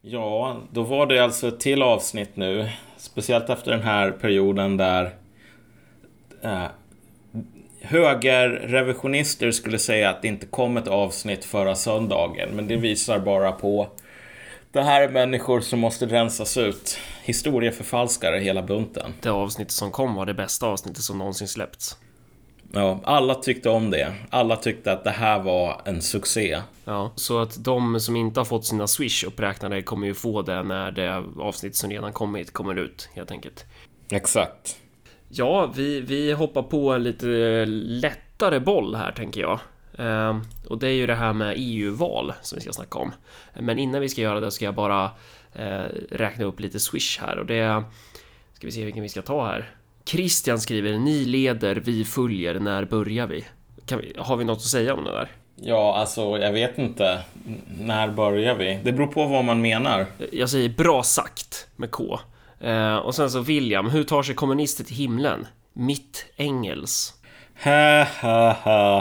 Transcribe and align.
Ja, 0.00 0.56
då 0.70 0.82
var 0.82 1.06
det 1.06 1.18
alltså 1.18 1.48
ett 1.48 1.60
till 1.60 1.82
avsnitt 1.82 2.36
nu. 2.36 2.68
Speciellt 2.96 3.50
efter 3.50 3.70
den 3.70 3.82
här 3.82 4.10
perioden 4.10 4.76
där 4.76 5.14
eh, 6.42 6.66
högerrevisionister 7.80 9.50
skulle 9.50 9.78
säga 9.78 10.10
att 10.10 10.22
det 10.22 10.28
inte 10.28 10.46
kom 10.46 10.76
ett 10.76 10.88
avsnitt 10.88 11.44
förra 11.44 11.74
söndagen. 11.74 12.48
Men 12.52 12.68
det 12.68 12.76
visar 12.76 13.18
bara 13.18 13.52
på 13.52 13.88
det 14.72 14.82
här 14.82 15.02
är 15.02 15.08
människor 15.08 15.60
som 15.60 15.78
måste 15.78 16.06
rensas 16.06 16.56
ut. 16.56 16.98
Historieförfalskare 17.22 18.38
hela 18.38 18.62
bunten. 18.62 19.14
Det 19.20 19.30
avsnittet 19.30 19.72
som 19.72 19.90
kom 19.90 20.14
var 20.14 20.26
det 20.26 20.34
bästa 20.34 20.66
avsnittet 20.66 21.02
som 21.02 21.18
någonsin 21.18 21.48
släppts. 21.48 21.98
Ja, 22.72 23.00
alla 23.04 23.34
tyckte 23.34 23.68
om 23.68 23.90
det. 23.90 24.14
Alla 24.30 24.56
tyckte 24.56 24.92
att 24.92 25.04
det 25.04 25.10
här 25.10 25.42
var 25.42 25.80
en 25.84 26.02
succé. 26.02 26.60
Ja, 26.84 27.12
så 27.16 27.38
att 27.38 27.64
de 27.64 28.00
som 28.00 28.16
inte 28.16 28.40
har 28.40 28.44
fått 28.44 28.66
sina 28.66 28.86
Swish 28.86 29.24
uppräknade 29.24 29.82
kommer 29.82 30.06
ju 30.06 30.14
få 30.14 30.42
det 30.42 30.62
när 30.62 30.90
det 30.90 31.24
avsnitt 31.38 31.76
som 31.76 31.90
redan 31.90 32.12
kommit 32.12 32.52
kommer 32.52 32.78
ut, 32.78 33.08
helt 33.14 33.30
enkelt. 33.30 33.64
Exakt. 34.10 34.76
Ja, 35.28 35.72
vi, 35.76 36.00
vi 36.00 36.32
hoppar 36.32 36.62
på 36.62 36.92
en 36.92 37.02
lite 37.02 37.26
lättare 37.66 38.60
boll 38.60 38.94
här, 38.94 39.12
tänker 39.12 39.40
jag. 39.40 39.58
Eh, 39.98 40.38
och 40.68 40.78
det 40.78 40.88
är 40.88 40.92
ju 40.92 41.06
det 41.06 41.14
här 41.14 41.32
med 41.32 41.54
EU-val 41.56 42.32
som 42.42 42.56
vi 42.56 42.62
ska 42.62 42.72
snacka 42.72 42.98
om. 42.98 43.12
Men 43.54 43.78
innan 43.78 44.00
vi 44.00 44.08
ska 44.08 44.20
göra 44.20 44.40
det 44.40 44.50
ska 44.50 44.64
jag 44.64 44.74
bara 44.74 45.10
eh, 45.52 45.84
räkna 46.10 46.44
upp 46.44 46.60
lite 46.60 46.80
Swish 46.80 47.20
här 47.20 47.38
och 47.38 47.46
det 47.46 47.84
ska 48.52 48.66
vi 48.66 48.72
se 48.72 48.84
vilken 48.84 49.02
vi 49.02 49.08
ska 49.08 49.22
ta 49.22 49.46
här. 49.46 49.70
Christian 50.06 50.60
skriver 50.60 50.98
Ni 50.98 51.24
leder, 51.24 51.76
vi 51.76 52.04
följer, 52.04 52.60
när 52.60 52.84
börjar 52.84 53.26
vi? 53.26 53.44
vi 53.90 54.12
har 54.18 54.36
vi 54.36 54.44
något 54.44 54.58
att 54.58 54.62
säga 54.62 54.94
om 54.94 55.04
det 55.04 55.12
där? 55.12 55.30
Ja, 55.56 55.96
alltså 55.96 56.38
jag 56.38 56.52
vet 56.52 56.78
inte. 56.78 57.20
När 57.80 58.08
börjar 58.08 58.54
vi? 58.54 58.80
Det 58.84 58.92
beror 58.92 59.06
på 59.06 59.26
vad 59.26 59.44
man 59.44 59.60
menar. 59.60 60.06
Jag 60.32 60.50
säger 60.50 60.68
bra 60.68 61.02
sagt 61.02 61.66
med 61.76 61.90
K. 61.90 62.18
Eh, 62.60 62.96
och 62.96 63.14
sen 63.14 63.30
så 63.30 63.40
William, 63.40 63.90
hur 63.90 64.04
tar 64.04 64.22
sig 64.22 64.34
kommunister 64.34 64.84
till 64.84 64.96
himlen? 64.96 65.46
Mitt 65.72 66.26
Engels. 66.36 67.14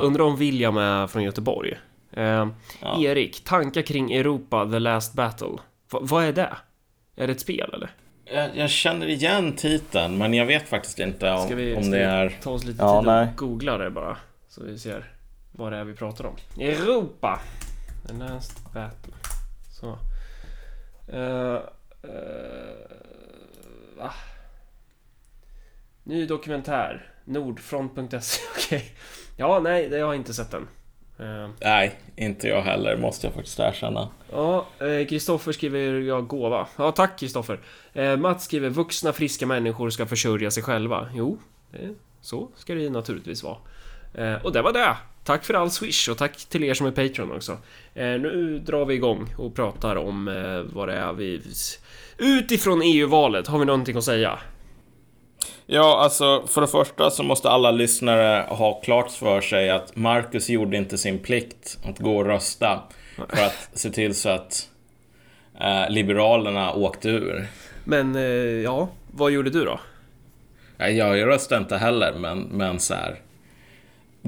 Undrar 0.01 0.21
om 0.21 0.35
William 0.37 0.77
är 0.77 1.07
från 1.07 1.23
Göteborg. 1.23 1.77
Eh, 2.11 2.47
ja. 2.81 3.01
Erik, 3.03 3.43
tankar 3.43 3.81
kring 3.81 4.13
Europa, 4.13 4.69
The 4.71 4.79
Last 4.79 5.13
Battle. 5.13 5.57
V 5.91 5.97
vad 6.01 6.23
är 6.23 6.33
det? 6.33 6.53
Är 7.15 7.27
det 7.27 7.33
ett 7.33 7.39
spel 7.39 7.69
eller? 7.73 7.89
Jag, 8.25 8.57
jag, 8.57 8.69
känner 8.69 9.07
igen 9.07 9.55
titeln, 9.55 10.17
men 10.17 10.33
jag 10.33 10.45
vet 10.45 10.67
faktiskt 10.67 10.99
inte 10.99 11.31
om, 11.31 11.45
ska 11.45 11.55
vi, 11.55 11.75
om 11.75 11.91
det 11.91 12.03
är... 12.03 12.37
ta 12.43 12.51
oss 12.51 12.63
lite 12.63 12.83
ja, 12.83 12.99
tid 12.99 13.07
nej. 13.07 13.27
och 13.27 13.37
googla 13.37 13.77
det 13.77 13.91
bara? 13.91 14.17
Så 14.47 14.63
vi 14.63 14.79
ser 14.79 15.13
vad 15.51 15.71
det 15.71 15.77
är 15.77 15.83
vi 15.83 15.93
pratar 15.93 16.25
om. 16.25 16.35
Europa! 16.59 17.41
The 18.07 18.13
last 18.13 18.73
battle. 18.73 19.13
Så. 19.71 19.97
Uh, 21.13 21.59
uh, 22.03 22.11
va? 23.97 24.13
Ny 26.03 26.25
dokumentär. 26.25 27.11
Nordfront.se. 27.25 28.41
Okej. 28.55 28.77
Okay. 28.77 28.81
Ja, 29.37 29.59
nej, 29.59 29.89
jag 29.91 30.05
har 30.05 30.13
inte 30.13 30.33
sett 30.33 30.51
den. 30.51 30.67
Uh. 31.19 31.49
Nej, 31.61 31.95
inte 32.15 32.47
jag 32.47 32.61
heller, 32.61 32.97
måste 32.97 33.27
jag 33.27 33.33
faktiskt 33.33 33.59
erkänna. 33.59 34.09
Ja, 34.31 34.65
Kristoffer 35.09 35.51
skriver 35.51 35.99
jag 35.99 36.27
gåva. 36.27 36.67
Ja, 36.77 36.91
tack 36.91 37.19
Kristoffer. 37.19 37.59
Eh, 37.93 38.17
Mats 38.17 38.43
skriver 38.43 38.69
vuxna 38.69 39.13
friska 39.13 39.45
människor 39.45 39.89
ska 39.89 40.05
försörja 40.05 40.51
sig 40.51 40.63
själva. 40.63 41.09
Jo, 41.13 41.37
så 42.21 42.49
ska 42.55 42.73
det 42.73 42.81
ju 42.81 42.89
naturligtvis 42.89 43.43
vara. 43.43 43.57
Eh, 44.17 44.45
och 44.45 44.51
det 44.51 44.61
var 44.61 44.73
det. 44.73 44.97
Tack 45.23 45.45
för 45.45 45.53
all 45.53 45.71
swish 45.71 46.09
och 46.09 46.17
tack 46.17 46.45
till 46.45 46.63
er 46.63 46.73
som 46.73 46.87
är 46.87 46.91
Patreon 46.91 47.31
också. 47.31 47.51
Eh, 47.93 48.05
nu 48.05 48.61
drar 48.65 48.85
vi 48.85 48.93
igång 48.93 49.33
och 49.37 49.55
pratar 49.55 49.95
om 49.95 50.27
eh, 50.27 50.75
vad 50.75 50.87
det 50.87 50.93
är 50.93 51.13
vi... 51.13 51.41
Utifrån 52.17 52.81
EU-valet, 52.83 53.47
har 53.47 53.59
vi 53.59 53.65
någonting 53.65 53.97
att 53.97 54.03
säga? 54.03 54.39
Ja, 55.65 55.99
alltså 55.99 56.47
för 56.47 56.61
det 56.61 56.67
första 56.67 57.09
så 57.11 57.23
måste 57.23 57.49
alla 57.49 57.71
lyssnare 57.71 58.45
ha 58.49 58.81
klart 58.81 59.11
för 59.11 59.41
sig 59.41 59.69
att 59.69 59.95
Marcus 59.95 60.49
gjorde 60.49 60.77
inte 60.77 60.97
sin 60.97 61.19
plikt 61.19 61.77
att 61.83 61.99
gå 61.99 62.17
och 62.17 62.25
rösta 62.25 62.79
för 63.15 63.45
att 63.45 63.69
se 63.73 63.89
till 63.89 64.15
så 64.15 64.29
att 64.29 64.69
eh, 65.59 65.89
Liberalerna 65.89 66.73
åkte 66.73 67.09
ur. 67.09 67.47
Men, 67.83 68.15
eh, 68.15 68.21
ja, 68.63 68.89
vad 69.11 69.31
gjorde 69.31 69.49
du 69.49 69.65
då? 69.65 69.79
Jag 70.77 71.27
röstade 71.27 71.61
inte 71.61 71.77
heller, 71.77 72.13
men, 72.13 72.39
men 72.39 72.79
så 72.79 72.93
här 72.93 73.19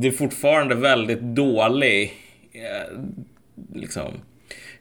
det 0.01 0.07
är 0.07 0.11
fortfarande 0.11 0.75
väldigt 0.75 1.22
dålig, 1.22 2.13
eh, 2.51 2.99
liksom, 3.73 4.13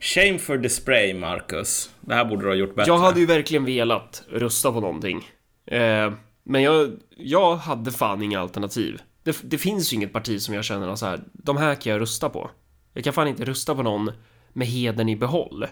Shame 0.00 0.38
for 0.38 0.56
display, 0.56 1.14
Marcus. 1.14 1.90
Det 2.00 2.14
här 2.14 2.24
borde 2.24 2.42
du 2.42 2.48
ha 2.48 2.54
gjort 2.54 2.74
bättre. 2.74 2.92
Jag 2.92 2.98
hade 2.98 3.20
ju 3.20 3.26
verkligen 3.26 3.64
velat 3.64 4.24
rösta 4.30 4.72
på 4.72 4.80
någonting. 4.80 5.22
Eh, 5.66 6.12
men 6.48 6.62
jag, 6.62 6.90
jag 7.16 7.56
hade 7.56 7.92
fan 7.92 8.22
inga 8.22 8.40
alternativ. 8.40 9.02
Det, 9.22 9.38
det, 9.42 9.58
finns 9.58 9.92
ju 9.92 9.96
inget 9.96 10.12
parti 10.12 10.42
som 10.42 10.54
jag 10.54 10.64
känner 10.64 10.94
så 10.94 11.06
här, 11.06 11.20
de 11.32 11.56
här 11.56 11.74
kan 11.74 11.92
jag 11.92 12.00
rösta 12.00 12.28
på. 12.28 12.50
Jag 12.92 13.04
kan 13.04 13.12
fan 13.12 13.28
inte 13.28 13.44
rösta 13.44 13.74
på 13.74 13.82
någon 13.82 14.12
med 14.52 14.66
heden 14.66 15.08
i 15.08 15.16
behåll. 15.16 15.66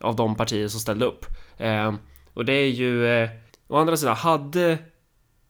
Av 0.00 0.16
de 0.16 0.36
partier 0.36 0.68
som 0.68 0.80
ställde 0.80 1.06
upp. 1.06 1.26
Eh, 1.56 1.94
och 2.34 2.44
det 2.44 2.52
är 2.52 2.68
ju... 2.68 3.06
Eh, 3.06 3.30
å 3.68 3.76
andra 3.76 3.96
sidan, 3.96 4.16
hade 4.16 4.78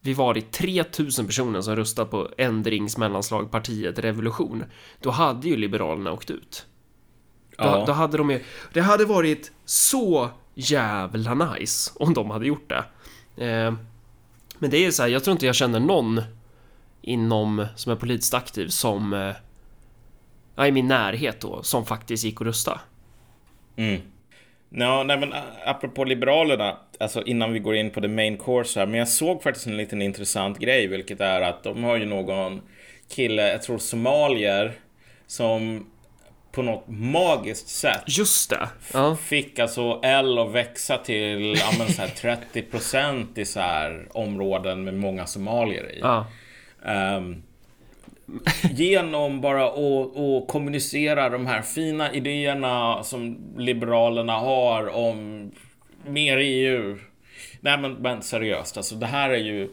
vi 0.00 0.14
varit 0.14 0.52
3000 0.52 1.26
personer 1.26 1.60
som 1.60 1.76
röstat 1.76 2.10
på 2.10 2.30
ändringsmellanslagpartiet 2.38 3.98
Revolution, 3.98 4.64
då 5.00 5.10
hade 5.10 5.48
ju 5.48 5.56
Liberalerna 5.56 6.12
åkt 6.12 6.30
ut. 6.30 6.66
Då, 7.58 7.64
ja. 7.64 7.84
då 7.86 7.92
hade 7.92 8.18
de 8.18 8.30
ju, 8.30 8.44
det 8.72 8.80
hade 8.80 9.04
varit 9.04 9.52
så 9.64 10.30
jävla 10.54 11.34
nice 11.34 11.92
om 11.94 12.14
de 12.14 12.30
hade 12.30 12.46
gjort 12.46 12.68
det. 12.68 12.84
Eh, 13.46 13.74
men 14.58 14.70
det 14.70 14.86
är 14.86 14.90
så 14.90 15.02
här, 15.02 15.10
jag 15.10 15.24
tror 15.24 15.32
inte 15.32 15.46
jag 15.46 15.54
känner 15.54 15.80
någon 15.80 16.20
inom, 17.02 17.66
som 17.76 17.92
är 17.92 17.96
politiskt 17.96 18.34
aktiv 18.34 18.68
som, 18.68 19.12
eh, 19.12 19.34
Ja, 20.56 20.66
i 20.66 20.72
min 20.72 20.88
närhet 20.88 21.40
då, 21.40 21.62
som 21.62 21.86
faktiskt 21.86 22.24
gick 22.24 22.40
och 22.40 22.46
rösta. 22.46 22.80
Mm. 23.76 24.00
Ja, 24.70 25.02
nej 25.02 25.18
men 25.18 25.32
eh, 25.32 25.38
apropå 25.66 26.04
Liberalerna, 26.04 26.76
alltså 27.00 27.22
innan 27.22 27.52
vi 27.52 27.58
går 27.58 27.74
in 27.74 27.90
på 27.90 28.00
the 28.00 28.08
main 28.08 28.38
course 28.38 28.80
här, 28.80 28.86
men 28.86 28.98
jag 28.98 29.08
såg 29.08 29.42
faktiskt 29.42 29.66
en 29.66 29.76
liten 29.76 30.02
intressant 30.02 30.58
grej, 30.58 30.86
vilket 30.86 31.20
är 31.20 31.40
att 31.40 31.62
de 31.62 31.84
har 31.84 31.96
ju 31.96 32.06
någon 32.06 32.60
kille, 33.08 33.48
jag 33.48 33.62
tror 33.62 33.78
somalier, 33.78 34.72
som 35.26 35.86
på 36.56 36.62
något 36.62 36.84
magiskt 36.88 37.68
sätt 37.68 38.02
Just 38.06 38.50
det. 38.50 38.68
Ja. 38.92 39.16
Fick 39.16 39.58
alltså 39.58 40.00
L 40.02 40.38
att 40.38 40.52
växa 40.52 40.98
till 40.98 41.54
ja, 41.58 41.72
men 41.78 41.88
så 41.88 42.02
här 42.02 42.38
30% 42.52 43.38
i 43.38 43.44
så 43.44 43.60
här 43.60 44.06
områden 44.10 44.84
med 44.84 44.94
många 44.94 45.26
somalier 45.26 45.92
i. 45.92 45.98
Ja. 46.00 46.26
Um, 47.16 47.42
genom 48.70 49.40
bara 49.40 49.66
att, 49.66 50.16
att 50.16 50.48
kommunicera 50.48 51.28
de 51.28 51.46
här 51.46 51.62
fina 51.62 52.12
idéerna 52.12 53.02
som 53.02 53.38
Liberalerna 53.56 54.32
har 54.32 54.96
om 54.96 55.50
mer 56.06 56.36
EU. 56.36 56.98
Nej 57.60 57.78
men, 57.78 57.92
men 57.92 58.22
seriöst, 58.22 58.76
alltså 58.76 58.94
det 58.94 59.06
här 59.06 59.30
är 59.30 59.36
ju 59.36 59.68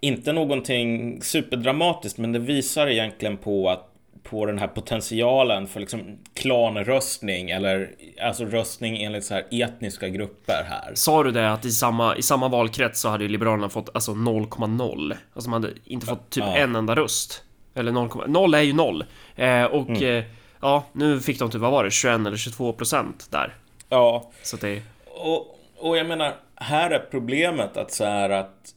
inte 0.00 0.32
någonting 0.32 1.22
superdramatiskt 1.22 2.18
men 2.18 2.32
det 2.32 2.38
visar 2.38 2.86
egentligen 2.86 3.36
på 3.36 3.70
att 3.70 3.89
på 4.22 4.46
den 4.46 4.58
här 4.58 4.66
potentialen 4.66 5.66
för 5.66 5.80
liksom 5.80 6.18
klanröstning 6.34 7.50
eller 7.50 7.90
alltså 8.22 8.44
röstning 8.44 9.02
enligt 9.02 9.24
så 9.24 9.34
här 9.34 9.44
etniska 9.50 10.08
grupper 10.08 10.64
här. 10.68 10.92
Sa 10.94 11.22
du 11.22 11.30
det 11.30 11.52
att 11.52 11.64
i 11.64 11.70
samma, 11.70 12.16
i 12.16 12.22
samma 12.22 12.48
valkrets 12.48 13.00
så 13.00 13.08
hade 13.08 13.28
Liberalerna 13.28 13.68
fått 13.68 13.90
alltså 13.94 14.12
0,0? 14.12 15.16
Alltså 15.34 15.50
man 15.50 15.62
hade 15.62 15.74
inte 15.84 16.06
fått 16.06 16.30
typ 16.30 16.44
ja. 16.44 16.56
en 16.56 16.76
enda 16.76 16.96
röst. 16.96 17.44
Eller 17.74 17.92
0, 17.92 18.10
0 18.26 18.54
är 18.54 18.60
ju 18.60 18.72
0. 18.72 19.04
Eh, 19.36 19.64
och 19.64 19.88
mm. 19.88 20.18
eh, 20.18 20.24
ja, 20.60 20.84
nu 20.92 21.20
fick 21.20 21.38
de 21.38 21.50
typ, 21.50 21.60
vad 21.60 21.72
var 21.72 21.84
det, 21.84 21.90
21 21.90 22.26
eller 22.26 22.36
22 22.36 22.72
procent 22.72 23.26
där. 23.30 23.54
Ja. 23.88 24.30
Så 24.42 24.56
det... 24.56 24.82
Och, 25.06 25.58
och 25.78 25.96
jag 25.96 26.06
menar, 26.06 26.34
här 26.54 26.90
är 26.90 26.98
problemet 27.10 27.76
att 27.76 27.92
så 27.92 28.04
här 28.04 28.30
att 28.30 28.74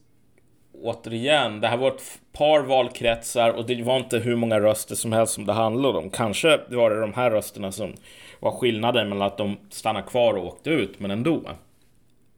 återigen, 0.83 1.61
det 1.61 1.67
här 1.67 1.77
var 1.77 1.87
ett 1.87 2.19
par 2.33 2.59
valkretsar 2.59 3.49
och 3.49 3.65
det 3.65 3.83
var 3.83 3.97
inte 3.97 4.19
hur 4.19 4.35
många 4.35 4.59
röster 4.59 4.95
som 4.95 5.13
helst 5.13 5.33
som 5.33 5.45
det 5.45 5.53
handlade 5.53 5.97
om. 5.97 6.09
Kanske 6.09 6.59
var 6.69 6.89
det 6.89 7.01
de 7.01 7.13
här 7.13 7.31
rösterna 7.31 7.71
som 7.71 7.93
var 8.39 8.51
skillnaden 8.51 9.09
mellan 9.09 9.27
att 9.27 9.37
de 9.37 9.57
stannade 9.69 10.07
kvar 10.07 10.33
och 10.33 10.45
åkte 10.45 10.69
ut, 10.69 10.99
men 10.99 11.11
ändå. 11.11 11.51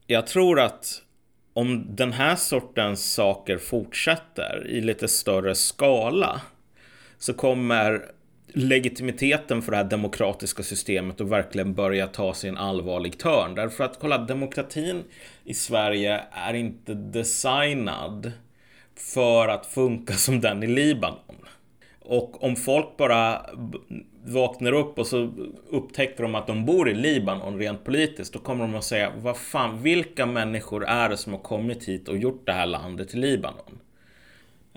Jag 0.08 0.28
tror 0.28 0.60
att 0.60 1.02
om 1.54 1.96
den 1.96 2.14
här 2.14 2.36
sortens 2.36 3.14
saker 3.14 3.58
fortsätter 3.58 4.68
i 4.68 4.82
lite 4.82 5.08
större 5.08 5.56
skala 5.56 6.42
så 7.18 7.34
kommer 7.34 8.06
legitimiteten 8.56 9.62
för 9.62 9.72
det 9.72 9.78
här 9.78 9.84
demokratiska 9.84 10.64
systemet 10.64 11.22
och 11.22 11.32
verkligen 11.32 11.74
börja 11.74 12.08
ta 12.08 12.34
sig 12.34 12.50
en 12.50 12.58
allvarlig 12.58 13.18
törn. 13.18 13.56
Därför 13.56 13.84
att 13.84 14.00
kolla, 14.00 14.18
demokratin 14.18 15.04
i 15.44 15.54
Sverige 15.54 16.22
är 16.32 16.54
inte 16.54 16.94
designad 16.94 18.32
för 18.96 19.48
att 19.48 19.66
funka 19.66 20.14
som 20.18 20.42
den 20.42 20.64
i 20.64 20.68
Libanon. 20.68 21.46
Och 22.00 22.44
om 22.44 22.56
folk 22.56 22.98
bara 22.98 23.42
vaknar 24.26 24.72
upp 24.72 25.00
och 25.00 25.08
så 25.08 25.34
upptäcker 25.70 26.24
de 26.24 26.36
att 26.36 26.48
de 26.48 26.66
bor 26.66 26.90
i 26.90 26.94
Libanon 26.94 27.60
rent 27.60 27.84
politiskt. 27.84 28.34
Då 28.34 28.40
kommer 28.40 28.62
de 28.62 28.76
att 28.76 28.84
säga, 28.84 29.12
vad 29.18 29.38
fan, 29.38 29.82
vilka 29.82 30.26
människor 30.26 30.86
är 30.86 31.10
det 31.10 31.18
som 31.18 31.34
har 31.34 31.40
kommit 31.40 31.84
hit 31.84 32.08
och 32.08 32.18
gjort 32.18 32.46
det 32.46 32.52
här 32.52 32.66
landet 32.66 33.10
till 33.10 33.20
Libanon? 33.20 33.80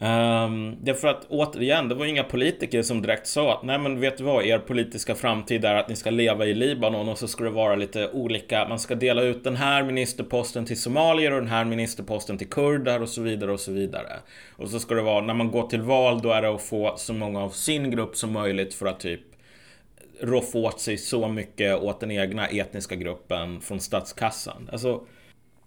Ehm, 0.01 0.53
um, 0.55 0.77
därför 0.81 1.09
att 1.09 1.27
återigen, 1.29 1.89
det 1.89 1.95
var 1.95 2.05
ju 2.05 2.11
inga 2.11 2.25
politiker 2.25 2.83
som 2.83 3.03
direkt 3.03 3.27
sa 3.27 3.55
att 3.55 3.63
nej 3.63 3.79
men 3.79 4.01
vet 4.01 4.19
du 4.19 4.25
vad, 4.25 4.45
er 4.45 4.59
politiska 4.59 5.15
framtid 5.15 5.65
är 5.65 5.75
att 5.75 5.89
ni 5.89 5.97
ska 5.97 6.11
leva 6.11 6.47
i 6.47 6.55
Libanon 6.55 7.09
och 7.09 7.19
så 7.19 7.29
ska 7.29 7.45
det 7.45 7.51
vara 7.51 7.77
lite 7.77 8.11
olika, 8.11 8.69
man 8.69 8.79
ska 8.79 8.95
dela 8.95 9.23
ut 9.23 9.45
den 9.45 9.57
här 9.57 9.83
ministerposten 9.83 10.65
till 10.65 10.81
somalier 10.81 11.33
och 11.33 11.41
den 11.41 11.51
här 11.51 11.65
ministerposten 11.65 12.39
till 12.39 12.49
kurder 12.49 13.03
och 13.03 13.09
så 13.09 13.23
vidare 13.23 13.53
och 13.53 13.61
så 13.61 13.73
vidare. 13.73 14.13
Och 14.57 14.71
så 14.71 14.81
ska 14.81 14.95
det 14.95 15.03
vara, 15.03 15.25
när 15.25 15.35
man 15.35 15.51
går 15.51 15.67
till 15.67 15.83
val 15.83 16.21
då 16.23 16.31
är 16.31 16.43
det 16.43 16.55
att 16.55 16.63
få 16.63 16.95
så 16.97 17.15
många 17.15 17.43
av 17.43 17.51
sin 17.51 17.91
grupp 17.91 18.17
som 18.17 18.33
möjligt 18.33 18.75
för 18.75 18.87
att 18.87 19.01
typ 19.01 19.21
roffa 20.21 20.59
åt 20.59 20.81
sig 20.81 20.99
så 20.99 21.29
mycket 21.29 21.83
åt 21.83 22.01
den 22.01 22.11
egna 22.11 22.47
etniska 22.47 22.95
gruppen 22.95 23.61
från 23.61 23.81
statskassan. 23.81 24.69
Alltså 24.73 25.01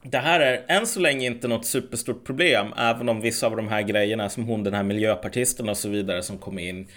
det 0.03 0.17
här 0.17 0.39
är 0.39 0.65
än 0.67 0.87
så 0.87 0.99
länge 0.99 1.25
inte 1.25 1.47
något 1.47 1.65
superstort 1.65 2.23
problem, 2.23 2.73
även 2.77 3.09
om 3.09 3.21
vissa 3.21 3.47
av 3.47 3.55
de 3.55 3.67
här 3.67 3.81
grejerna 3.81 4.29
som 4.29 4.43
hon, 4.43 4.63
den 4.63 4.73
här 4.73 4.83
miljöpartisten 4.83 5.69
och 5.69 5.77
så 5.77 5.89
vidare 5.89 6.23
som 6.23 6.37
kom 6.37 6.59
in 6.59 6.87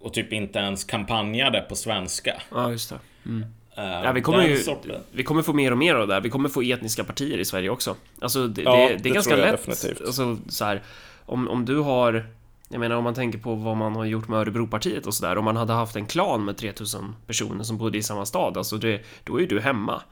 och 0.00 0.14
typ 0.14 0.32
inte 0.32 0.58
ens 0.58 0.84
kampanjade 0.84 1.60
på 1.68 1.76
svenska. 1.76 2.42
Ja, 2.50 2.70
just 2.70 2.90
det. 2.90 2.98
Mm. 3.26 3.44
Uh, 3.78 3.84
ja, 4.04 4.12
vi, 4.12 4.20
kommer 4.20 4.44
ju, 4.44 4.58
vi 5.12 5.24
kommer 5.24 5.42
få 5.42 5.52
mer 5.52 5.72
och 5.72 5.78
mer 5.78 5.94
av 5.94 6.08
det 6.08 6.14
här. 6.14 6.20
Vi 6.20 6.30
kommer 6.30 6.48
få 6.48 6.62
etniska 6.62 7.04
partier 7.04 7.38
i 7.38 7.44
Sverige 7.44 7.70
också. 7.70 7.96
Alltså, 8.20 8.46
det, 8.46 8.62
ja, 8.62 8.76
det, 8.76 8.86
det 8.86 8.94
är 8.94 8.98
det 8.98 9.10
ganska 9.10 9.36
lätt. 9.36 9.66
Definitivt. 9.66 10.06
Alltså, 10.06 10.38
så 10.48 10.64
här, 10.64 10.82
om, 11.26 11.48
om 11.48 11.64
du 11.64 11.78
har... 11.78 12.26
Jag 12.68 12.80
menar 12.80 12.96
om 12.96 13.04
man 13.04 13.14
tänker 13.14 13.38
på 13.38 13.54
vad 13.54 13.76
man 13.76 13.96
har 13.96 14.04
gjort 14.04 14.28
med 14.28 14.38
Örebropartiet 14.38 15.06
och 15.06 15.14
sådär. 15.14 15.38
Om 15.38 15.44
man 15.44 15.56
hade 15.56 15.72
haft 15.72 15.96
en 15.96 16.06
klan 16.06 16.44
med 16.44 16.56
3000 16.56 17.16
personer 17.26 17.64
som 17.64 17.78
bodde 17.78 17.98
i 17.98 18.02
samma 18.02 18.26
stad, 18.26 18.56
alltså 18.56 18.76
det, 18.76 19.00
då 19.24 19.36
är 19.36 19.40
ju 19.40 19.46
du 19.46 19.60
hemma. 19.60 20.02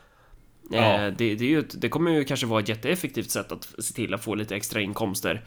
Ja. 0.69 0.79
Eh, 0.79 1.13
det, 1.13 1.35
det, 1.35 1.45
är 1.45 1.49
ju 1.49 1.59
ett, 1.59 1.81
det 1.81 1.89
kommer 1.89 2.11
ju 2.11 2.25
kanske 2.25 2.47
vara 2.47 2.61
ett 2.61 2.69
jätteeffektivt 2.69 3.31
sätt 3.31 3.53
att 3.53 3.69
se 3.79 3.95
till 3.95 4.15
att 4.15 4.25
få 4.25 4.35
lite 4.35 4.57
extra 4.57 4.81
inkomster. 4.81 5.45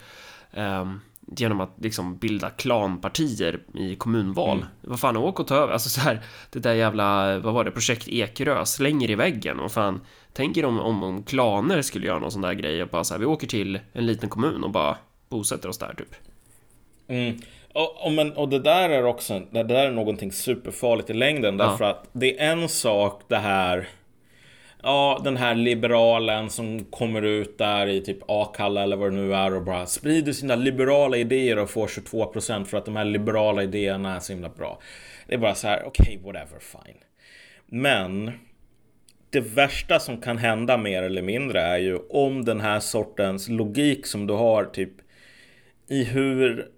Um, 0.52 1.00
genom 1.36 1.60
att 1.60 1.74
liksom 1.80 2.16
bilda 2.16 2.50
klanpartier 2.50 3.60
i 3.74 3.96
kommunval. 3.96 4.56
Mm. 4.56 4.68
Vad 4.80 5.00
fan, 5.00 5.16
åk 5.16 5.40
och 5.40 5.46
ta 5.46 5.54
över. 5.54 5.72
Alltså 5.72 5.88
så 5.88 6.00
här, 6.00 6.20
det 6.50 6.58
där 6.58 6.74
jävla, 6.74 7.38
vad 7.38 7.54
var 7.54 7.64
det, 7.64 7.70
projekt 7.70 8.08
Ekerö 8.08 8.64
slänger 8.64 9.10
i 9.10 9.14
väggen. 9.14 9.60
Och 9.60 9.72
fan, 9.72 10.00
tänk 10.32 10.56
er 10.56 10.64
om, 10.64 10.80
om, 10.80 11.02
om 11.02 11.22
klaner 11.22 11.82
skulle 11.82 12.06
göra 12.06 12.18
någon 12.18 12.32
sån 12.32 12.42
där 12.42 12.52
grej 12.52 12.82
och 12.82 12.88
bara 12.88 13.04
så 13.04 13.14
här, 13.14 13.18
vi 13.18 13.26
åker 13.26 13.46
till 13.46 13.80
en 13.92 14.06
liten 14.06 14.28
kommun 14.28 14.64
och 14.64 14.70
bara 14.70 14.96
bosätter 15.28 15.68
oss 15.68 15.78
där 15.78 15.94
typ. 15.94 16.14
Mm. 17.08 17.40
Och, 17.74 18.06
och, 18.06 18.12
men, 18.12 18.32
och 18.32 18.48
det 18.48 18.58
där 18.58 18.90
är 18.90 19.04
också, 19.04 19.42
det 19.50 19.62
där 19.62 19.86
är 19.86 19.90
någonting 19.90 20.32
superfarligt 20.32 21.10
i 21.10 21.14
längden 21.14 21.56
därför 21.56 21.84
ja. 21.84 21.90
att 21.90 22.08
det 22.12 22.40
är 22.40 22.52
en 22.52 22.68
sak 22.68 23.22
det 23.28 23.38
här 23.38 23.88
ja, 24.82 25.20
den 25.24 25.36
här 25.36 25.54
liberalen 25.54 26.50
som 26.50 26.84
kommer 26.84 27.22
ut 27.22 27.58
där 27.58 27.86
i 27.86 28.00
typ 28.00 28.18
Akalla 28.28 28.82
eller 28.82 28.96
vad 28.96 29.10
det 29.12 29.16
nu 29.16 29.34
är 29.34 29.54
och 29.54 29.64
bara 29.64 29.86
sprider 29.86 30.32
sina 30.32 30.56
liberala 30.56 31.16
idéer 31.16 31.58
och 31.58 31.70
får 31.70 31.86
22% 31.86 32.64
för 32.64 32.78
att 32.78 32.84
de 32.84 32.96
här 32.96 33.04
liberala 33.04 33.62
idéerna 33.62 34.16
är 34.16 34.20
så 34.20 34.32
himla 34.32 34.48
bra. 34.48 34.80
Det 35.26 35.34
är 35.34 35.38
bara 35.38 35.54
så 35.54 35.68
här, 35.68 35.82
okej, 35.86 36.18
okay, 36.18 36.32
whatever, 36.32 36.58
fine. 36.60 36.98
Men 37.66 38.32
det 39.30 39.40
värsta 39.40 39.98
som 39.98 40.20
kan 40.20 40.38
hända 40.38 40.76
mer 40.76 41.02
eller 41.02 41.22
mindre 41.22 41.60
är 41.60 41.78
ju 41.78 41.98
om 41.98 42.44
den 42.44 42.60
här 42.60 42.80
sortens 42.80 43.48
logik 43.48 44.06
som 44.06 44.26
du 44.26 44.34
har 44.34 44.64
typ 44.64 44.92
i 45.88 46.04
hur 46.04 46.68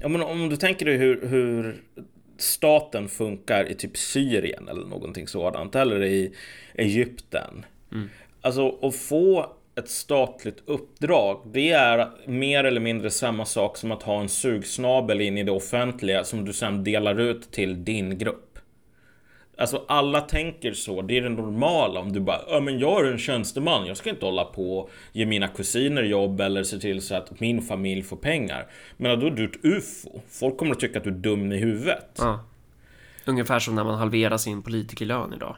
Ja, 0.00 0.08
men 0.08 0.22
om 0.22 0.48
du 0.48 0.56
tänker 0.56 0.86
dig 0.86 0.96
hur, 0.96 1.26
hur 1.26 1.82
staten 2.42 3.08
funkar 3.08 3.70
i 3.70 3.74
typ 3.74 3.96
Syrien 3.96 4.68
eller 4.68 4.86
någonting 4.86 5.28
sådant. 5.28 5.74
Eller 5.74 6.04
i 6.04 6.32
Egypten. 6.74 7.64
Mm. 7.92 8.08
Alltså 8.40 8.78
att 8.82 8.96
få 8.96 9.56
ett 9.74 9.88
statligt 9.88 10.62
uppdrag, 10.66 11.42
det 11.52 11.70
är 11.70 12.10
mer 12.26 12.64
eller 12.64 12.80
mindre 12.80 13.10
samma 13.10 13.44
sak 13.44 13.76
som 13.76 13.92
att 13.92 14.02
ha 14.02 14.20
en 14.20 14.28
sugsnabel 14.28 15.20
in 15.20 15.38
i 15.38 15.42
det 15.42 15.52
offentliga 15.52 16.24
som 16.24 16.44
du 16.44 16.52
sen 16.52 16.84
delar 16.84 17.20
ut 17.20 17.50
till 17.50 17.84
din 17.84 18.18
grupp. 18.18 18.49
Alltså 19.60 19.84
alla 19.88 20.20
tänker 20.20 20.72
så, 20.72 21.02
det 21.02 21.16
är 21.16 21.22
det 21.22 21.28
normala. 21.28 22.00
Om 22.00 22.12
du 22.12 22.20
bara, 22.20 22.40
ja 22.48 22.60
men 22.60 22.78
jag 22.78 23.06
är 23.06 23.12
en 23.12 23.18
tjänsteman, 23.18 23.86
jag 23.86 23.96
ska 23.96 24.10
inte 24.10 24.26
hålla 24.26 24.44
på 24.44 24.78
och 24.78 24.90
ge 25.12 25.26
mina 25.26 25.48
kusiner 25.48 26.02
jobb 26.02 26.40
eller 26.40 26.62
se 26.62 26.78
till 26.78 27.02
så 27.02 27.14
att 27.14 27.40
min 27.40 27.62
familj 27.62 28.02
får 28.02 28.16
pengar. 28.16 28.66
Men 28.96 29.20
då 29.20 29.26
är 29.26 29.30
du 29.30 29.44
ett 29.44 29.64
UFO. 29.64 30.20
Folk 30.28 30.56
kommer 30.56 30.72
att 30.72 30.80
tycka 30.80 30.98
att 30.98 31.04
du 31.04 31.10
är 31.10 31.14
dum 31.14 31.52
i 31.52 31.56
huvudet. 31.56 32.16
Ja. 32.18 32.44
Ungefär 33.24 33.58
som 33.58 33.74
när 33.74 33.84
man 33.84 33.98
halverar 33.98 34.36
sin 34.36 34.62
politikerlön 34.62 35.34
idag. 35.34 35.56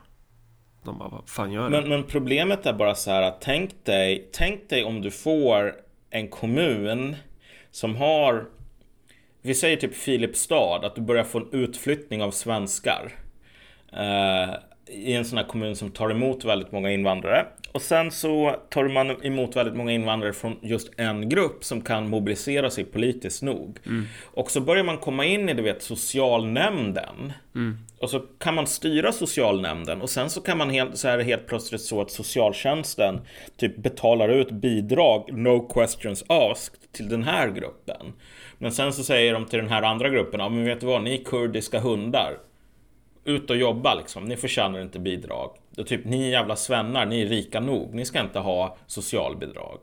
De 0.84 0.98
bara, 0.98 1.08
vad 1.08 1.28
fan 1.28 1.52
gör 1.52 1.64
du? 1.64 1.70
Men, 1.70 1.88
men 1.88 2.04
problemet 2.04 2.66
är 2.66 2.72
bara 2.72 2.94
så 2.94 3.10
här 3.10 3.22
att 3.22 3.40
tänk 3.40 3.84
dig, 3.84 4.28
tänk 4.32 4.68
dig 4.68 4.84
om 4.84 5.02
du 5.02 5.10
får 5.10 5.74
en 6.10 6.28
kommun 6.28 7.16
som 7.70 7.96
har 7.96 8.44
vi 9.42 9.54
säger 9.54 9.76
typ 9.76 9.94
Filipstad, 9.94 10.86
att 10.86 10.94
du 10.94 11.00
börjar 11.00 11.24
få 11.24 11.38
en 11.38 11.48
utflyttning 11.52 12.22
av 12.22 12.30
svenskar. 12.30 13.12
Eh, 13.96 14.54
I 14.86 15.12
en 15.12 15.24
sån 15.24 15.38
här 15.38 15.46
kommun 15.46 15.76
som 15.76 15.90
tar 15.90 16.10
emot 16.10 16.44
väldigt 16.44 16.72
många 16.72 16.90
invandrare. 16.90 17.46
Och 17.72 17.82
sen 17.82 18.10
så 18.10 18.56
tar 18.70 18.88
man 18.88 19.24
emot 19.24 19.56
väldigt 19.56 19.76
många 19.76 19.92
invandrare 19.92 20.32
från 20.32 20.56
just 20.62 20.90
en 20.96 21.28
grupp 21.28 21.64
som 21.64 21.80
kan 21.80 22.08
mobilisera 22.08 22.70
sig 22.70 22.84
politiskt 22.84 23.42
nog. 23.42 23.78
Mm. 23.86 24.06
Och 24.24 24.50
så 24.50 24.60
börjar 24.60 24.84
man 24.84 24.98
komma 24.98 25.24
in 25.24 25.48
i, 25.48 25.54
du 25.54 25.62
vet, 25.62 25.82
socialnämnden. 25.82 27.32
Mm. 27.54 27.78
Och 27.98 28.10
så 28.10 28.18
kan 28.18 28.54
man 28.54 28.66
styra 28.66 29.12
socialnämnden 29.12 30.02
och 30.02 30.10
sen 30.10 30.30
så 30.30 30.40
kan 30.40 30.58
man 30.58 30.70
helt, 30.70 30.98
så 30.98 31.08
är 31.08 31.18
det 31.18 31.24
helt 31.24 31.46
plötsligt 31.46 31.80
så 31.80 32.00
att 32.00 32.10
socialtjänsten 32.10 33.20
typ 33.56 33.76
betalar 33.76 34.28
ut 34.28 34.50
bidrag, 34.50 35.32
no 35.32 35.68
questions 35.68 36.24
asked, 36.28 36.92
till 36.92 37.08
den 37.08 37.22
här 37.22 37.48
gruppen. 37.48 38.12
Men 38.58 38.72
sen 38.72 38.92
så 38.92 39.04
säger 39.04 39.32
de 39.32 39.46
till 39.46 39.58
den 39.58 39.68
här 39.68 39.82
andra 39.82 40.08
gruppen, 40.08 40.40
ja 40.40 40.48
men 40.48 40.64
vet 40.64 40.80
du 40.80 40.86
vad, 40.86 41.02
ni 41.02 41.20
är 41.20 41.24
kurdiska 41.24 41.80
hundar 41.80 42.38
ut 43.24 43.50
och 43.50 43.56
jobba 43.56 43.94
liksom. 43.94 44.24
Ni 44.24 44.36
förtjänar 44.36 44.82
inte 44.82 44.98
bidrag. 44.98 45.50
Och 45.76 45.86
typ, 45.86 46.04
ni 46.04 46.26
är 46.26 46.30
jävla 46.30 46.56
svennar, 46.56 47.06
ni 47.06 47.22
är 47.22 47.26
rika 47.26 47.60
nog. 47.60 47.94
Ni 47.94 48.04
ska 48.04 48.20
inte 48.20 48.38
ha 48.38 48.76
socialbidrag. 48.86 49.78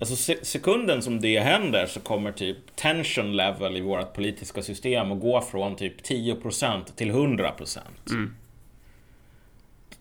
Alltså 0.00 0.34
sekunden 0.42 1.02
som 1.02 1.20
det 1.20 1.40
händer 1.40 1.86
så 1.86 2.00
kommer 2.00 2.32
typ 2.32 2.76
tension 2.76 3.36
level 3.36 3.76
i 3.76 3.80
vårt 3.80 4.14
politiska 4.14 4.62
system 4.62 5.12
att 5.12 5.20
gå 5.20 5.40
från 5.40 5.76
typ 5.76 6.02
10% 6.02 6.82
till 6.96 7.10
100%. 7.10 7.78
Mm. 8.10 8.34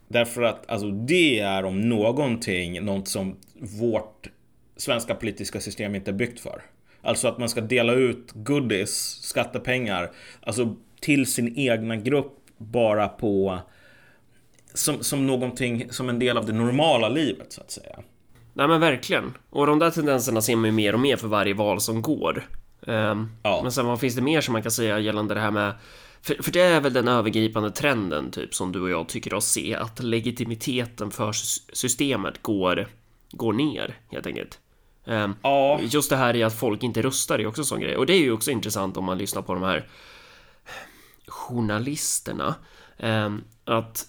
Därför 0.07 0.41
att 0.41 0.69
alltså 0.69 0.91
det 0.91 1.39
är 1.39 1.65
om 1.65 1.89
någonting 1.89 2.85
något 2.85 3.07
som 3.07 3.35
vårt 3.53 4.27
svenska 4.77 5.15
politiska 5.15 5.59
system 5.59 5.95
inte 5.95 6.11
är 6.11 6.13
byggt 6.13 6.39
för. 6.39 6.61
Alltså 7.01 7.27
att 7.27 7.37
man 7.37 7.49
ska 7.49 7.61
dela 7.61 7.93
ut 7.93 8.31
goodies, 8.33 9.21
skattepengar, 9.21 10.11
alltså 10.41 10.75
till 10.99 11.25
sin 11.25 11.57
egna 11.57 11.95
grupp 11.95 12.33
bara 12.57 13.07
på 13.07 13.59
som, 14.73 15.03
som 15.03 15.27
någonting, 15.27 15.87
som 15.91 16.09
en 16.09 16.19
del 16.19 16.37
av 16.37 16.45
det 16.45 16.53
normala 16.53 17.09
livet 17.09 17.53
så 17.53 17.61
att 17.61 17.71
säga. 17.71 17.99
Nej 18.53 18.67
men 18.67 18.81
verkligen. 18.81 19.33
Och 19.49 19.67
de 19.67 19.79
där 19.79 19.91
tendenserna 19.91 20.41
ser 20.41 20.55
man 20.55 20.65
ju 20.65 20.71
mer 20.71 20.93
och 20.93 20.99
mer 20.99 21.17
för 21.17 21.27
varje 21.27 21.53
val 21.53 21.81
som 21.81 22.01
går. 22.01 22.47
Um, 22.81 23.31
ja. 23.43 23.59
Men 23.63 23.71
sen 23.71 23.85
vad 23.85 23.99
finns 23.99 24.15
det 24.15 24.21
mer 24.21 24.41
som 24.41 24.53
man 24.53 24.61
kan 24.61 24.71
säga 24.71 24.99
gällande 24.99 25.33
det 25.33 25.39
här 25.39 25.51
med 25.51 25.73
för, 26.21 26.43
för 26.43 26.51
det 26.51 26.61
är 26.61 26.81
väl 26.81 26.93
den 26.93 27.07
övergripande 27.07 27.71
trenden 27.71 28.31
typ 28.31 28.55
som 28.55 28.71
du 28.71 28.81
och 28.81 28.89
jag 28.89 29.09
tycker 29.09 29.33
oss 29.33 29.45
se 29.45 29.75
att 29.75 30.03
legitimiteten 30.03 31.11
för 31.11 31.31
systemet 31.73 32.41
går, 32.41 32.87
går 33.31 33.53
ner 33.53 33.99
helt 34.11 34.27
enkelt. 34.27 34.59
Um, 35.05 35.35
ja. 35.41 35.79
Just 35.81 36.09
det 36.09 36.15
här 36.15 36.35
i 36.35 36.43
att 36.43 36.59
folk 36.59 36.83
inte 36.83 37.01
röstar 37.01 37.39
är 37.39 37.47
också 37.47 37.61
en 37.61 37.65
sån 37.65 37.79
grej 37.79 37.97
och 37.97 38.05
det 38.05 38.13
är 38.13 38.19
ju 38.19 38.31
också 38.31 38.51
intressant 38.51 38.97
om 38.97 39.05
man 39.05 39.17
lyssnar 39.17 39.41
på 39.41 39.53
de 39.53 39.63
här 39.63 39.87
journalisterna. 41.27 42.55
Um, 42.97 43.43
att 43.65 44.07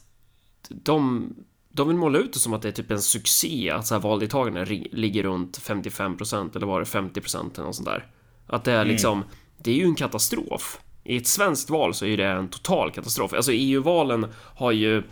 de, 0.69 1.29
de 1.69 1.89
vill 1.89 1.97
måla 1.97 2.19
ut 2.19 2.33
det 2.33 2.39
som 2.39 2.53
att 2.53 2.63
det 2.63 2.69
är 2.69 2.73
typ 2.73 2.91
en 2.91 3.03
succé 3.03 3.71
att 3.71 3.87
så 3.87 3.95
här 3.95 4.01
valdeltagandet 4.03 4.69
ligger 4.93 5.23
runt 5.23 5.59
55% 5.59 6.57
eller 6.57 6.67
var 6.67 6.81
det 6.81 6.87
50% 6.87 7.55
eller 7.55 7.65
något 7.65 7.77
sånt 7.77 7.89
där. 7.89 8.07
Att 8.47 8.65
det 8.65 8.73
är 8.73 8.77
mm. 8.77 8.89
liksom, 8.89 9.19
mm. 9.19 9.29
det 9.59 9.71
är 9.71 9.75
ju 9.75 9.85
en 9.85 9.95
katastrof. 9.95 10.81
I 11.05 11.17
ett 11.17 11.27
svenskt 11.27 11.71
val 11.71 11.95
så 11.95 12.07
är 12.07 12.17
det 12.17 12.27
en 12.27 12.49
total 12.49 12.91
katastrof. 12.91 13.33
Alltså 13.33 13.53
EU-valen 13.53 14.27
har 14.35 14.73
ju, 14.73 15.03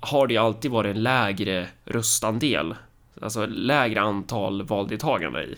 har 0.00 0.26
det 0.26 0.36
alltid 0.36 0.70
varit 0.70 0.96
en 0.96 1.02
lägre 1.02 1.68
röstandel. 1.84 2.74
Alltså 3.20 3.46
lägre 3.46 4.00
antal 4.00 4.62
valdeltagande 4.62 5.44
i. 5.44 5.56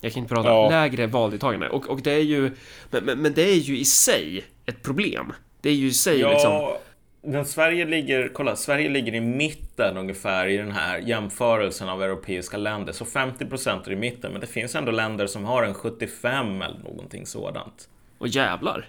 Jag 0.00 0.12
kan 0.12 0.22
inte 0.22 0.34
prata 0.34 0.48
ja. 0.48 0.70
lägre 0.70 1.06
valdeltagande 1.06 1.68
och, 1.68 1.88
och 1.88 2.02
det 2.02 2.12
är 2.12 2.22
ju, 2.22 2.56
men, 2.90 3.04
men, 3.04 3.18
men, 3.18 3.34
det 3.34 3.42
är 3.42 3.56
ju 3.56 3.78
i 3.78 3.84
sig 3.84 4.44
ett 4.66 4.82
problem. 4.82 5.32
Det 5.60 5.68
är 5.68 5.74
ju 5.74 5.86
i 5.86 5.92
sig 5.92 6.20
ja. 6.20 6.30
liksom 6.32 6.78
men 7.22 7.44
Sverige 7.44 7.84
ligger, 7.84 8.30
kolla, 8.34 8.56
Sverige 8.56 8.88
ligger 8.88 9.14
i 9.14 9.20
mitten 9.20 9.96
ungefär 9.96 10.46
i 10.46 10.56
den 10.56 10.72
här 10.72 10.98
jämförelsen 10.98 11.88
av 11.88 12.02
europeiska 12.02 12.56
länder. 12.56 12.92
Så 12.92 13.04
50% 13.04 13.86
är 13.86 13.92
i 13.92 13.96
mitten, 13.96 14.32
men 14.32 14.40
det 14.40 14.46
finns 14.46 14.74
ändå 14.74 14.92
länder 14.92 15.26
som 15.26 15.44
har 15.44 15.62
en 15.62 15.74
75 15.74 16.62
eller 16.62 16.78
någonting 16.78 17.26
sådant. 17.26 17.88
Och 18.18 18.28
jävlar. 18.28 18.88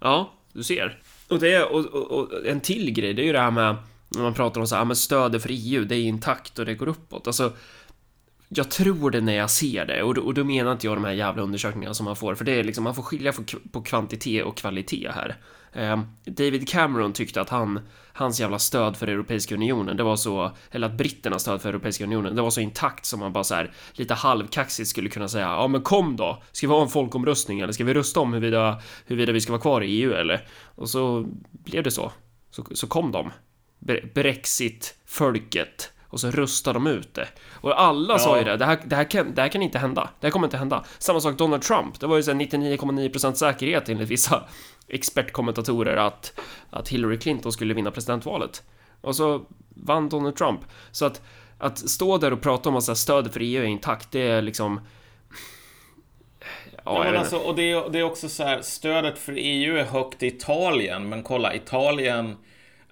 Ja, 0.00 0.32
du 0.52 0.62
ser. 0.62 0.98
Och, 1.28 1.38
det, 1.38 1.62
och, 1.64 1.86
och, 1.86 2.10
och, 2.10 2.46
en 2.46 2.60
till 2.60 2.92
grej, 2.92 3.14
det 3.14 3.22
är 3.22 3.26
ju 3.26 3.32
det 3.32 3.40
här 3.40 3.50
med 3.50 3.76
när 4.08 4.22
man 4.22 4.34
pratar 4.34 4.60
om 4.60 4.66
så 4.66 4.76
här, 4.76 4.84
men 4.84 4.96
stödet 4.96 5.42
för 5.42 5.50
EU, 5.52 5.84
det 5.84 5.96
är 5.96 6.02
intakt 6.02 6.58
och 6.58 6.66
det 6.66 6.74
går 6.74 6.88
uppåt. 6.88 7.26
Alltså, 7.26 7.52
jag 8.48 8.70
tror 8.70 9.10
det 9.10 9.20
när 9.20 9.36
jag 9.36 9.50
ser 9.50 9.86
det 9.86 10.02
och 10.02 10.14
då, 10.14 10.22
och 10.22 10.34
då 10.34 10.44
menar 10.44 10.72
inte 10.72 10.86
jag 10.86 10.96
de 10.96 11.04
här 11.04 11.12
jävla 11.12 11.42
undersökningarna 11.42 11.94
som 11.94 12.04
man 12.04 12.16
får, 12.16 12.34
för 12.34 12.44
det 12.44 12.52
är 12.52 12.64
liksom, 12.64 12.84
man 12.84 12.94
får 12.94 13.02
skilja 13.02 13.32
på 13.72 13.82
kvantitet 13.82 14.44
och 14.44 14.56
kvalitet 14.56 15.10
här. 15.14 15.36
Eh, 15.72 16.00
David 16.24 16.68
Cameron 16.68 17.12
tyckte 17.12 17.40
att 17.40 17.48
han, 17.48 17.80
hans 18.12 18.40
jävla 18.40 18.58
stöd 18.58 18.96
för 18.96 19.06
Europeiska 19.06 19.54
Unionen, 19.54 19.96
det 19.96 20.02
var 20.02 20.16
så, 20.16 20.50
eller 20.70 20.86
att 20.86 20.96
britternas 20.96 21.42
stöd 21.42 21.62
för 21.62 21.68
Europeiska 21.68 22.04
Unionen, 22.04 22.36
det 22.36 22.42
var 22.42 22.50
så 22.50 22.60
intakt 22.60 23.04
som 23.04 23.20
man 23.20 23.32
bara 23.32 23.44
så 23.44 23.54
här 23.54 23.72
lite 23.92 24.14
halvkaxigt 24.14 24.88
skulle 24.88 25.08
kunna 25.08 25.28
säga, 25.28 25.46
ja 25.46 25.68
men 25.68 25.82
kom 25.82 26.16
då, 26.16 26.42
ska 26.52 26.66
vi 26.66 26.72
ha 26.72 26.82
en 26.82 26.88
folkomröstning 26.88 27.60
eller 27.60 27.72
ska 27.72 27.84
vi 27.84 27.94
rösta 27.94 28.20
om 28.20 28.32
huruvida, 28.32 28.80
huruvida 29.06 29.32
vi 29.32 29.40
ska 29.40 29.52
vara 29.52 29.62
kvar 29.62 29.80
i 29.82 29.86
EU 29.86 30.12
eller? 30.12 30.46
Och 30.64 30.88
så 30.88 31.26
blev 31.50 31.82
det 31.82 31.90
så. 31.90 32.12
Så, 32.50 32.66
så 32.72 32.86
kom 32.86 33.12
de. 33.12 33.30
Brexit-folket 34.14 35.92
och 36.12 36.20
så 36.20 36.30
röstar 36.30 36.74
de 36.74 36.86
ut 36.86 37.14
det. 37.14 37.28
Och 37.50 37.80
alla 37.80 38.14
ja. 38.14 38.18
sa 38.18 38.38
ju 38.38 38.44
det, 38.44 38.56
det 38.56 38.64
här, 38.64 38.80
det, 38.84 38.96
här 38.96 39.10
kan, 39.10 39.34
det 39.34 39.42
här 39.42 39.48
kan 39.48 39.62
inte 39.62 39.78
hända. 39.78 40.10
Det 40.20 40.26
här 40.26 40.32
kommer 40.32 40.46
inte 40.46 40.56
hända. 40.56 40.84
Samma 40.98 41.20
sak 41.20 41.38
Donald 41.38 41.62
Trump, 41.62 42.00
det 42.00 42.06
var 42.06 42.16
ju 42.16 42.22
99,9% 42.22 43.32
säkerhet 43.32 43.88
enligt 43.88 44.08
vissa 44.08 44.42
expertkommentatorer 44.92 45.96
att, 45.96 46.40
att 46.70 46.88
Hillary 46.88 47.18
Clinton 47.18 47.52
skulle 47.52 47.74
vinna 47.74 47.90
presidentvalet. 47.90 48.62
Och 49.00 49.16
så 49.16 49.46
vann 49.68 50.08
Donald 50.08 50.36
Trump. 50.36 50.60
Så 50.90 51.04
att, 51.04 51.22
att 51.58 51.78
stå 51.78 52.18
där 52.18 52.32
och 52.32 52.40
prata 52.40 52.68
om 52.68 52.76
att 52.76 52.98
stödet 52.98 53.32
för 53.32 53.40
EU 53.40 53.62
är 53.62 53.66
intakt, 53.66 54.12
det 54.12 54.20
är 54.20 54.42
liksom... 54.42 54.80
Ja, 56.84 57.04
men 57.04 57.16
alltså, 57.16 57.36
och 57.36 57.56
det 57.56 57.70
är, 57.70 57.90
det 57.90 57.98
är 57.98 58.02
också 58.02 58.28
så 58.28 58.42
här, 58.44 58.62
stödet 58.62 59.18
för 59.18 59.34
EU 59.36 59.76
är 59.76 59.84
högt 59.84 60.22
i 60.22 60.26
Italien, 60.26 61.08
men 61.08 61.22
kolla, 61.22 61.54
Italien 61.54 62.36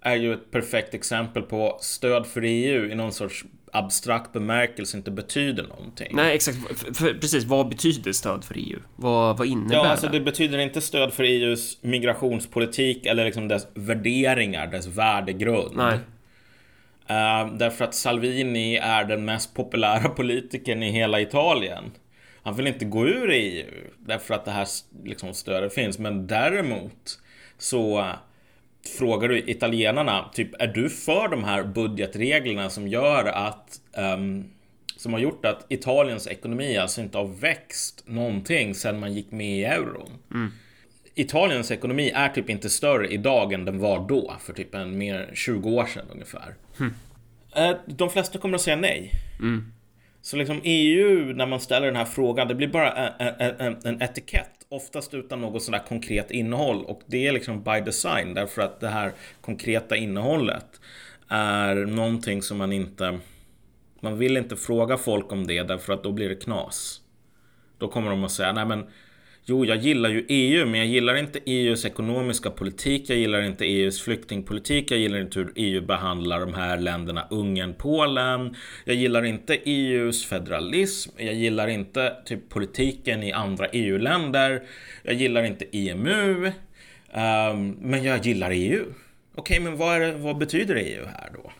är 0.01 0.17
ju 0.17 0.35
ett 0.35 0.51
perfekt 0.51 0.95
exempel 0.95 1.43
på 1.43 1.79
stöd 1.81 2.27
för 2.27 2.43
EU 2.45 2.91
i 2.91 2.95
någon 2.95 3.13
sorts 3.13 3.45
abstrakt 3.73 4.33
bemärkelse 4.33 4.97
inte 4.97 5.11
betyder 5.11 5.63
någonting. 5.63 6.09
Nej, 6.13 6.35
exakt. 6.35 6.59
För, 6.79 6.95
för, 6.95 7.15
precis, 7.15 7.45
vad 7.45 7.69
betyder 7.69 8.13
stöd 8.13 8.45
för 8.45 8.55
EU? 8.59 8.79
Vad, 8.97 9.39
vad 9.39 9.47
innebär 9.47 9.75
ja, 9.75 9.87
alltså 9.87 10.09
det? 10.09 10.21
betyder 10.21 10.59
inte 10.59 10.81
stöd 10.81 11.13
för 11.13 11.25
EUs 11.25 11.79
migrationspolitik 11.83 13.07
eller 13.07 13.25
liksom 13.25 13.49
dess 13.49 13.67
värderingar, 13.75 14.67
dess 14.67 14.87
värdegrund. 14.87 15.77
Nej. 15.77 15.99
Uh, 17.11 17.55
därför 17.57 17.85
att 17.85 17.95
Salvini 17.95 18.77
är 18.77 19.05
den 19.05 19.25
mest 19.25 19.55
populära 19.55 20.09
politikern 20.17 20.83
i 20.83 20.91
hela 20.91 21.21
Italien. 21.21 21.85
Han 22.43 22.57
vill 22.57 22.67
inte 22.67 22.85
gå 22.85 23.07
ur 23.07 23.31
EU 23.31 23.67
därför 23.99 24.35
att 24.35 24.45
det 24.45 24.51
här 24.51 24.67
liksom, 25.05 25.35
stödet 25.35 25.75
finns, 25.75 25.99
men 25.99 26.27
däremot 26.27 27.19
så 27.59 28.13
frågar 28.99 29.29
du 29.29 29.39
italienarna, 29.39 30.31
typ 30.33 30.63
är 30.63 30.67
du 30.67 30.91
för 30.91 31.29
de 31.29 31.45
här 31.45 31.63
budgetreglerna 31.63 32.71
som 32.71 32.89
gör 32.89 33.25
att 33.25 33.81
um, 33.97 34.51
som 34.97 35.13
har 35.13 35.21
gjort 35.21 35.45
att 35.45 35.67
Italiens 35.69 36.27
ekonomi 36.27 36.77
alltså 36.77 37.01
inte 37.01 37.19
har 37.19 37.27
växt 37.41 38.03
någonting 38.07 38.75
sedan 38.75 39.01
man 39.01 39.13
gick 39.13 39.31
med 39.31 39.59
i 39.59 39.65
euron. 39.65 40.11
Mm. 40.31 40.53
Italiens 41.15 41.71
ekonomi 41.71 42.11
är 42.15 42.29
typ 42.29 42.51
inte 42.51 42.71
större 42.71 43.09
idag 43.09 43.53
än 43.53 43.65
den 43.65 43.79
var 43.79 44.09
då, 44.09 44.35
för 44.41 44.53
typ 44.53 44.75
en 44.75 44.99
mer 44.99 45.31
20 45.35 45.71
år 45.71 45.87
sedan 45.87 46.07
ungefär. 46.13 46.55
Mm. 46.81 46.95
De 47.87 48.11
flesta 48.11 48.39
kommer 48.39 48.55
att 48.55 48.61
säga 48.61 48.77
nej. 48.77 49.13
Mm. 49.39 49.73
Så 50.23 50.37
liksom 50.37 50.61
EU, 50.65 51.33
när 51.35 51.47
man 51.47 51.61
ställer 51.61 51.87
den 51.87 51.97
här 51.97 52.05
frågan, 52.05 52.49
det 52.49 52.55
blir 52.55 52.69
bara 52.69 52.93
en, 52.93 53.57
en, 53.59 53.77
en 53.85 54.03
etikett 54.03 54.60
oftast 54.71 55.15
utan 55.15 55.41
något 55.41 55.63
sådär 55.63 55.83
konkret 55.89 56.31
innehåll 56.31 56.85
och 56.85 57.01
det 57.07 57.27
är 57.27 57.33
liksom 57.33 57.63
by 57.63 57.81
design 57.81 58.35
därför 58.35 58.63
att 58.63 58.81
det 58.81 58.89
här 58.89 59.13
konkreta 59.41 59.97
innehållet 59.97 60.81
är 61.29 61.75
någonting 61.75 62.43
som 62.43 62.59
man 62.59 62.73
inte 62.73 63.21
man 64.01 64.19
vill 64.19 64.37
inte 64.37 64.57
fråga 64.57 64.97
folk 64.97 65.33
om 65.33 65.47
det 65.47 65.63
därför 65.63 65.93
att 65.93 66.03
då 66.03 66.13
blir 66.13 66.29
det 66.29 66.35
knas. 66.35 67.01
Då 67.79 67.89
kommer 67.89 68.11
de 68.11 68.25
att 68.25 68.31
säga 68.33 68.53
nej 68.53 68.67
men 68.67 68.87
Jo, 69.45 69.65
jag 69.65 69.77
gillar 69.77 70.11
ju 70.11 70.27
EU, 70.29 70.67
men 70.67 70.81
jag 70.81 70.89
gillar 70.89 71.15
inte 71.15 71.39
EUs 71.47 71.85
ekonomiska 71.85 72.51
politik. 72.51 73.11
Jag 73.11 73.19
gillar 73.19 73.43
inte 73.43 73.65
EUs 73.65 74.03
flyktingpolitik. 74.03 74.91
Jag 74.91 74.99
gillar 74.99 75.21
inte 75.21 75.39
hur 75.39 75.53
EU 75.57 75.87
behandlar 75.87 76.41
de 76.41 76.55
här 76.55 76.79
länderna, 76.79 77.27
Ungern, 77.31 77.75
Polen. 77.79 78.57
Jag 78.85 78.97
gillar 78.97 79.23
inte 79.23 79.59
EUs 79.65 80.25
federalism. 80.27 81.11
Jag 81.17 81.35
gillar 81.35 81.69
inte 81.69 82.17
typ 82.25 82.49
politiken 82.49 83.23
i 83.23 83.33
andra 83.33 83.67
EU-länder. 83.67 84.63
Jag 85.03 85.15
gillar 85.15 85.43
inte 85.43 85.77
EMU. 85.77 86.47
Um, 86.47 86.53
ehm, 87.13 87.77
men 87.81 88.05
jag 88.05 88.27
gillar 88.27 88.51
EU. 88.51 88.81
Okej, 88.81 88.95
okay, 89.35 89.61
men 89.61 89.77
vad, 89.77 90.01
det, 90.01 90.13
vad, 90.13 90.39
betyder 90.39 90.77
EU 90.77 91.05
här 91.07 91.31
då? 91.35 91.53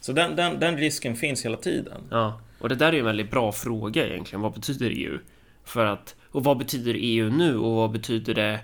Så 0.00 0.12
den, 0.12 0.36
den, 0.36 0.60
den 0.60 0.76
risken 0.76 1.16
finns 1.16 1.44
hela 1.44 1.56
tiden. 1.56 2.02
Ja, 2.10 2.40
och 2.58 2.68
det 2.68 2.74
där 2.74 2.88
är 2.88 2.92
ju 2.92 2.98
en 2.98 3.04
väldigt 3.04 3.30
bra 3.30 3.52
fråga 3.52 4.06
egentligen. 4.06 4.40
Vad 4.40 4.52
betyder 4.52 4.90
EU? 4.90 5.18
För 5.64 5.86
att 5.86 6.16
och 6.30 6.44
vad 6.44 6.58
betyder 6.58 6.94
EU 6.98 7.30
nu 7.30 7.56
och 7.58 7.76
vad 7.76 7.90
betyder 7.90 8.34
det 8.34 8.60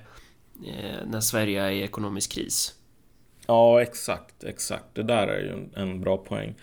eh, 0.66 1.06
när 1.06 1.20
Sverige 1.20 1.62
är 1.62 1.70
i 1.70 1.82
ekonomisk 1.82 2.32
kris? 2.32 2.74
Ja, 3.46 3.82
exakt, 3.82 4.44
exakt. 4.44 4.84
Det 4.92 5.02
där 5.02 5.26
är 5.26 5.40
ju 5.40 5.50
en, 5.50 5.70
en, 5.74 6.00
bra 6.00 6.16
poäng. 6.16 6.54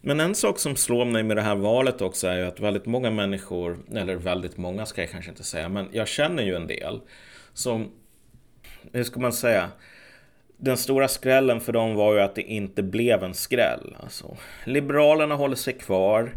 Men 0.00 0.20
en 0.20 0.34
sak 0.34 0.58
som 0.58 0.76
slår 0.76 1.04
mig 1.04 1.22
med 1.22 1.36
det 1.36 1.42
här 1.42 1.54
valet 1.54 2.00
också 2.02 2.26
är 2.26 2.38
ju 2.38 2.44
att 2.44 2.60
väldigt 2.60 2.86
många 2.86 3.10
människor, 3.10 3.78
eller 3.94 4.16
väldigt 4.16 4.56
många 4.56 4.86
ska 4.86 5.00
jag 5.00 5.10
kanske 5.10 5.30
inte 5.30 5.44
säga, 5.44 5.68
men 5.68 5.88
jag 5.92 6.08
känner 6.08 6.42
ju 6.42 6.54
en 6.54 6.66
del 6.66 7.00
som, 7.52 7.90
hur 8.92 9.04
ska 9.04 9.20
man 9.20 9.32
säga, 9.32 9.70
den 10.56 10.76
stora 10.76 11.08
skrällen 11.08 11.60
för 11.60 11.72
dem 11.72 11.94
var 11.94 12.14
ju 12.14 12.20
att 12.20 12.34
det 12.34 12.42
inte 12.42 12.82
blev 12.82 13.24
en 13.24 13.34
skräll. 13.34 13.96
Alltså, 14.00 14.36
Liberalerna 14.64 15.34
håller 15.34 15.56
sig 15.56 15.72
kvar. 15.72 16.32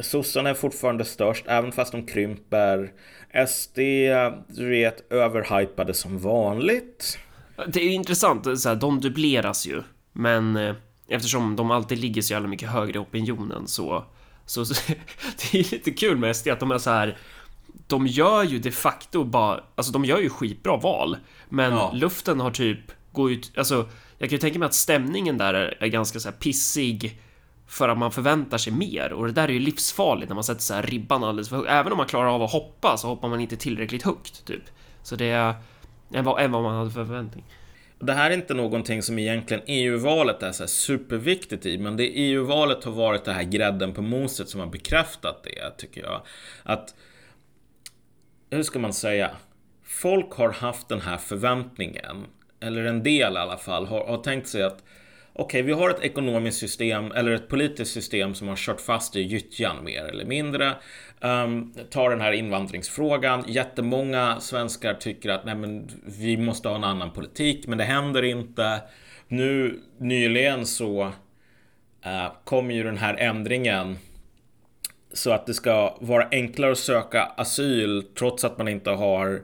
Sossarna 0.00 0.50
är 0.50 0.54
fortfarande 0.54 1.04
störst, 1.04 1.44
även 1.48 1.72
fast 1.72 1.92
de 1.92 2.06
krymper. 2.06 2.92
SD, 3.48 3.78
du 4.48 4.68
vet, 4.70 5.12
överhypade 5.12 5.94
som 5.94 6.18
vanligt. 6.18 7.18
Det 7.66 7.80
är 7.80 7.90
intressant, 7.90 8.60
så 8.60 8.68
här, 8.68 8.76
de 8.76 9.00
dubbleras 9.00 9.66
ju. 9.66 9.82
Men 10.12 10.56
eh, 10.56 10.74
eftersom 11.08 11.56
de 11.56 11.70
alltid 11.70 11.98
ligger 11.98 12.22
så 12.22 12.32
jävla 12.32 12.48
mycket 12.48 12.68
högre 12.68 12.94
i 12.94 12.98
opinionen 12.98 13.68
så... 13.68 14.04
Så, 14.46 14.66
så 14.66 14.74
det 15.52 15.58
är 15.58 15.72
lite 15.72 15.90
kul 15.90 16.16
med 16.16 16.36
SD 16.36 16.48
att 16.48 16.60
de 16.60 16.70
är 16.70 16.78
så 16.78 16.90
här... 16.90 17.18
De 17.86 18.06
gör 18.06 18.42
ju 18.42 18.58
de 18.58 18.70
facto 18.70 19.24
bara... 19.24 19.60
Alltså 19.74 19.92
de 19.92 20.04
gör 20.04 20.18
ju 20.18 20.30
skitbra 20.30 20.76
val. 20.76 21.16
Men 21.48 21.72
ja. 21.72 21.90
luften 21.94 22.40
har 22.40 22.50
typ 22.50 22.80
gått 23.12 23.30
ut... 23.30 23.52
Alltså, 23.56 23.88
jag 24.18 24.28
kan 24.28 24.36
ju 24.36 24.40
tänka 24.40 24.58
mig 24.58 24.66
att 24.66 24.74
stämningen 24.74 25.38
där 25.38 25.54
är, 25.54 25.76
är 25.80 25.86
ganska 25.86 26.20
så 26.20 26.28
här 26.28 26.36
pissig 26.36 27.20
för 27.68 27.88
att 27.88 27.98
man 27.98 28.12
förväntar 28.12 28.58
sig 28.58 28.72
mer 28.72 29.12
och 29.12 29.26
det 29.26 29.32
där 29.32 29.48
är 29.48 29.52
ju 29.52 29.58
livsfarligt 29.58 30.28
när 30.28 30.34
man 30.34 30.44
sätter 30.44 30.60
så 30.60 30.74
här 30.74 30.82
ribban 30.82 31.24
alldeles 31.24 31.48
för 31.48 31.56
högt. 31.56 31.68
Även 31.70 31.92
om 31.92 31.98
man 31.98 32.06
klarar 32.06 32.34
av 32.34 32.42
att 32.42 32.52
hoppa 32.52 32.96
så 32.96 33.08
hoppar 33.08 33.28
man 33.28 33.40
inte 33.40 33.56
tillräckligt 33.56 34.02
högt 34.02 34.44
typ. 34.44 34.62
Så 35.02 35.16
det 35.16 35.26
är 35.30 35.54
än 36.14 36.24
vad, 36.24 36.42
än 36.42 36.52
vad 36.52 36.62
man 36.62 36.76
hade 36.76 36.90
för 36.90 37.04
förväntning. 37.04 37.44
Det 38.00 38.12
här 38.12 38.30
är 38.30 38.34
inte 38.34 38.54
någonting 38.54 39.02
som 39.02 39.18
egentligen 39.18 39.62
EU-valet 39.66 40.42
är 40.42 40.52
så 40.52 40.66
superviktigt 40.66 41.66
i, 41.66 41.78
men 41.78 41.96
det 41.96 42.04
EU-valet 42.04 42.84
har 42.84 42.92
varit 42.92 43.24
det 43.24 43.32
här 43.32 43.42
grädden 43.42 43.94
på 43.94 44.02
moset 44.02 44.48
som 44.48 44.60
har 44.60 44.66
bekräftat 44.66 45.44
det, 45.44 45.70
tycker 45.78 46.02
jag. 46.02 46.22
Att, 46.62 46.94
hur 48.50 48.62
ska 48.62 48.78
man 48.78 48.92
säga? 48.92 49.30
Folk 49.84 50.32
har 50.32 50.52
haft 50.52 50.88
den 50.88 51.00
här 51.00 51.16
förväntningen, 51.16 52.26
eller 52.60 52.84
en 52.84 53.02
del 53.02 53.32
i 53.32 53.36
alla 53.36 53.56
fall, 53.56 53.86
har, 53.86 54.06
har 54.06 54.18
tänkt 54.18 54.48
sig 54.48 54.62
att 54.62 54.84
okej, 55.38 55.62
vi 55.62 55.72
har 55.72 55.90
ett 55.90 56.00
ekonomiskt 56.00 56.58
system 56.58 57.12
eller 57.12 57.32
ett 57.32 57.48
politiskt 57.48 57.92
system 57.92 58.34
som 58.34 58.48
har 58.48 58.56
kört 58.56 58.80
fast 58.80 59.16
i 59.16 59.20
gyttjan 59.20 59.84
mer 59.84 60.04
eller 60.04 60.24
mindre. 60.24 60.74
Ehm, 61.20 61.44
um, 61.44 61.74
ta 61.90 62.08
den 62.08 62.20
här 62.20 62.32
invandringsfrågan. 62.32 63.44
Jättemånga 63.48 64.40
svenskar 64.40 64.94
tycker 64.94 65.30
att 65.30 65.44
nej, 65.44 65.54
men 65.54 65.88
vi 66.04 66.36
måste 66.36 66.68
ha 66.68 66.76
en 66.76 66.84
annan 66.84 67.10
politik, 67.10 67.66
men 67.66 67.78
det 67.78 67.84
händer 67.84 68.22
inte. 68.22 68.80
Nu 69.28 69.80
nyligen 69.98 70.66
så 70.66 71.02
uh, 72.06 72.32
kom 72.44 72.70
ju 72.70 72.82
den 72.82 72.98
här 72.98 73.14
ändringen 73.14 73.98
så 75.12 75.30
att 75.30 75.46
det 75.46 75.54
ska 75.54 75.96
vara 76.00 76.28
enklare 76.30 76.72
att 76.72 76.78
söka 76.78 77.22
asyl 77.22 78.04
trots 78.18 78.44
att 78.44 78.58
man 78.58 78.68
inte 78.68 78.90
har 78.90 79.42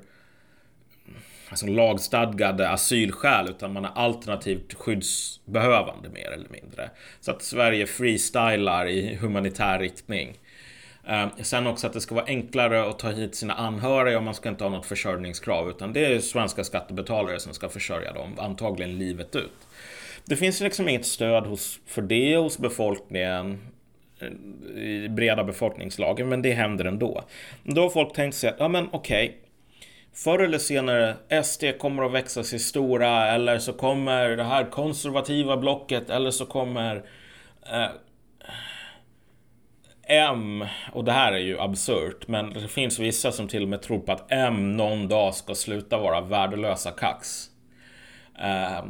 alltså 1.54 1.66
lagstadgade 1.66 2.68
asylskäl 2.68 3.48
utan 3.48 3.72
man 3.72 3.84
är 3.84 3.90
alternativt 3.94 4.74
skyddsbehövande 4.74 6.08
mer 6.08 6.30
eller 6.30 6.48
mindre. 6.48 6.90
Så 7.20 7.30
att 7.30 7.42
Sverige 7.42 7.86
freestylar 7.86 8.88
i 8.88 9.14
humanitär 9.14 9.78
riktning. 9.78 10.38
Ehm, 11.06 11.28
sen 11.42 11.66
också 11.66 11.86
att 11.86 11.92
det 11.92 12.00
ska 12.00 12.14
vara 12.14 12.24
enklare 12.24 12.88
att 12.90 12.98
ta 12.98 13.10
hit 13.10 13.34
sina 13.34 13.54
anhöriga 13.54 14.16
och 14.16 14.22
man 14.24 14.34
ska 14.34 14.48
inte 14.48 14.64
ha 14.64 14.70
något 14.70 14.86
försörjningskrav 14.86 15.70
utan 15.70 15.92
det 15.92 16.04
är 16.04 16.20
svenska 16.20 16.64
skattebetalare 16.64 17.40
som 17.40 17.54
ska 17.54 17.68
försörja 17.68 18.12
dem, 18.12 18.38
antagligen 18.38 18.98
livet 18.98 19.36
ut. 19.36 19.68
Det 20.24 20.36
finns 20.36 20.60
liksom 20.60 20.88
inget 20.88 21.06
stöd 21.06 21.46
hos, 21.46 21.80
för 21.86 22.02
det 22.02 22.36
hos 22.36 22.58
befolkningen 22.58 23.58
eh, 24.20 24.28
i 24.82 25.08
breda 25.08 25.44
befolkningslagen, 25.44 26.28
men 26.28 26.42
det 26.42 26.52
händer 26.52 26.84
ändå. 26.84 27.24
Då 27.62 27.82
har 27.82 27.90
folk 27.90 28.12
tänkt 28.12 28.34
sig 28.34 28.50
att, 28.50 28.56
ja 28.58 28.68
men 28.68 28.88
okej, 28.92 29.28
okay, 29.28 29.43
förr 30.14 30.38
eller 30.38 30.58
senare 30.58 31.16
SD 31.44 31.64
kommer 31.78 32.02
att 32.02 32.12
växa 32.12 32.44
sig 32.44 32.58
stora 32.58 33.26
eller 33.26 33.58
så 33.58 33.72
kommer 33.72 34.28
det 34.28 34.44
här 34.44 34.70
konservativa 34.70 35.56
blocket 35.56 36.10
eller 36.10 36.30
så 36.30 36.46
kommer 36.46 36.96
eh, 37.72 37.88
M, 40.08 40.64
och 40.92 41.04
det 41.04 41.12
här 41.12 41.32
är 41.32 41.38
ju 41.38 41.60
absurt, 41.60 42.28
men 42.28 42.52
det 42.52 42.68
finns 42.68 42.98
vissa 42.98 43.32
som 43.32 43.48
till 43.48 43.62
och 43.62 43.68
med 43.68 43.82
tror 43.82 43.98
på 43.98 44.12
att 44.12 44.32
M 44.32 44.76
någon 44.76 45.08
dag 45.08 45.34
ska 45.34 45.54
sluta 45.54 45.98
vara 45.98 46.20
värdelösa 46.20 46.90
kax. 46.90 47.46
Eh, 48.38 48.84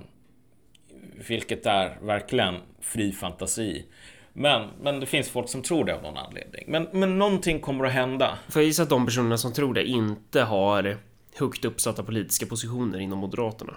vilket 1.29 1.67
är 1.67 1.99
verkligen 2.03 2.55
fri 2.81 3.13
fantasi. 3.13 3.85
Men, 4.33 4.69
men 4.81 5.01
det 5.01 5.07
finns 5.07 5.29
folk 5.29 5.49
som 5.49 5.63
tror 5.63 5.85
det 5.85 5.95
av 5.95 6.03
någon 6.03 6.17
anledning. 6.17 6.65
Men, 6.69 6.89
men 6.93 7.19
någonting 7.19 7.61
kommer 7.61 7.85
att 7.85 7.93
hända. 7.93 8.39
Får 8.49 8.63
jag 8.63 8.67
gissa 8.67 8.83
att 8.83 8.91
de 8.91 9.07
personerna 9.07 9.39
som 9.39 9.53
tror 9.53 9.75
det 9.75 9.85
inte 9.85 10.43
har 10.43 10.97
högt 11.35 11.65
uppsatta 11.65 12.03
politiska 12.03 12.47
positioner 12.47 12.99
inom 12.99 13.19
Moderaterna? 13.19 13.77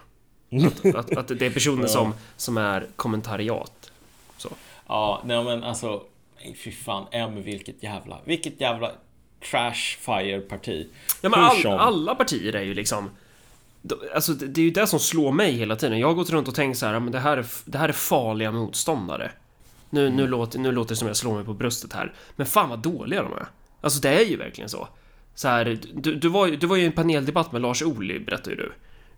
Att, 0.65 0.95
att, 0.95 1.17
att 1.17 1.27
det 1.27 1.45
är 1.45 1.49
personer 1.49 1.87
som, 1.97 2.13
som 2.37 2.57
är 2.57 2.87
kommentariat. 2.95 3.91
Så. 4.37 4.49
Ja, 4.87 5.21
nej 5.25 5.43
men 5.43 5.63
alltså 5.63 6.03
fy 6.63 6.71
fan, 6.71 7.05
M 7.11 7.43
vilket 7.43 7.83
jävla, 7.83 8.17
vilket 8.25 8.61
jävla 8.61 8.91
trash 9.51 9.97
fire 9.99 10.39
parti. 10.39 10.87
Ja 11.21 11.29
men 11.29 11.39
all, 11.39 11.65
alla 11.67 12.15
partier 12.15 12.55
är 12.55 12.63
ju 12.63 12.73
liksom 12.73 13.09
Alltså 14.15 14.33
det 14.33 14.61
är 14.61 14.65
ju 14.65 14.71
det 14.71 14.87
som 14.87 14.99
slår 14.99 15.31
mig 15.31 15.51
hela 15.51 15.75
tiden. 15.75 15.99
Jag 15.99 16.07
har 16.07 16.13
gått 16.13 16.29
runt 16.29 16.47
och 16.47 16.55
tänkt 16.55 16.77
så 16.77 16.85
här, 16.85 16.99
men 16.99 17.11
det 17.11 17.19
här 17.19 17.37
är, 17.37 17.45
det 17.65 17.77
här 17.77 17.89
är 17.89 17.93
farliga 17.93 18.51
motståndare. 18.51 19.31
Nu, 19.89 20.01
nu, 20.01 20.07
mm. 20.07 20.29
låter, 20.29 20.59
nu 20.59 20.71
låter 20.71 20.89
det 20.89 20.95
som 20.95 21.07
jag 21.07 21.17
slår 21.17 21.35
mig 21.35 21.45
på 21.45 21.53
bröstet 21.53 21.93
här. 21.93 22.13
Men 22.35 22.47
fan 22.47 22.69
vad 22.69 22.79
dåliga 22.79 23.23
de 23.23 23.33
är. 23.33 23.47
Alltså 23.81 23.99
det 23.99 24.09
är 24.09 24.25
ju 24.25 24.37
verkligen 24.37 24.69
så. 24.69 24.87
Så 25.37 25.47
här, 25.47 25.77
du, 25.93 26.15
du, 26.15 26.29
var, 26.29 26.47
du 26.47 26.67
var 26.67 26.75
ju 26.75 26.83
i 26.83 26.85
en 26.85 26.91
paneldebatt 26.91 27.51
med 27.51 27.61
Lars 27.61 27.81
Ohly, 27.81 28.19
berättade 28.19 28.49
ju 28.49 28.55
du. 28.55 28.71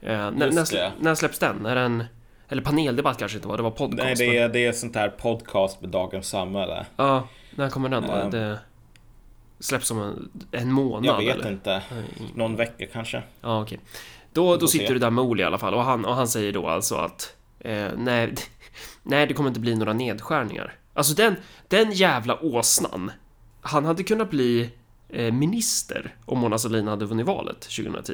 Eh, 0.08 0.32
när, 0.32 0.52
när, 0.52 0.92
när 1.04 1.16
släpps 1.16 1.40
den? 1.40 1.66
Är 1.66 1.76
den... 1.76 2.04
Eller 2.50 2.62
paneldebatt 2.62 3.18
kanske 3.18 3.38
inte 3.38 3.48
var, 3.48 3.58
det 3.58 3.64
var 3.64 3.72
podcast. 3.72 4.04
Nej, 4.04 4.16
det 4.16 4.38
är, 4.38 4.50
det 4.50 4.66
är 4.66 4.72
sånt 4.72 4.96
här 4.96 5.10
podcast 5.10 5.82
med 5.82 5.90
Dagens 5.90 6.30
Samhälle. 6.30 6.86
Ja, 6.96 7.28
när 7.56 7.70
kommer 7.70 7.90
den 7.90 8.04
då? 8.08 8.14
Um, 8.14 8.32
det 8.32 8.60
släpps 9.60 9.92
om 9.92 10.02
en, 10.02 10.30
en 10.52 10.72
månad? 10.72 11.06
Jag 11.06 11.18
vet 11.18 11.36
eller? 11.36 11.52
inte. 11.52 11.82
Någon 12.36 12.56
vecka 12.56 12.86
kanske. 12.94 13.24
Ja, 13.42 13.62
okej. 13.62 13.78
Okay. 13.78 13.88
Då, 14.34 14.58
då 14.58 14.68
sitter 14.68 14.88
se. 14.88 14.94
du 14.94 15.00
där 15.00 15.10
med 15.10 15.24
Oli 15.24 15.42
i 15.42 15.46
alla 15.46 15.58
fall 15.58 15.74
och 15.74 15.84
han, 15.84 16.06
och 16.06 16.16
han 16.16 16.28
säger 16.28 16.54
då 16.54 16.68
alltså 16.68 16.96
att 16.96 17.36
eh, 17.60 17.88
nej, 17.98 18.36
nej, 19.04 19.28
det 19.28 19.34
kommer 19.34 19.50
inte 19.50 19.60
bli 19.60 19.76
några 19.76 19.94
nedskärningar. 19.94 20.74
Alltså 20.94 21.14
den, 21.14 21.36
den 21.68 21.92
jävla 21.92 22.44
åsnan. 22.44 23.12
Han 23.62 23.86
hade 23.86 24.04
kunnat 24.04 24.30
bli 24.30 24.70
Eh, 25.10 25.34
minister 25.34 26.16
om 26.25 26.39
Mona 26.39 26.58
Sahlin 26.58 26.88
hade 26.88 27.06
vunnit 27.06 27.25
valet 27.25 27.62
2010. 27.62 28.13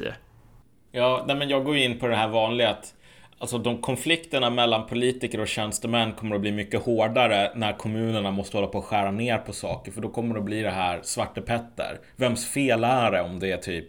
Ja, 0.92 1.24
nej, 1.26 1.36
men 1.36 1.48
jag 1.48 1.64
går 1.64 1.76
in 1.76 1.98
på 1.98 2.06
det 2.06 2.16
här 2.16 2.28
vanliga 2.28 2.70
att 2.70 2.92
Alltså 3.38 3.58
de 3.58 3.78
konflikterna 3.78 4.50
mellan 4.50 4.86
politiker 4.86 5.40
och 5.40 5.48
tjänstemän 5.48 6.12
kommer 6.12 6.34
att 6.34 6.40
bli 6.40 6.52
mycket 6.52 6.82
hårdare 6.82 7.52
när 7.54 7.72
kommunerna 7.72 8.30
måste 8.30 8.56
hålla 8.56 8.66
på 8.66 8.78
att 8.78 8.84
skära 8.84 9.10
ner 9.10 9.38
på 9.38 9.52
saker. 9.52 9.92
För 9.92 10.00
då 10.00 10.08
kommer 10.08 10.34
det 10.34 10.40
att 10.40 10.44
bli 10.44 10.62
det 10.62 10.70
här 10.70 11.00
Svarte 11.02 11.40
Petter. 11.40 12.00
Vems 12.16 12.46
fel 12.46 12.84
är 12.84 13.10
det 13.10 13.20
om 13.20 13.38
det 13.38 13.52
är 13.52 13.56
typ 13.56 13.88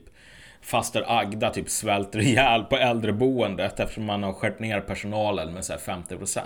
faster 0.61 1.03
Agda 1.07 1.49
typ 1.49 1.69
svälter 1.69 2.19
ihjäl 2.19 2.63
på 2.63 2.77
äldreboendet 2.77 3.79
eftersom 3.79 4.05
man 4.05 4.23
har 4.23 4.33
skärt 4.33 4.59
ner 4.59 4.81
personalen 4.81 5.53
med 5.53 5.65
så 5.65 5.73
50%. 5.73 6.41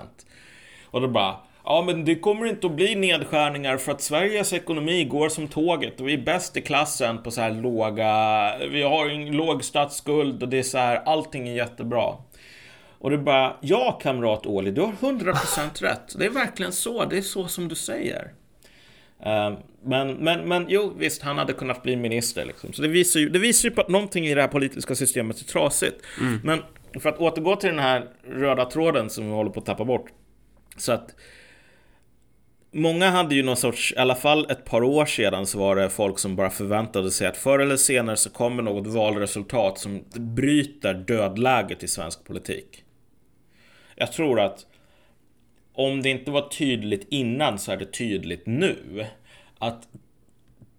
Och 0.85 1.01
då 1.01 1.07
bara, 1.07 1.35
ja 1.65 1.83
men 1.85 2.05
det 2.05 2.15
kommer 2.15 2.45
inte 2.45 2.67
att 2.67 2.75
bli 2.75 2.95
nedskärningar 2.95 3.77
för 3.77 3.91
att 3.91 4.01
Sveriges 4.01 4.53
ekonomi 4.53 5.03
går 5.03 5.29
som 5.29 5.47
tåget 5.47 5.99
och 5.99 6.07
vi 6.07 6.13
är 6.13 6.21
bäst 6.21 6.57
i 6.57 6.61
klassen 6.61 7.23
på 7.23 7.31
så 7.31 7.41
här 7.41 7.51
låga, 7.51 8.53
vi 8.71 8.83
har 8.83 9.09
en 9.09 9.31
låg 9.31 9.63
statsskuld 9.63 10.43
och 10.43 10.49
det 10.49 10.59
är 10.59 10.63
så 10.63 10.77
här, 10.77 10.95
allting 11.05 11.47
är 11.47 11.53
jättebra. 11.53 12.13
Och 13.01 13.09
det 13.09 13.17
bara, 13.17 13.55
ja 13.61 13.99
kamrat 14.01 14.45
Åli, 14.45 14.71
du 14.71 14.81
har 14.81 14.93
100% 14.93 15.81
rätt. 15.81 16.19
Det 16.19 16.25
är 16.25 16.29
verkligen 16.29 16.71
så, 16.71 17.05
det 17.05 17.17
är 17.17 17.21
så 17.21 17.47
som 17.47 17.67
du 17.67 17.75
säger. 17.75 18.31
Uh, 19.25 19.57
men, 19.83 20.13
men, 20.13 20.47
men 20.47 20.65
jo, 20.69 20.93
visst, 20.97 21.21
han 21.21 21.37
hade 21.37 21.53
kunnat 21.53 21.83
bli 21.83 21.95
minister. 21.95 22.45
Liksom. 22.45 22.73
Så 22.73 22.81
det 22.81 22.87
visar, 22.87 23.19
ju, 23.19 23.29
det 23.29 23.39
visar 23.39 23.69
ju 23.69 23.75
på 23.75 23.81
att 23.81 23.89
någonting 23.89 24.27
i 24.27 24.35
det 24.35 24.41
här 24.41 24.47
politiska 24.47 24.95
systemet 24.95 25.39
är 25.39 25.45
trasigt. 25.45 26.05
Mm. 26.19 26.39
Men 26.43 26.61
för 27.01 27.09
att 27.09 27.19
återgå 27.19 27.55
till 27.55 27.69
den 27.69 27.79
här 27.79 28.07
röda 28.27 28.65
tråden 28.65 29.09
som 29.09 29.25
vi 29.25 29.31
håller 29.31 29.51
på 29.51 29.59
att 29.59 29.65
tappa 29.65 29.85
bort. 29.85 30.09
Så 30.77 30.91
att 30.91 31.15
Många 32.73 33.09
hade 33.09 33.35
ju 33.35 33.43
någon 33.43 33.57
sorts, 33.57 33.93
i 33.93 33.97
alla 33.97 34.15
fall 34.15 34.51
ett 34.51 34.65
par 34.65 34.83
år 34.83 35.05
sedan 35.05 35.45
så 35.45 35.59
var 35.59 35.75
det 35.75 35.89
folk 35.89 36.19
som 36.19 36.35
bara 36.35 36.49
förväntade 36.49 37.11
sig 37.11 37.27
att 37.27 37.37
förr 37.37 37.59
eller 37.59 37.77
senare 37.77 38.17
så 38.17 38.29
kommer 38.29 38.63
något 38.63 38.87
valresultat 38.87 39.77
som 39.77 40.03
bryter 40.15 40.93
dödläget 40.93 41.83
i 41.83 41.87
svensk 41.87 42.23
politik. 42.25 42.83
Jag 43.95 44.11
tror 44.11 44.39
att 44.39 44.65
om 45.73 46.01
det 46.01 46.09
inte 46.09 46.31
var 46.31 46.49
tydligt 46.49 47.07
innan 47.09 47.59
så 47.59 47.71
är 47.71 47.77
det 47.77 47.93
tydligt 47.93 48.45
nu. 48.45 49.05
Att 49.59 49.87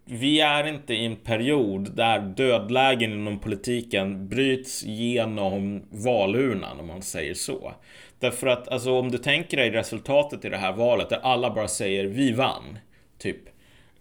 vi 0.05 0.41
är 0.41 0.67
inte 0.67 0.95
i 0.95 1.07
en 1.07 1.17
period 1.17 1.97
där 1.97 2.21
dödlägen 2.21 3.13
inom 3.13 3.39
politiken 3.39 4.29
bryts 4.29 4.83
genom 4.83 5.83
valurnan 5.91 6.81
om 6.81 6.87
man 6.87 7.03
säger 7.03 7.35
så. 7.35 7.73
Därför 8.23 8.47
att 8.47 8.69
alltså, 8.69 8.93
om 8.93 9.11
du 9.11 9.19
tänker 9.19 9.57
dig 9.57 9.71
resultatet 9.71 10.45
i 10.45 10.49
det 10.49 10.57
här 10.57 10.73
valet 10.73 11.09
där 11.09 11.21
alla 11.23 11.51
bara 11.55 11.69
säger 11.69 12.05
vi 12.05 12.33
vann. 12.33 12.79
Typ 13.19 13.37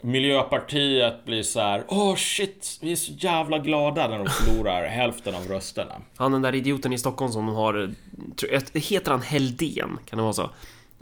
Miljöpartiet 0.01 1.25
blir 1.25 1.43
så 1.43 1.59
här, 1.59 1.83
åh 1.87 2.11
oh 2.11 2.15
shit, 2.15 2.79
vi 2.81 2.91
är 2.91 2.95
så 2.95 3.11
jävla 3.11 3.59
glada 3.59 4.07
när 4.07 4.17
de 4.17 4.27
förlorar 4.27 4.85
hälften 4.87 5.35
av 5.35 5.47
rösterna. 5.47 6.01
Han 6.15 6.31
den 6.31 6.41
där 6.41 6.55
idioten 6.55 6.93
i 6.93 6.97
Stockholm 6.97 7.31
som 7.31 7.45
de 7.45 7.55
har, 7.55 7.91
heter 8.79 9.11
han 9.11 9.21
Heldén? 9.21 9.99
Kan 10.05 10.17
det 10.17 10.23
vara 10.23 10.33
så? 10.33 10.49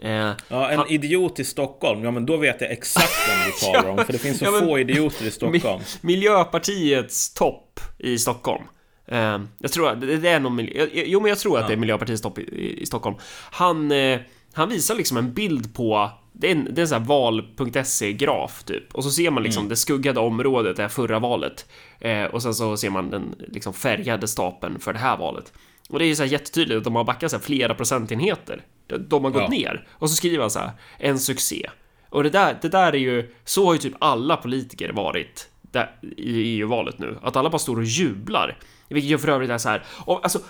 Eh, 0.00 0.10
ja, 0.48 0.70
en 0.70 0.78
han... 0.78 0.90
idiot 0.90 1.40
i 1.40 1.44
Stockholm, 1.44 2.04
ja 2.04 2.10
men 2.10 2.26
då 2.26 2.36
vet 2.36 2.60
jag 2.60 2.70
exakt 2.70 3.28
vem 3.28 3.46
du 3.46 3.52
talar 3.66 3.88
om, 3.88 4.04
för 4.04 4.12
det 4.12 4.18
finns 4.18 4.38
så 4.38 4.44
ja, 4.44 4.50
men... 4.50 4.60
få 4.60 4.78
idioter 4.78 5.26
i 5.26 5.30
Stockholm. 5.30 5.82
Miljöpartiets 6.00 7.34
topp 7.34 7.80
i 7.98 8.18
Stockholm. 8.18 8.64
Eh, 9.10 9.40
jag 9.58 9.72
tror 9.72 9.88
att 9.88 10.00
det 10.00 10.28
är 10.28 10.40
någon. 10.40 10.68
Jo, 10.92 11.20
men 11.20 11.28
jag 11.28 11.38
tror 11.38 11.58
att 11.58 11.66
det 11.66 11.72
är 11.72 11.76
Miljöpartiets 11.76 12.22
topp 12.22 12.38
i, 12.38 12.82
i 12.82 12.86
Stockholm. 12.86 13.16
Han, 13.50 13.92
eh, 13.92 14.20
han 14.52 14.68
visar 14.68 14.94
liksom 14.94 15.16
en 15.16 15.32
bild 15.32 15.74
på 15.74 16.10
det 16.32 16.46
är 16.46 16.52
en, 16.52 16.68
det 16.70 16.80
är 16.80 16.82
en 16.82 16.88
sån 16.88 17.02
här 17.02 17.08
val.se-graf 17.08 18.62
typ. 18.62 18.94
Och 18.94 19.04
så 19.04 19.10
ser 19.10 19.30
man 19.30 19.42
liksom 19.42 19.60
mm. 19.60 19.68
det 19.68 19.76
skuggade 19.76 20.20
området, 20.20 20.76
det 20.76 20.82
här 20.82 20.88
förra 20.88 21.18
valet. 21.18 21.66
Eh, 21.98 22.24
och 22.24 22.42
sen 22.42 22.54
så 22.54 22.76
ser 22.76 22.90
man 22.90 23.10
den 23.10 23.34
liksom 23.38 23.72
färgade 23.74 24.28
stapeln 24.28 24.80
för 24.80 24.92
det 24.92 24.98
här 24.98 25.16
valet. 25.16 25.52
Och 25.88 25.98
det 25.98 26.04
är 26.04 26.06
ju 26.06 26.14
så 26.14 26.22
här 26.22 26.30
jättetydligt 26.30 26.78
att 26.78 26.84
de 26.84 26.96
har 26.96 27.04
backat 27.04 27.30
så 27.30 27.36
här 27.36 27.44
flera 27.44 27.74
procentenheter. 27.74 28.62
De 29.08 29.24
har 29.24 29.30
gått 29.30 29.42
ja. 29.42 29.48
ner. 29.48 29.86
Och 29.90 30.10
så 30.10 30.16
skriver 30.16 30.40
han 30.40 30.50
så 30.50 30.58
här, 30.58 30.70
en 30.98 31.18
succé. 31.18 31.70
Och 32.08 32.22
det 32.22 32.30
där, 32.30 32.58
det 32.62 32.68
där 32.68 32.92
är 32.92 32.98
ju, 32.98 33.34
så 33.44 33.66
har 33.66 33.72
ju 33.72 33.78
typ 33.78 33.94
alla 33.98 34.36
politiker 34.36 34.92
varit 34.92 35.48
där, 35.72 35.96
i 36.16 36.58
EU-valet 36.58 36.98
nu. 36.98 37.18
Att 37.22 37.36
alla 37.36 37.50
bara 37.50 37.58
står 37.58 37.76
och 37.76 37.84
jublar. 37.84 38.58
Vilket 38.88 39.10
jag 39.10 39.20
för 39.20 39.28
övrigt 39.28 39.50
är 39.50 39.58
så 39.58 39.68
här, 39.68 39.82
och 40.04 40.20
alltså 40.22 40.40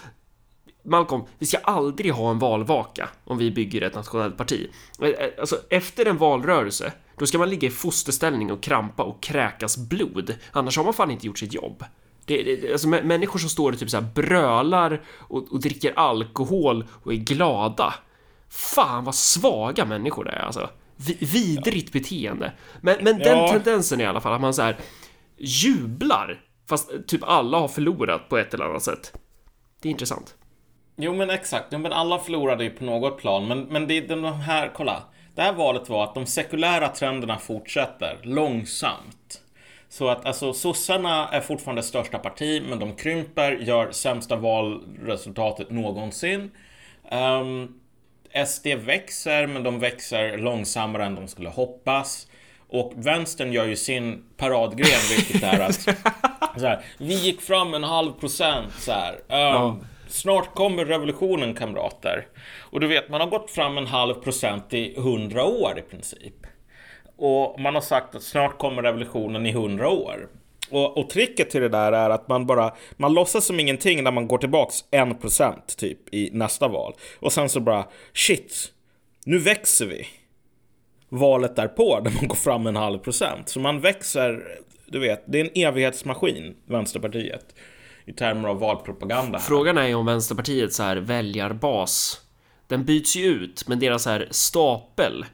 Malcolm, 0.83 1.23
vi 1.39 1.47
ska 1.47 1.59
aldrig 1.59 2.13
ha 2.13 2.31
en 2.31 2.39
valvaka 2.39 3.09
om 3.25 3.39
vi 3.39 3.51
bygger 3.51 3.83
ett 3.83 3.95
nationellt 3.95 4.37
parti. 4.37 4.71
Eh, 5.03 5.09
eh, 5.09 5.31
alltså, 5.41 5.57
efter 5.71 6.07
en 6.07 6.17
valrörelse, 6.17 6.93
då 7.17 7.27
ska 7.27 7.39
man 7.39 7.51
ligga 7.51 7.69
i 7.69 7.71
fosterställning 7.71 8.53
och 8.53 8.63
krampa 8.63 9.03
och 9.03 9.23
kräkas 9.23 9.77
blod. 9.77 10.35
Annars 10.53 10.77
har 10.77 10.85
man 10.85 10.95
fan 10.95 11.11
inte 11.11 11.27
gjort 11.27 11.39
sitt 11.39 11.55
jobb. 11.55 11.85
Det, 12.25 12.43
det, 12.43 12.73
alltså, 12.73 12.89
människor 12.89 13.39
som 13.39 13.49
står 13.49 13.73
och 13.73 13.79
typ 13.79 13.91
så 13.91 13.97
här 13.97 14.09
brölar 14.15 15.01
och, 15.09 15.53
och 15.53 15.61
dricker 15.61 15.93
alkohol 15.97 16.85
och 17.03 17.13
är 17.13 17.17
glada. 17.17 17.95
Fan 18.49 19.05
vad 19.05 19.15
svaga 19.15 19.85
människor 19.85 20.25
det 20.25 20.31
är 20.31 20.43
alltså. 20.43 20.71
Vidrigt 21.19 21.93
beteende. 21.93 22.53
Men, 22.81 22.97
men 23.05 23.19
den 23.19 23.39
ja. 23.39 23.53
tendensen 23.53 24.01
i 24.01 24.07
alla 24.07 24.21
fall, 24.21 24.33
att 24.33 24.41
man 24.41 24.55
så 24.55 24.63
här 24.63 24.77
jublar 25.41 26.41
fast 26.69 26.93
eh, 26.93 26.99
typ 27.01 27.21
alla 27.25 27.59
har 27.59 27.69
förlorat 27.69 28.29
på 28.29 28.39
ett 28.39 28.55
eller 28.55 28.65
annat 28.65 28.83
sätt. 28.83 29.13
Det 29.83 29.89
är 29.89 29.91
intressant. 29.91 30.35
Jo 30.97 31.15
men 31.15 31.31
exakt, 31.31 31.67
Jo, 31.71 31.79
men 31.79 31.93
alla 31.93 32.19
förlorade 32.19 32.65
ju 32.65 32.71
på 32.71 32.85
något 32.85 33.19
plan. 33.19 33.49
Men, 33.49 33.63
men 33.63 33.87
det 33.87 33.97
är 33.97 34.09
de 34.09 34.25
här, 34.25 34.71
kolla. 34.75 35.03
Det 35.35 35.43
här 35.43 35.53
valet 35.53 35.89
var 35.89 36.05
att 36.05 36.15
de 36.15 36.27
sekulära 36.27 36.89
trenderna 36.89 37.39
fortsätter 37.39 38.19
långsamt. 38.23 39.43
Så 39.89 40.09
att 40.09 40.27
alltså 40.27 40.53
sossarna 40.53 41.29
är 41.29 41.41
fortfarande 41.41 41.83
största 41.83 42.19
parti, 42.19 42.63
men 42.69 42.79
de 42.79 42.95
krymper, 42.95 43.53
gör 43.53 43.91
sämsta 43.91 44.37
valresultatet 44.37 45.71
någonsin. 45.71 46.51
Ehm, 47.11 47.47
um, 47.47 47.81
SD 48.47 48.67
växer, 48.67 49.47
men 49.47 49.63
de 49.63 49.79
växer 49.79 50.39
långsammare 50.39 51.05
än 51.05 51.15
de 51.15 51.29
skulle 51.29 51.49
hoppas. 51.49 52.27
Och 52.73 52.93
vänstern 52.97 53.53
gör 53.53 53.67
ju 53.67 53.77
sin 53.77 54.25
paradgren, 54.37 55.01
vilket 55.17 55.43
är 55.43 55.61
att 55.61 55.75
så 56.61 56.67
här, 56.67 56.85
vi 56.99 57.15
gick 57.15 57.41
fram 57.41 57.75
en 57.75 57.85
halv 57.85 58.13
procent 58.13 58.73
så 58.79 58.93
här. 58.93 59.13
Um, 59.13 59.19
ja. 59.29 59.77
Snart 60.09 60.55
kommer 60.55 60.85
revolutionen 60.85 61.55
kamrater. 61.55 62.27
Och 62.59 62.81
du 62.81 62.87
vet, 62.87 63.09
man 63.09 63.21
har 63.21 63.29
gått 63.29 63.51
fram 63.51 63.79
en 63.79 63.87
halv 63.87 64.15
procent 64.15 64.75
i 64.75 64.95
hundra 64.97 65.45
år 65.45 65.79
i 65.79 65.83
princip. 65.83 66.47
Och 67.17 67.61
man 67.61 67.75
har 67.75 67.83
sagt 67.83 68.15
att 68.15 68.23
snart 68.23 68.59
kommer 68.59 68.83
revolutionen 68.83 69.47
i 69.47 69.53
hundra 69.53 69.89
år. 69.89 70.29
Och, 70.71 70.99
och 70.99 71.11
tricket 71.11 71.51
till 71.51 71.61
det 71.61 71.69
där 71.69 71.93
är 71.93 72.11
att 72.11 72.29
man 72.29 72.47
bara, 72.47 72.75
man 72.97 73.15
låtsas 73.15 73.47
som 73.47 73.61
ingenting 73.61 74.05
när 74.05 74.11
man 74.11 74.29
går 74.29 74.39
tillbaks 74.39 74.85
1% 74.91 75.57
typ 75.77 76.15
i 76.15 76.31
nästa 76.33 76.69
val. 76.69 76.95
Och 77.21 77.33
sen 77.33 77.49
så 77.49 77.61
bara, 77.61 77.85
shit, 78.15 78.73
nu 79.25 79.39
växer 79.39 79.87
vi. 79.87 80.07
Valet 81.11 81.57
därpå, 81.57 82.01
där 82.05 82.11
man 82.11 82.29
går 82.29 82.37
fram 82.37 82.67
en 82.67 82.77
halv 82.77 82.99
procent. 82.99 83.49
Så 83.49 83.61
man 83.61 83.81
växer, 83.81 84.59
du 84.87 84.99
vet, 84.99 85.25
det 85.27 85.41
är 85.41 85.45
en 85.45 85.67
evighetsmaskin, 85.67 86.55
Vänsterpartiet. 86.67 87.55
I 88.05 88.13
termer 88.13 88.49
av 88.49 88.59
valpropaganda. 88.59 89.39
Här. 89.39 89.45
Frågan 89.45 89.79
är 89.79 89.87
ju 89.87 89.95
om 89.95 90.07
Vänsterpartiets 90.07 90.77
så 90.77 90.83
här 90.83 90.97
väljarbas, 90.97 92.21
den 92.67 92.85
byts 92.85 93.17
ju 93.17 93.25
ut, 93.25 93.69
men 93.69 93.79
deras 93.79 94.03
så 94.03 94.11
här 94.11 94.29
stapel, 94.31 95.25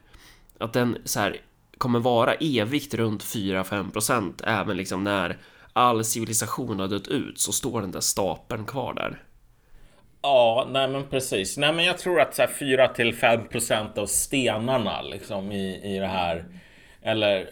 att 0.58 0.72
den 0.72 0.98
så 1.04 1.20
här 1.20 1.40
kommer 1.78 1.98
vara 1.98 2.34
evigt 2.34 2.94
runt 2.94 3.24
4-5% 3.24 4.32
även 4.44 4.76
liksom 4.76 5.04
när 5.04 5.38
all 5.72 6.04
civilisation 6.04 6.80
har 6.80 6.88
dött 6.88 7.08
ut 7.08 7.40
så 7.40 7.52
står 7.52 7.80
den 7.80 7.90
där 7.90 8.00
stapeln 8.00 8.64
kvar 8.64 8.94
där. 8.94 9.22
Ja, 10.26 10.66
nej 10.70 10.88
men 10.88 11.04
precis. 11.04 11.56
Nej 11.56 11.72
men 11.72 11.84
jag 11.84 11.98
tror 11.98 12.20
att 12.20 12.34
så 12.34 12.42
här 12.42 12.48
4 12.48 12.88
till 12.88 13.14
5 13.14 13.48
procent 13.48 13.98
av 13.98 14.06
stenarna 14.06 15.02
liksom 15.02 15.52
i, 15.52 15.94
i 15.94 15.98
det 15.98 16.06
här 16.06 16.44
eller 17.02 17.48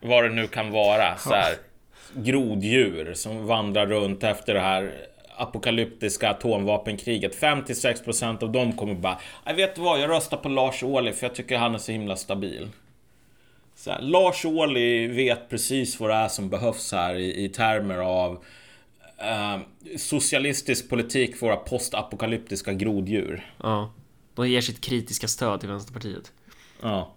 vad 0.00 0.24
det 0.24 0.30
nu 0.30 0.46
kan 0.46 0.70
vara 0.70 1.16
så 1.16 1.34
här 1.34 1.54
groddjur 2.14 3.14
som 3.14 3.46
vandrar 3.46 3.86
runt 3.86 4.24
efter 4.24 4.54
det 4.54 4.60
här 4.60 4.92
apokalyptiska 5.36 6.30
atomvapenkriget. 6.30 7.34
5 7.34 7.64
till 7.64 7.80
6 7.80 8.04
procent 8.04 8.42
av 8.42 8.52
dem 8.52 8.72
kommer 8.72 8.94
bara 8.94 9.18
Jag 9.44 9.54
vet 9.54 9.78
vad, 9.78 10.00
jag 10.00 10.10
röstar 10.10 10.36
på 10.36 10.48
Lars 10.48 10.82
Ohly 10.82 11.12
för 11.12 11.26
jag 11.26 11.34
tycker 11.34 11.58
han 11.58 11.74
är 11.74 11.78
så 11.78 11.92
himla 11.92 12.16
stabil. 12.16 12.68
Så 13.74 13.90
här, 13.90 14.00
Lars 14.00 14.44
Ohly 14.44 15.06
vet 15.06 15.48
precis 15.50 16.00
vad 16.00 16.10
det 16.10 16.16
är 16.16 16.28
som 16.28 16.48
behövs 16.48 16.92
här 16.92 17.14
i, 17.14 17.44
i 17.44 17.48
termer 17.48 17.98
av 17.98 18.44
eh, 19.18 19.58
socialistisk 19.96 20.88
politik 20.88 21.36
för 21.36 21.46
våra 21.46 21.56
postapokalyptiska 21.56 22.72
groddjur. 22.72 23.54
Ja, 23.62 23.92
de 24.34 24.48
ger 24.48 24.60
sitt 24.60 24.80
kritiska 24.80 25.28
stöd 25.28 25.60
till 25.60 25.68
Vänsterpartiet. 25.68 26.32
Ja. 26.82 27.12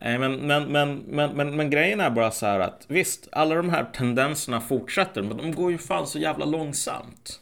Men, 0.00 0.36
men, 0.36 0.72
men, 0.72 0.98
men, 0.98 1.30
men, 1.30 1.56
men 1.56 1.70
grejen 1.70 2.00
är 2.00 2.10
bara 2.10 2.30
så 2.30 2.46
här 2.46 2.60
att 2.60 2.84
visst, 2.88 3.28
alla 3.32 3.54
de 3.54 3.70
här 3.70 3.84
tendenserna 3.84 4.60
fortsätter, 4.60 5.22
men 5.22 5.36
de 5.36 5.52
går 5.52 5.72
ju 5.72 5.78
fan 5.78 6.06
så 6.06 6.18
jävla 6.18 6.44
långsamt. 6.44 7.40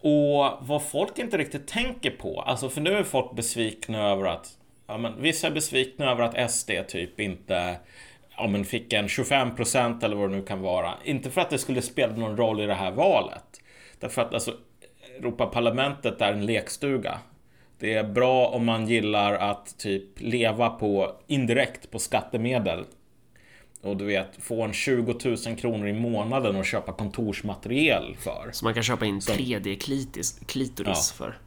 Och 0.00 0.58
vad 0.60 0.82
folk 0.90 1.18
inte 1.18 1.38
riktigt 1.38 1.66
tänker 1.66 2.10
på, 2.10 2.40
alltså 2.40 2.68
för 2.68 2.80
nu 2.80 2.90
är 2.90 3.02
folk 3.02 3.36
besvikna 3.36 4.10
över 4.10 4.24
att, 4.24 4.58
ja 4.86 4.98
men 4.98 5.22
vissa 5.22 5.46
är 5.46 5.50
besvikna 5.50 6.10
över 6.10 6.22
att 6.22 6.50
SD 6.50 6.70
typ 6.88 7.20
inte 7.20 7.76
ja, 8.42 8.48
men 8.48 8.64
fick 8.64 8.92
en 8.92 9.08
25 9.08 9.56
procent 9.56 10.02
eller 10.02 10.16
vad 10.16 10.30
det 10.30 10.36
nu 10.36 10.42
kan 10.42 10.60
vara. 10.60 10.94
Inte 11.04 11.30
för 11.30 11.40
att 11.40 11.50
det 11.50 11.58
skulle 11.58 11.82
spela 11.82 12.16
någon 12.16 12.36
roll 12.36 12.60
i 12.60 12.66
det 12.66 12.74
här 12.74 12.90
valet. 12.90 13.60
Därför 13.98 14.22
att 14.22 14.34
alltså, 14.34 14.54
Europaparlamentet 15.18 16.20
är 16.20 16.32
en 16.32 16.46
lekstuga. 16.46 17.18
Det 17.78 17.94
är 17.94 18.04
bra 18.04 18.46
om 18.46 18.64
man 18.64 18.86
gillar 18.86 19.34
att 19.34 19.78
typ 19.78 20.20
leva 20.20 20.70
på 20.70 21.16
indirekt 21.26 21.90
på 21.90 21.98
skattemedel. 21.98 22.84
Och 23.82 23.96
du 23.96 24.04
vet, 24.04 24.36
få 24.38 24.62
en 24.62 24.72
20 24.72 25.14
000 25.24 25.56
kronor 25.56 25.88
i 25.88 25.92
månaden 25.92 26.56
och 26.56 26.64
köpa 26.64 26.92
kontorsmateriel 26.92 28.16
för. 28.18 28.50
Så 28.52 28.64
man 28.64 28.74
kan 28.74 28.82
köpa 28.82 29.06
in 29.06 29.20
3D-klitoris 29.20 30.86
ja. 30.86 31.16
för. 31.16 31.38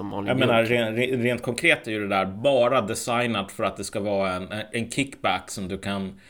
Som, 0.00 0.10
som 0.10 0.26
jag 0.26 0.38
menar, 0.38 0.64
rent, 0.64 1.22
rent 1.24 1.42
konkret 1.42 1.86
är 1.86 1.90
ju 1.90 2.00
det 2.00 2.08
där 2.08 2.26
bara 2.26 2.80
designat 2.80 3.52
för 3.52 3.64
att 3.64 3.76
det 3.76 3.84
ska 3.84 4.00
vara 4.00 4.32
en, 4.32 4.48
en 4.72 4.90
kickback 4.90 5.50
som 5.50 5.68
du 5.68 5.78
kan 5.78 6.20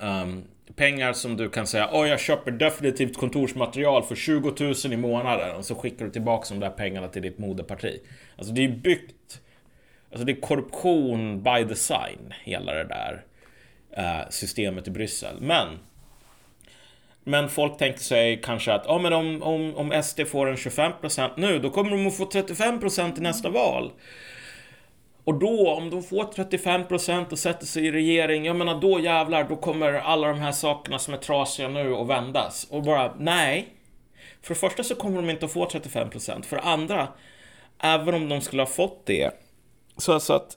um, 0.00 0.44
pengar 0.76 1.12
som 1.12 1.36
du 1.36 1.48
kan 1.48 1.66
säga 1.66 1.88
Åh, 1.92 2.08
jag 2.08 2.20
köper 2.20 2.50
definitivt 2.50 3.16
kontorsmaterial 3.16 4.02
för 4.02 4.14
20 4.14 4.54
000 4.84 4.92
i 4.92 4.96
månaden 4.96 5.56
och 5.56 5.64
så 5.64 5.74
skickar 5.74 6.04
du 6.04 6.10
tillbaka 6.10 6.46
de 6.48 6.60
där 6.60 6.70
pengarna 6.70 7.08
till 7.08 7.22
ditt 7.22 7.38
moderparti. 7.38 8.00
Alltså 8.36 8.52
det 8.52 8.64
är 8.64 8.68
byggt 8.68 9.40
Alltså 10.10 10.24
det 10.24 10.32
är 10.32 10.40
korruption 10.40 11.42
by 11.42 11.64
design, 11.64 12.34
hela 12.42 12.72
det 12.72 12.84
där 12.84 13.24
uh, 13.98 14.30
systemet 14.30 14.88
i 14.88 14.90
Bryssel. 14.90 15.36
Men 15.40 15.68
men 17.24 17.48
folk 17.48 17.78
tänkte 17.78 18.04
sig 18.04 18.40
kanske 18.44 18.72
att 18.72 18.86
ah, 18.86 18.98
men 18.98 19.12
om, 19.12 19.42
om, 19.42 19.76
om 19.76 20.02
SD 20.02 20.20
får 20.26 20.46
en 20.46 20.56
25% 20.56 21.30
nu, 21.36 21.58
då 21.58 21.70
kommer 21.70 21.90
de 21.90 22.06
att 22.06 22.16
få 22.16 22.24
35% 22.24 23.18
i 23.18 23.20
nästa 23.20 23.50
val. 23.50 23.92
Och 25.24 25.34
då, 25.34 25.70
om 25.70 25.90
de 25.90 26.02
får 26.02 26.24
35% 26.24 27.32
och 27.32 27.38
sätter 27.38 27.66
sig 27.66 27.86
i 27.86 27.92
regering, 27.92 28.44
jag 28.44 28.56
menar 28.56 28.80
då 28.80 29.00
jävlar, 29.00 29.44
då 29.44 29.56
kommer 29.56 29.92
alla 29.92 30.28
de 30.28 30.38
här 30.38 30.52
sakerna 30.52 30.98
som 30.98 31.14
är 31.14 31.18
trasiga 31.18 31.68
nu 31.68 31.94
att 31.94 32.06
vändas. 32.06 32.66
Och 32.70 32.82
bara, 32.82 33.14
nej. 33.18 33.68
För 34.42 34.54
det 34.54 34.60
första 34.60 34.84
så 34.84 34.94
kommer 34.94 35.16
de 35.16 35.30
inte 35.30 35.44
att 35.44 35.52
få 35.52 35.66
35%. 35.66 36.42
För 36.42 36.56
det 36.56 36.62
andra, 36.62 37.08
även 37.78 38.14
om 38.14 38.28
de 38.28 38.40
skulle 38.40 38.62
ha 38.62 38.66
fått 38.66 39.06
det, 39.06 39.30
så 39.96 40.12
alltså 40.12 40.32
att 40.32 40.56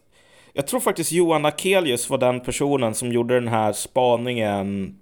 jag 0.53 0.67
tror 0.67 0.79
faktiskt 0.79 1.11
Johan 1.11 1.45
Akelius 1.45 2.09
var 2.09 2.17
den 2.17 2.39
personen 2.39 2.95
som 2.95 3.11
gjorde 3.11 3.33
den 3.33 3.47
här 3.47 3.73
spaningen 3.73 4.99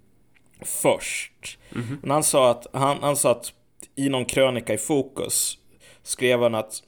först. 0.65 1.57
Mm 1.75 1.87
-hmm. 1.87 1.97
Men 2.01 2.11
han 2.11 2.23
sa 2.23 2.51
att, 2.51 2.67
han, 2.73 2.97
han 3.01 3.15
sa 3.15 3.31
att 3.31 3.53
i 3.95 4.09
någon 4.09 4.25
krönika 4.25 4.73
i 4.73 4.77
Fokus 4.77 5.57
skrev 6.03 6.41
han 6.41 6.55
att 6.55 6.83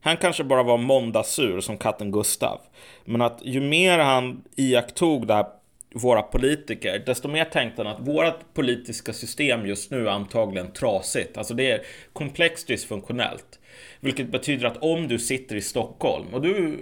han 0.00 0.16
kanske 0.16 0.44
bara 0.44 0.62
var 0.62 0.78
måndagssur 0.78 1.60
som 1.60 1.78
katten 1.78 2.12
Gustav. 2.12 2.60
Men 3.04 3.22
att 3.22 3.40
ju 3.42 3.60
mer 3.60 3.98
han 3.98 4.42
iakttog 4.56 5.26
det 5.26 5.34
här, 5.34 5.46
våra 5.94 6.22
politiker, 6.22 7.02
desto 7.06 7.28
mer 7.28 7.44
tänkte 7.44 7.82
han 7.82 7.92
att 7.92 8.08
vårt 8.08 8.54
politiska 8.54 9.12
system 9.12 9.66
just 9.66 9.90
nu 9.90 10.06
är 10.06 10.10
antagligen 10.10 10.72
trasigt. 10.72 11.38
Alltså 11.38 11.54
det 11.54 11.70
är 11.70 11.82
komplext 12.12 12.66
dysfunktionellt. 12.66 13.58
Vilket 14.00 14.28
betyder 14.28 14.66
att 14.66 14.76
om 14.76 15.08
du 15.08 15.18
sitter 15.18 15.56
i 15.56 15.60
Stockholm 15.60 16.34
och 16.34 16.42
du 16.42 16.78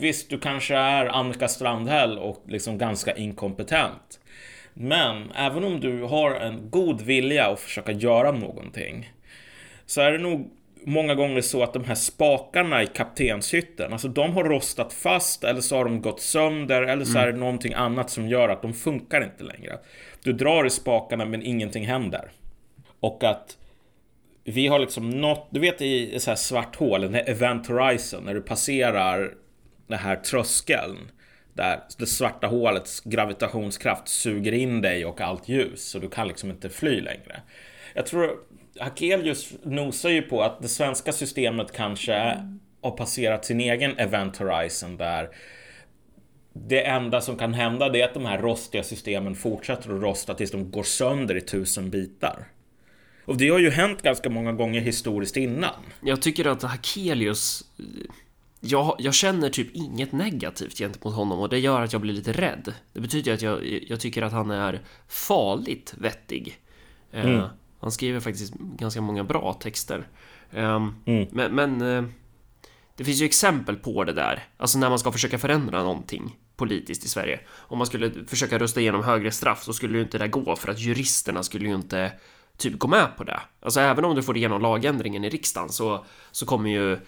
Visst, 0.00 0.30
du 0.30 0.38
kanske 0.38 0.76
är 0.76 1.06
Annika 1.06 1.48
Strandhäll 1.48 2.18
och 2.18 2.42
liksom 2.46 2.78
ganska 2.78 3.16
inkompetent. 3.16 4.19
Men 4.82 5.30
även 5.34 5.64
om 5.64 5.80
du 5.80 6.02
har 6.02 6.34
en 6.34 6.70
god 6.70 7.00
vilja 7.00 7.46
att 7.46 7.60
försöka 7.60 7.92
göra 7.92 8.32
någonting 8.32 9.12
så 9.86 10.00
är 10.00 10.12
det 10.12 10.18
nog 10.18 10.50
många 10.84 11.14
gånger 11.14 11.40
så 11.40 11.62
att 11.62 11.72
de 11.72 11.84
här 11.84 11.94
spakarna 11.94 12.82
i 12.82 12.86
kaptenshytten, 12.86 13.92
alltså 13.92 14.08
de 14.08 14.32
har 14.32 14.44
rostat 14.44 14.92
fast 14.92 15.44
eller 15.44 15.60
så 15.60 15.76
har 15.76 15.84
de 15.84 16.02
gått 16.02 16.20
sönder 16.20 16.82
eller 16.82 17.04
så 17.04 17.18
är 17.18 17.22
det 17.22 17.28
mm. 17.28 17.40
någonting 17.40 17.74
annat 17.74 18.10
som 18.10 18.28
gör 18.28 18.48
att 18.48 18.62
de 18.62 18.74
funkar 18.74 19.24
inte 19.24 19.44
längre. 19.44 19.78
Du 20.22 20.32
drar 20.32 20.66
i 20.66 20.70
spakarna 20.70 21.24
men 21.24 21.42
ingenting 21.42 21.86
händer. 21.86 22.30
Och 23.00 23.24
att 23.24 23.56
vi 24.44 24.66
har 24.66 24.78
liksom 24.78 25.10
nått, 25.10 25.48
du 25.50 25.60
vet 25.60 25.82
i 25.82 26.20
så 26.20 26.30
här 26.30 26.36
svart 26.36 26.76
hål, 26.76 27.00
den 27.00 27.14
här 27.14 27.28
event 27.28 27.66
horizon, 27.66 28.24
när 28.24 28.34
du 28.34 28.42
passerar 28.42 29.34
den 29.86 29.98
här 29.98 30.16
tröskeln. 30.16 30.98
Där 31.54 31.80
det 31.98 32.06
svarta 32.06 32.46
hålets 32.46 33.00
gravitationskraft 33.00 34.08
suger 34.08 34.52
in 34.52 34.80
dig 34.80 35.06
och 35.06 35.20
allt 35.20 35.48
ljus, 35.48 35.90
så 35.90 35.98
du 35.98 36.08
kan 36.08 36.28
liksom 36.28 36.50
inte 36.50 36.68
fly 36.68 37.00
längre. 37.00 37.42
Jag 37.94 38.06
tror 38.06 38.36
Hakelius 38.80 39.52
nosar 39.62 40.10
ju 40.10 40.22
på 40.22 40.42
att 40.42 40.62
det 40.62 40.68
svenska 40.68 41.12
systemet 41.12 41.72
kanske 41.72 42.38
har 42.82 42.90
passerat 42.90 43.44
sin 43.44 43.60
egen 43.60 43.98
event 43.98 44.36
horizon 44.36 44.96
där 44.96 45.28
det 46.52 46.86
enda 46.86 47.20
som 47.20 47.36
kan 47.38 47.54
hända 47.54 47.88
det 47.88 48.00
är 48.00 48.04
att 48.04 48.14
de 48.14 48.26
här 48.26 48.38
rostiga 48.38 48.82
systemen 48.82 49.34
fortsätter 49.34 49.94
att 49.94 50.02
rosta 50.02 50.34
tills 50.34 50.50
de 50.50 50.70
går 50.70 50.82
sönder 50.82 51.36
i 51.36 51.40
tusen 51.40 51.90
bitar. 51.90 52.44
Och 53.24 53.36
det 53.36 53.48
har 53.48 53.58
ju 53.58 53.70
hänt 53.70 54.02
ganska 54.02 54.30
många 54.30 54.52
gånger 54.52 54.80
historiskt 54.80 55.36
innan. 55.36 55.74
Jag 56.00 56.22
tycker 56.22 56.44
att 56.44 56.62
Hakelius 56.62 57.64
jag, 58.60 58.96
jag, 58.98 59.14
känner 59.14 59.50
typ 59.50 59.70
inget 59.72 60.12
negativt 60.12 60.78
gentemot 60.78 61.14
honom 61.14 61.38
och 61.38 61.48
det 61.48 61.58
gör 61.58 61.82
att 61.82 61.92
jag 61.92 62.02
blir 62.02 62.14
lite 62.14 62.32
rädd. 62.32 62.74
Det 62.92 63.00
betyder 63.00 63.34
att 63.34 63.42
jag, 63.42 63.82
jag 63.88 64.00
tycker 64.00 64.22
att 64.22 64.32
han 64.32 64.50
är 64.50 64.80
farligt 65.08 65.94
vettig. 65.98 66.58
Eh, 67.12 67.24
mm. 67.24 67.36
Uh, 67.36 67.46
han 67.80 67.92
skriver 67.92 68.20
faktiskt 68.20 68.54
ganska 68.54 69.00
många 69.00 69.24
bra 69.24 69.52
texter. 69.52 70.08
Um, 70.50 70.94
mm. 71.06 71.28
Men, 71.32 71.54
men 71.54 71.82
uh, 71.82 72.04
det 72.96 73.04
finns 73.04 73.20
ju 73.20 73.24
exempel 73.24 73.76
på 73.76 74.04
det 74.04 74.12
där, 74.12 74.44
alltså 74.56 74.78
när 74.78 74.88
man 74.88 74.98
ska 74.98 75.12
försöka 75.12 75.38
förändra 75.38 75.82
någonting 75.82 76.36
politiskt 76.56 77.04
i 77.04 77.08
Sverige. 77.08 77.40
Om 77.50 77.78
man 77.78 77.86
skulle 77.86 78.12
försöka 78.26 78.58
rösta 78.58 78.80
igenom 78.80 79.04
högre 79.04 79.30
straff 79.30 79.62
så 79.62 79.72
skulle 79.72 79.98
ju 79.98 80.02
inte 80.04 80.18
det 80.18 80.28
gå 80.28 80.56
för 80.56 80.70
att 80.70 80.80
juristerna 80.80 81.42
skulle 81.42 81.68
ju 81.68 81.74
inte 81.74 82.12
typ 82.56 82.78
gå 82.78 82.88
med 82.88 83.16
på 83.16 83.24
det. 83.24 83.40
Alltså 83.60 83.80
även 83.80 84.04
om 84.04 84.14
du 84.14 84.22
får 84.22 84.36
igenom 84.36 84.62
lagändringen 84.62 85.24
i 85.24 85.28
riksdagen 85.28 85.68
så, 85.68 86.04
så 86.30 86.46
kommer 86.46 86.70
ju 86.70 86.98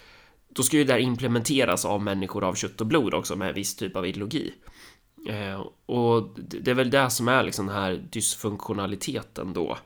då 0.53 0.63
ska 0.63 0.77
ju 0.77 0.83
det 0.83 0.93
där 0.93 0.99
implementeras 0.99 1.85
av 1.85 2.01
människor 2.01 2.43
av 2.43 2.55
kött 2.55 2.81
och 2.81 2.87
blod 2.87 3.13
också 3.13 3.35
med 3.35 3.53
viss 3.53 3.75
typ 3.75 3.95
av 3.95 4.07
ideologi. 4.07 4.53
Eh, 5.29 5.65
och 5.85 6.29
det 6.37 6.71
är 6.71 6.75
väl 6.75 6.89
det 6.89 7.09
som 7.09 7.27
är 7.27 7.43
liksom 7.43 7.67
den 7.67 7.75
här 7.75 8.07
dysfunktionaliteten 8.11 9.53
då. 9.53 9.77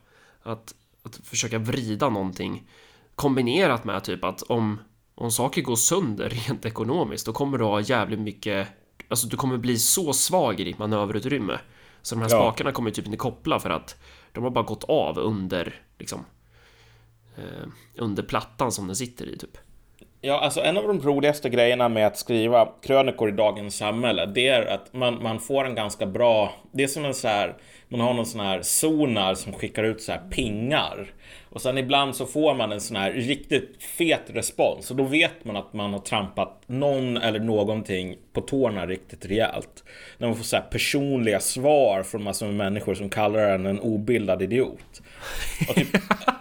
Att, 0.44 0.76
att 1.04 1.16
försöka 1.24 1.60
vrida 1.60 2.10
någonting 2.10 2.68
kombinerat 3.16 3.84
med 3.84 4.04
typ 4.04 4.24
att 4.24 4.42
om, 4.42 4.80
om 5.16 5.32
saker 5.32 5.62
går 5.62 5.76
sönder 5.76 6.30
rent 6.48 6.66
ekonomiskt 6.66 7.26
då 7.26 7.34
kommer 7.34 7.58
du 7.58 7.64
ha 7.64 7.82
jävligt 7.82 8.20
mycket, 8.20 8.68
alltså 9.08 9.28
du 9.28 9.38
kommer 9.38 9.58
bli 9.58 9.78
så 9.78 10.14
svag 10.14 10.60
i 10.60 10.64
ditt 10.64 10.80
manöverutrymme 10.80 11.60
Så 12.02 12.16
de 12.16 12.22
här 12.22 12.30
Ja. 12.30 12.38
spakarna 12.38 12.72
kommer 12.72 12.92
typ 12.92 13.06
inte 13.06 13.18
koppla 13.18 13.60
för 13.60 13.70
att 13.70 13.96
de 14.32 14.44
har 14.44 14.52
bara 14.52 14.66
gått 14.66 14.84
av 14.84 15.20
under, 15.20 15.82
liksom, 16.00 16.26
eh, 17.36 17.68
under 17.96 18.24
plattan 18.24 18.72
som 18.72 18.88
den 18.88 18.96
sitter 18.96 19.26
i 19.30 19.38
typ. 19.38 19.58
Ja, 20.22 20.40
alltså 20.40 20.62
en 20.62 20.78
av 20.78 20.88
de 20.88 21.02
roligaste 21.02 21.50
grejerna 21.50 21.90
med 21.90 22.08
att 22.08 22.18
skriva 22.18 22.70
krönikor 22.82 23.30
i 23.30 23.32
dagens 23.32 23.78
samhälle, 23.78 24.26
det 24.26 24.48
är 24.48 24.66
att 24.66 24.94
man, 24.94 25.24
man 25.24 25.40
får 25.40 25.66
en 25.66 25.76
ganska 25.76 26.06
bra... 26.06 26.54
Det 26.72 26.84
är 26.84 26.88
som 26.88 27.06
en 27.06 27.14
så 27.14 27.28
här... 27.28 27.56
Man 27.90 28.00
har 28.00 28.14
någon 28.14 28.26
sån 28.26 28.42
här 28.42 28.62
sonar 28.62 29.36
som 29.36 29.54
skickar 29.54 29.84
ut 29.84 30.02
så 30.02 30.12
här 30.12 30.22
pingar. 30.32 31.08
Och 31.50 31.62
sen 31.62 31.78
ibland 31.78 32.16
så 32.16 32.26
får 32.26 32.56
man 32.56 32.72
en 32.72 32.82
sån 32.82 32.98
här 32.98 33.12
riktigt 33.12 33.84
fet 33.98 34.24
respons. 34.28 34.92
Och 34.92 34.98
då 34.98 35.04
vet 35.04 35.46
man 35.46 35.56
att 35.56 35.74
man 35.74 35.94
har 35.94 36.00
trampat 36.00 36.64
någon 36.68 37.18
eller 37.18 37.40
någonting 37.40 38.16
på 38.34 38.42
tårna 38.42 38.86
riktigt 38.86 39.26
rejält. 39.26 39.84
När 40.18 40.28
man 40.28 40.38
får 40.38 40.44
så 40.44 40.56
här 40.56 40.64
personliga 40.64 41.40
svar 41.40 42.04
från 42.04 42.24
massor 42.24 42.46
med 42.46 42.56
människor 42.56 42.96
som 42.96 43.10
kallar 43.10 43.40
en 43.40 43.66
en 43.66 43.80
obildad 43.80 44.42
idiot. 44.42 45.02
Och 45.70 45.76
typ, 45.76 45.88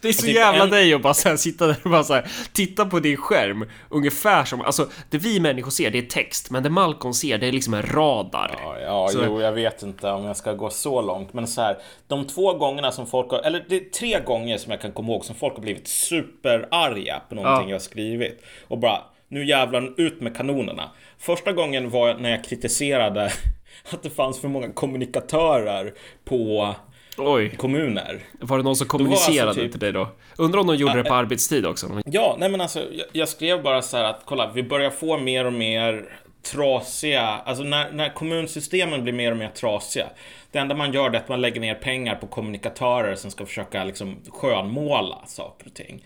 Det 0.00 0.08
är 0.08 0.12
så 0.12 0.22
typ 0.26 0.34
jävla 0.36 0.64
en- 0.64 0.70
dig 0.70 0.94
att 0.94 1.02
bara 1.02 1.14
så 1.14 1.28
här, 1.28 1.36
sitta 1.36 1.66
där 1.66 1.76
och 1.84 1.90
bara 1.90 2.04
så 2.04 2.14
här, 2.14 2.30
titta 2.52 2.86
på 2.86 3.00
din 3.00 3.16
skärm 3.16 3.64
ungefär 3.88 4.44
som, 4.44 4.60
alltså 4.60 4.88
det 5.10 5.18
vi 5.18 5.40
människor 5.40 5.70
ser 5.70 5.90
det 5.90 5.98
är 5.98 6.02
text, 6.02 6.50
men 6.50 6.62
det 6.62 6.70
Malcolm 6.70 7.14
ser 7.14 7.38
det 7.38 7.46
är 7.46 7.52
liksom 7.52 7.74
en 7.74 7.82
radar. 7.82 8.54
Ja, 8.62 8.78
ja 8.80 9.08
Så- 9.08 9.22
jo, 9.24 9.40
jag 9.40 9.52
vet 9.52 9.82
inte 9.82 10.10
om 10.10 10.24
jag 10.24 10.36
ska 10.36 10.52
gå 10.52 10.70
så 10.70 11.00
långt, 11.02 11.32
men 11.32 11.46
så 11.46 11.60
här, 11.60 11.78
de 12.08 12.26
två 12.26 12.54
gångerna 12.54 12.92
som 12.92 13.06
folk 13.06 13.30
har, 13.30 13.38
eller 13.38 13.64
det 13.68 13.76
är 13.76 13.90
tre 13.90 14.20
gånger 14.20 14.58
som 14.58 14.72
jag 14.72 14.80
kan 14.80 14.92
komma 14.92 15.12
ihåg 15.12 15.24
som 15.24 15.34
folk 15.36 15.54
har 15.54 15.62
blivit 15.62 15.88
superarga 15.88 17.20
på 17.28 17.34
någonting 17.34 17.68
Ja. 17.68 17.70
jag 17.70 17.74
har 17.74 17.80
skrivit 17.80 18.42
och 18.68 18.78
bara 18.78 18.98
nu 19.28 19.44
jävlar 19.46 20.00
ut 20.00 20.20
med 20.20 20.36
kanonerna. 20.36 20.90
Första 21.18 21.52
gången 21.52 21.90
var 21.90 22.14
när 22.14 22.30
jag 22.30 22.44
kritiserade 22.44 23.32
att 23.92 24.02
det 24.02 24.10
fanns 24.10 24.40
för 24.40 24.48
många 24.48 24.72
kommunikatörer 24.72 25.92
på 26.24 26.74
Oj, 27.18 27.56
kommuner. 27.56 28.20
var 28.40 28.58
det 28.58 28.64
någon 28.64 28.76
som 28.76 28.84
var 28.84 28.88
kommunicerade 28.88 29.48
alltså 29.48 29.62
typ- 29.62 29.72
till 29.72 29.80
dig 29.80 29.92
då? 29.92 30.08
Undrar 30.36 30.60
om 30.60 30.66
de 30.66 30.76
gjorde 30.76 31.02
det 31.02 31.04
på 31.04 31.14
arbetstid 31.14 31.66
också? 31.66 32.02
Ja, 32.04 32.36
nej 32.38 32.48
men 32.48 32.60
alltså 32.60 32.80
jag, 32.92 33.06
jag 33.12 33.28
skrev 33.28 33.62
bara 33.62 33.82
så 33.82 33.96
här 33.96 34.04
att 34.04 34.22
kolla, 34.24 34.50
vi 34.54 34.62
börjar 34.62 34.90
få 34.90 35.18
mer 35.18 35.44
och 35.44 35.52
mer 35.52 36.04
trasiga, 36.42 37.22
alltså 37.22 37.64
när, 37.64 37.92
när 37.92 38.14
kommunsystemen 38.14 39.02
blir 39.02 39.12
mer 39.12 39.30
och 39.30 39.38
mer 39.38 39.48
trasiga. 39.48 40.06
Det 40.52 40.58
enda 40.58 40.74
man 40.74 40.92
gör 40.92 41.10
det 41.10 41.18
är 41.18 41.22
att 41.22 41.28
man 41.28 41.40
lägger 41.40 41.60
ner 41.60 41.74
pengar 41.74 42.14
på 42.14 42.26
kommunikatörer 42.26 43.14
som 43.14 43.30
ska 43.30 43.46
försöka 43.46 43.84
liksom 43.84 44.16
skönmåla 44.28 45.18
saker 45.26 45.66
och 45.66 45.74
ting. 45.74 46.04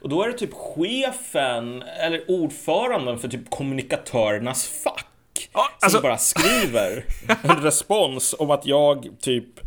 Och 0.00 0.08
då 0.08 0.22
är 0.22 0.28
det 0.28 0.38
typ 0.38 0.52
chefen 0.52 1.82
eller 1.82 2.30
ordföranden 2.30 3.18
för 3.18 3.28
typ 3.28 3.50
kommunikatörernas 3.50 4.82
fack. 4.84 5.06
Ja, 5.52 5.68
alltså- 5.80 5.98
Som 5.98 6.02
bara 6.02 6.18
skriver 6.18 7.04
en 7.42 7.62
respons 7.62 8.34
om 8.38 8.50
att 8.50 8.66
jag 8.66 9.06
typ 9.20 9.60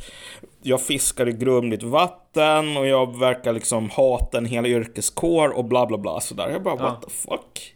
jag 0.61 0.81
fiskar 0.81 1.29
i 1.29 1.31
grumligt 1.31 1.83
vatten 1.83 2.77
och 2.77 2.87
jag 2.87 3.19
verkar 3.19 3.53
liksom 3.53 3.89
hata 3.89 4.37
en 4.37 4.45
hel 4.45 4.65
yrkeskår 4.65 5.49
och 5.49 5.65
bla 5.65 5.85
bla 5.85 5.97
bla 5.97 6.19
sådär. 6.19 6.49
Jag 6.49 6.63
bara 6.63 6.75
what 6.75 7.01
the 7.01 7.09
fuck? 7.09 7.73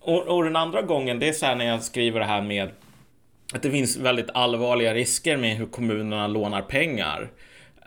Och, 0.00 0.26
och 0.26 0.44
den 0.44 0.56
andra 0.56 0.82
gången, 0.82 1.18
det 1.18 1.28
är 1.28 1.32
så 1.32 1.46
här 1.46 1.54
när 1.56 1.66
jag 1.66 1.82
skriver 1.82 2.20
det 2.20 2.26
här 2.26 2.42
med 2.42 2.70
att 3.54 3.62
det 3.62 3.70
finns 3.70 3.96
väldigt 3.96 4.30
allvarliga 4.34 4.94
risker 4.94 5.36
med 5.36 5.56
hur 5.56 5.66
kommunerna 5.66 6.26
lånar 6.26 6.62
pengar. 6.62 7.30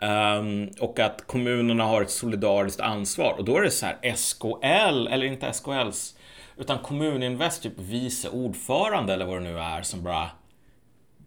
Ehm, 0.00 0.68
och 0.80 0.98
att 0.98 1.26
kommunerna 1.26 1.84
har 1.84 2.02
ett 2.02 2.10
solidariskt 2.10 2.80
ansvar. 2.80 3.34
Och 3.38 3.44
då 3.44 3.56
är 3.56 3.62
det 3.62 3.70
så 3.70 3.86
här 3.86 3.98
SKL, 4.16 5.06
eller 5.10 5.24
inte 5.24 5.52
SKLs, 5.52 6.14
utan 6.60 6.78
Kommuninvest, 6.78 7.62
typ 7.62 7.78
vice 7.78 8.28
ordförande 8.28 9.12
eller 9.14 9.26
vad 9.26 9.36
det 9.36 9.40
nu 9.40 9.58
är, 9.58 9.82
som 9.82 10.02
bara 10.02 10.30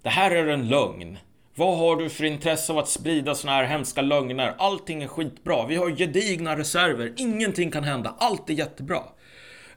Det 0.02 0.10
här 0.10 0.32
är 0.32 0.48
en 0.48 0.68
lögn. 0.68 1.18
Vad 1.56 1.78
har 1.78 1.96
du 1.96 2.10
för 2.10 2.24
intresse 2.24 2.72
av 2.74 2.78
att 2.80 2.90
sprida 2.90 3.36
såna 3.36 3.54
här 3.54 3.64
hemska 3.64 4.02
lögner? 4.02 4.56
Allting 4.58 5.04
är 5.04 5.08
skitbra. 5.08 5.66
Vi 5.66 5.76
har 5.76 5.90
gedigna 5.90 6.58
reserver. 6.58 7.14
Ingenting 7.18 7.72
kan 7.72 7.84
hända. 7.84 8.16
Allt 8.18 8.50
är 8.50 8.54
jättebra. 8.54 9.02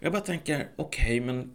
Jag 0.01 0.13
bara 0.13 0.23
tänker, 0.23 0.69
okej, 0.77 1.21
men 1.21 1.55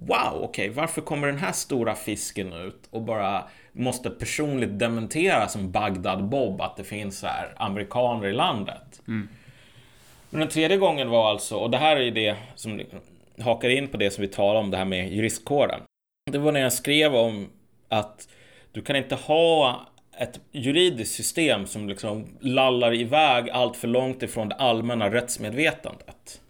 Wow, 0.00 0.42
okej, 0.42 0.68
varför 0.68 1.00
kommer 1.00 1.26
den 1.26 1.38
här 1.38 1.52
stora 1.52 1.94
fisken 1.94 2.52
ut 2.52 2.88
och 2.90 3.02
bara 3.02 3.44
måste 3.72 4.10
personligt 4.10 4.78
dementera 4.78 5.48
som 5.48 5.70
Bagdad 5.70 6.24
Bob 6.24 6.60
att 6.60 6.76
det 6.76 6.84
finns 6.84 7.18
så 7.18 7.26
här 7.26 7.54
amerikaner 7.56 8.26
i 8.28 8.32
landet? 8.32 9.02
Men 10.30 10.40
den 10.40 10.48
tredje 10.48 10.76
gången 10.76 11.10
var 11.10 11.30
alltså, 11.30 11.56
och 11.56 11.70
det 11.70 11.78
här 11.78 11.96
är 11.96 12.00
ju 12.00 12.10
det 12.10 12.36
som 12.54 12.80
hakar 13.40 13.68
in 13.68 13.88
på 13.88 13.96
det 13.96 14.10
som 14.10 14.22
vi 14.22 14.28
talade 14.28 14.58
om, 14.58 14.70
det 14.70 14.76
här 14.76 14.84
med 14.84 15.12
juristkåren. 15.12 15.80
Det 16.32 16.38
var 16.38 16.52
när 16.52 16.60
jag 16.60 16.72
skrev 16.72 17.14
om 17.14 17.48
att 17.88 18.28
du 18.72 18.82
kan 18.82 18.96
inte 18.96 19.14
ha 19.14 19.80
ett 20.18 20.40
juridiskt 20.52 21.14
system 21.14 21.66
som 21.66 21.88
liksom 21.88 22.26
lallar 22.40 22.94
iväg 22.94 23.50
allt 23.50 23.76
för 23.76 23.88
långt 23.88 24.22
ifrån 24.22 24.48
det 24.48 24.54
allmänna 24.54 25.10
rättsmedvetandet. 25.12 26.40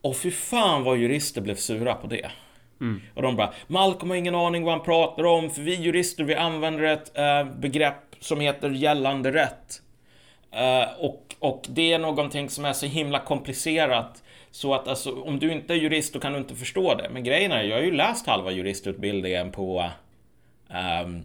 Och 0.00 0.16
fy 0.16 0.30
fan 0.30 0.84
vad 0.84 0.98
jurister 0.98 1.40
blev 1.40 1.54
sura 1.54 1.94
på 1.94 2.06
det. 2.06 2.30
Och 3.14 3.22
de 3.22 3.36
bara, 3.36 3.52
Malcolm 3.66 4.10
har 4.10 4.16
ingen 4.16 4.34
aning 4.34 4.64
vad 4.64 4.74
han 4.74 4.84
pratar 4.84 5.24
om, 5.24 5.50
för 5.50 5.62
vi 5.62 5.74
jurister 5.74 6.24
vi 6.24 6.34
använder 6.34 6.82
ett 6.82 7.18
eh, 7.18 7.44
begrepp 7.44 8.16
som 8.20 8.40
heter 8.40 8.70
gällande 8.70 9.32
rätt. 9.32 9.82
Eh, 10.50 10.88
och, 10.98 11.34
och 11.38 11.66
det 11.68 11.92
är 11.92 11.98
någonting 11.98 12.48
som 12.48 12.64
är 12.64 12.72
så 12.72 12.86
himla 12.86 13.18
komplicerat 13.18 14.22
så 14.56 14.74
att 14.74 14.88
alltså, 14.88 15.20
om 15.22 15.38
du 15.38 15.52
inte 15.52 15.72
är 15.74 15.76
jurist 15.76 16.12
då 16.12 16.20
kan 16.20 16.32
du 16.32 16.38
inte 16.38 16.54
förstå 16.54 16.94
det. 16.94 17.08
Men 17.12 17.24
grejen 17.24 17.52
är, 17.52 17.62
jag 17.62 17.76
har 17.76 17.82
ju 17.82 17.90
läst 17.92 18.26
halva 18.26 18.50
juristutbildningen 18.50 19.52
på 19.52 19.90
ehm, 20.70 21.22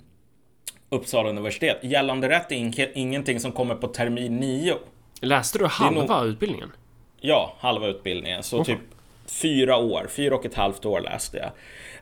Uppsala 0.89 1.30
universitet. 1.30 1.78
Gällande 1.84 2.30
rätt 2.30 2.52
är 2.52 2.56
ing- 2.56 2.89
ingenting 2.94 3.39
som 3.39 3.52
kommer 3.52 3.76
på 3.76 3.88
termin 3.88 4.38
9. 4.38 4.76
Läste 5.22 5.58
du 5.60 5.65
halva 5.65 6.20
nog- 6.22 6.28
utbildningen? 6.30 6.72
Ja, 7.20 7.56
halva 7.60 7.88
utbildningen. 7.88 8.44
Så 8.44 8.58
Åh. 8.58 8.63
typ 8.63 8.80
fyra 9.28 9.78
år, 9.78 10.08
fyra 10.10 10.36
och 10.36 10.46
ett 10.46 10.56
halvt 10.56 10.86
år 10.86 11.02
läste 11.02 11.38
jag. 11.38 11.50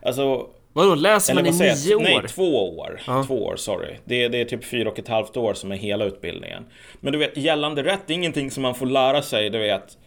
Alltså, 0.02 0.46
Vadå, 0.72 0.94
läser 0.94 1.34
man 1.34 1.46
i 1.46 1.50
nio 1.50 1.74
jag? 1.90 2.02
Nej, 2.02 2.16
år? 2.16 2.26
två 2.28 2.78
år. 2.78 3.00
Ja. 3.06 3.24
Två 3.26 3.44
år, 3.46 3.56
sorry. 3.56 3.94
Det 4.04 4.24
är, 4.24 4.28
det 4.28 4.40
är 4.40 4.44
typ 4.44 4.64
fyra 4.64 4.90
och 4.90 4.98
ett 4.98 5.08
halvt 5.08 5.36
år 5.36 5.54
som 5.54 5.72
är 5.72 5.76
hela 5.76 6.04
utbildningen. 6.04 6.64
Men 7.00 7.12
du 7.12 7.18
vet, 7.18 7.36
gällande 7.36 7.82
rätt 7.84 8.10
är 8.10 8.14
ingenting 8.14 8.50
som 8.50 8.62
man 8.62 8.74
får 8.74 8.86
lära 8.86 9.22
sig, 9.22 9.50
du 9.50 9.58
vet, 9.58 9.98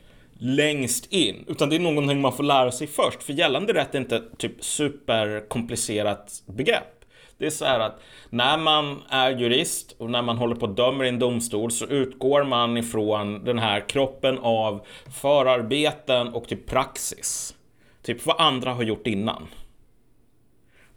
längst 0.44 1.14
in. 1.14 1.46
Utan 1.48 1.70
det 1.70 1.76
är 1.76 1.80
någonting 1.80 2.22
man 2.22 2.34
får 2.34 2.44
lära 2.44 2.72
sig 2.72 2.88
först. 2.88 3.24
För 3.24 3.34
gällande 3.34 3.74
rätt 3.74 3.96
är 3.96 4.00
inte 4.00 4.24
typ 4.38 4.64
superkomplicerat 4.64 6.44
begrepp. 6.46 7.06
Det 7.38 7.46
är 7.46 7.50
så 7.50 7.66
här 7.66 7.80
att 7.80 8.02
när 8.30 8.58
man 8.58 9.02
är 9.10 9.32
jurist 9.32 9.96
och 9.98 10.10
när 10.10 10.22
man 10.22 10.38
håller 10.38 10.56
på 10.56 10.66
och 10.66 10.76
dömer 10.76 11.06
i 11.06 11.10
en 11.10 11.20
domstol 11.20 11.72
så 11.72 11.86
utgår 11.86 12.44
man 12.44 12.78
ifrån 12.78 13.44
den 13.44 13.60
här 13.60 13.90
kroppen 13.90 14.38
av 14.38 14.86
förarbeten 15.22 16.28
och 16.28 16.48
typ 16.48 16.68
praxis. 16.68 17.56
Typ 18.02 18.26
vad 18.26 18.42
andra 18.42 18.74
har 18.74 18.84
gjort 18.84 19.08
innan. 19.08 19.48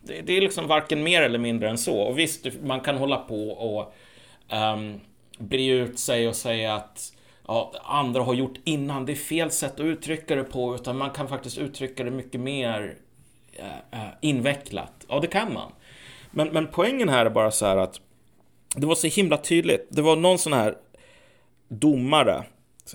Det, 0.02 0.20
det 0.20 0.37
är 0.37 0.40
liksom 0.40 0.66
varken 0.66 1.02
mer 1.02 1.22
eller 1.22 1.38
mindre 1.38 1.70
än 1.70 1.78
så. 1.78 1.98
Och 1.98 2.18
visst, 2.18 2.46
man 2.62 2.80
kan 2.80 2.96
hålla 2.96 3.16
på 3.16 3.48
och 3.48 3.94
um, 4.56 5.00
bre 5.38 5.66
ut 5.66 5.98
sig 5.98 6.28
och 6.28 6.37
säga 6.37 6.74
att 6.74 7.15
ja, 7.48 7.72
andra 7.85 8.22
har 8.22 8.35
gjort 8.35 8.59
innan. 8.64 9.06
Det 9.06 9.12
är 9.12 9.16
fel 9.16 9.50
sätt 9.50 9.74
att 9.74 9.80
uttrycka 9.80 10.37
det 10.37 10.44
på, 10.44 10.74
utan 10.74 10.98
man 10.98 11.11
kan 11.11 11.28
faktiskt 11.28 11.59
uttrycka 11.59 12.04
det 12.04 12.11
mycket 12.11 12.40
mer 12.40 12.96
eh, 13.52 14.00
eh, 14.00 14.09
invecklat. 14.20 14.92
Ja, 15.09 15.20
det 15.20 15.26
kan 15.26 15.52
man. 15.52 15.72
Men, 16.30 16.48
men 16.48 16.66
poängen 16.66 17.09
här 17.09 17.26
är 17.26 17.30
bara 17.30 17.50
så 17.50 17.66
här 17.66 17.76
att 17.76 18.00
det 18.76 18.87
var 18.87 18.94
så 18.94 19.06
himla 19.06 19.37
tydligt. 19.37 19.87
Det 19.90 20.02
var 20.02 20.16
någon 20.16 20.38
sån 20.38 20.52
här 20.52 20.74
domare, 21.68 22.44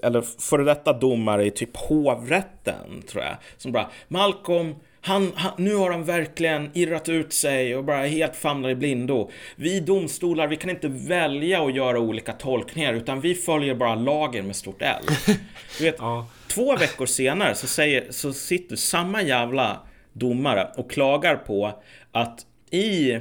eller 0.03 0.21
före 0.21 0.63
detta 0.63 0.93
domare 0.93 1.45
i 1.45 1.51
typ 1.51 1.77
hovrätten, 1.77 3.01
tror 3.09 3.23
jag, 3.23 3.35
som 3.57 3.71
bara 3.71 3.89
Malcolm, 4.07 4.75
han, 5.01 5.31
han, 5.35 5.51
nu 5.57 5.75
har 5.75 5.91
han 5.91 6.03
verkligen 6.03 6.71
irrat 6.73 7.09
ut 7.09 7.33
sig 7.33 7.75
och 7.75 7.83
bara 7.83 8.05
helt 8.05 8.35
famlar 8.35 8.69
i 8.69 8.75
blindo. 8.75 9.29
Vi 9.55 9.79
domstolar, 9.79 10.47
vi 10.47 10.55
kan 10.55 10.69
inte 10.69 10.87
välja 10.87 11.63
att 11.63 11.75
göra 11.75 11.99
olika 11.99 12.33
tolkningar, 12.33 12.93
utan 12.93 13.21
vi 13.21 13.35
följer 13.35 13.75
bara 13.75 13.95
lagen 13.95 14.47
med 14.47 14.55
stort 14.55 14.81
L. 14.81 15.03
Du 15.77 15.83
vet, 15.83 15.95
Ja. 15.99 16.27
Två 16.47 16.75
veckor 16.75 17.05
senare 17.05 17.55
så, 17.55 17.67
säger, 17.67 18.11
så 18.11 18.33
sitter 18.33 18.75
samma 18.75 19.21
jävla 19.21 19.79
domare 20.13 20.71
och 20.75 20.91
klagar 20.91 21.35
på 21.35 21.81
att 22.11 22.45
i 22.71 23.19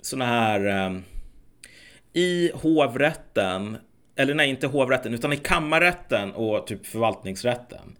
såna 0.00 0.26
här 0.26 0.66
eh, 0.66 0.98
i 2.12 2.50
hovrätten, 2.54 3.76
eller 4.16 4.34
nej 4.34 4.48
inte 4.48 4.66
hovrätten, 4.66 5.14
utan 5.14 5.32
i 5.32 5.36
kammarrätten 5.36 6.32
och 6.32 6.66
typ 6.66 6.86
förvaltningsrätten. 6.86 7.96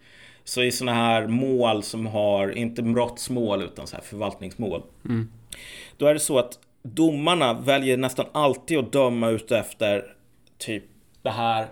Så 0.49 0.63
i 0.63 0.73
såna 0.73 0.95
här 0.95 1.27
mål 1.27 1.83
som 1.83 2.07
har, 2.07 2.59
inte 2.59 2.83
brottsmål 2.83 3.63
utan 3.63 3.87
så 3.87 3.97
här 3.97 4.03
förvaltningsmål. 4.03 4.83
Då 5.97 6.07
är 6.07 6.15
det 6.15 6.21
så 6.21 6.39
att 6.39 6.59
domarna 6.83 7.53
väljer 7.53 7.97
nästan 7.97 8.27
alltid 8.33 8.79
att 8.79 8.93
döma 8.93 9.29
ut 9.29 9.53
efter 9.53 10.15
typ 10.59 10.85
det 11.23 11.31
här. 11.31 11.67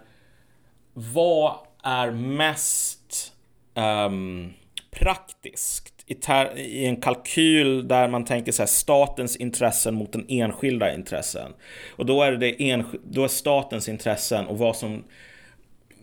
Vad 0.93 1.55
är 1.83 2.11
mest 2.11 3.33
ehm, 3.75 4.53
praktiskt 4.91 6.05
i, 6.07 6.15
ter, 6.15 6.59
i 6.59 6.87
en 6.87 6.97
kalkyl 6.97 7.89
där 7.89 8.09
man 8.09 8.25
tänker 8.25 8.53
så 8.53 8.63
här, 8.63 8.67
statens 8.67 9.37
intressen 9.37 9.95
mot 9.95 10.13
den 10.13 10.27
enskilda 10.29 10.95
intressen. 10.95 11.53
Och 11.97 12.07
då 12.07 12.23
är 12.23 12.33
det, 12.33 12.37
det 12.37 12.85
då 13.05 13.25
är 13.25 13.29
statens 13.29 13.89
intressen 13.89 14.47
och 14.47 14.59
vad 14.59 14.77
som 14.77 15.05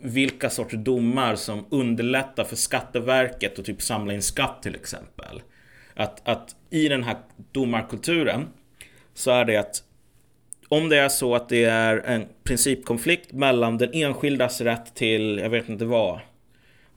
vilka 0.04 0.50
sorts 0.50 0.74
domar 0.74 1.34
som 1.34 1.66
underlättar 1.70 2.44
för 2.44 2.56
Skatteverket 2.56 3.58
att 3.58 3.64
typ 3.64 3.82
samla 3.82 4.14
in 4.14 4.22
skatt 4.22 4.62
till 4.62 4.74
exempel. 4.74 5.42
Att, 5.94 6.28
att 6.28 6.56
i 6.70 6.88
den 6.88 7.02
här 7.02 7.16
domarkulturen 7.52 8.48
så 9.14 9.30
är 9.30 9.44
det 9.44 9.56
att 9.56 9.82
om 10.68 10.88
det 10.88 10.98
är 10.98 11.08
så 11.08 11.34
att 11.34 11.48
det 11.48 11.64
är 11.64 11.96
en 11.96 12.26
principkonflikt 12.42 13.32
mellan 13.32 13.78
den 13.78 13.90
enskildas 13.92 14.60
rätt 14.60 14.94
till, 14.94 15.38
jag 15.38 15.50
vet 15.50 15.68
inte 15.68 15.84
vad, 15.84 16.20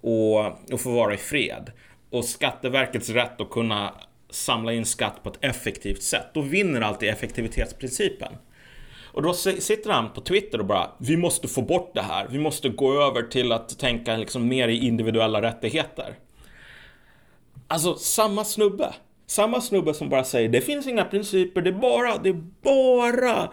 och, 0.02 0.46
och 0.74 0.82
få 0.82 0.92
vara 0.92 1.14
i 1.14 1.18
fred 1.18 1.72
och 2.10 2.26
Skatteverkets 2.26 3.10
rätt 3.10 3.42
att 3.42 3.50
kunna 3.50 3.94
samla 4.30 4.74
in 4.74 4.86
skatt 4.86 5.24
på 5.24 5.30
ett 5.30 5.38
effektivt 5.42 6.04
sätt. 6.04 6.26
Då 6.34 6.42
vinner 6.42 6.82
alltid 6.82 7.10
effektivitetsprincipen. 7.10 8.34
Och 9.18 9.24
då 9.24 9.34
sitter 9.34 9.90
han 9.90 10.10
på 10.14 10.22
Twitter 10.22 10.60
och 10.60 10.66
bara 10.66 10.90
Vi 10.98 11.18
måste 11.18 11.48
få 11.48 11.62
bort 11.62 11.92
det 11.94 12.02
här. 12.02 12.28
Vi 12.30 12.40
måste 12.40 12.70
gå 12.70 13.02
över 13.02 13.22
till 13.22 13.52
att 13.52 13.80
tänka 13.80 14.18
liksom 14.18 14.48
mer 14.48 14.68
i 14.68 14.88
individuella 14.88 15.42
rättigheter. 15.42 16.16
Alltså 17.68 17.96
samma 17.96 18.44
snubbe. 18.46 18.94
Samma 19.28 19.62
snubbe 19.62 19.94
som 19.94 20.10
bara 20.10 20.24
säger 20.24 20.50
det 20.50 20.62
finns 20.62 20.88
inga 20.88 21.06
principer, 21.06 21.62
det 21.62 21.70
är 21.70 21.74
bara, 21.74 22.18
det 22.18 22.30
är 22.30 22.44
bara 22.64 23.44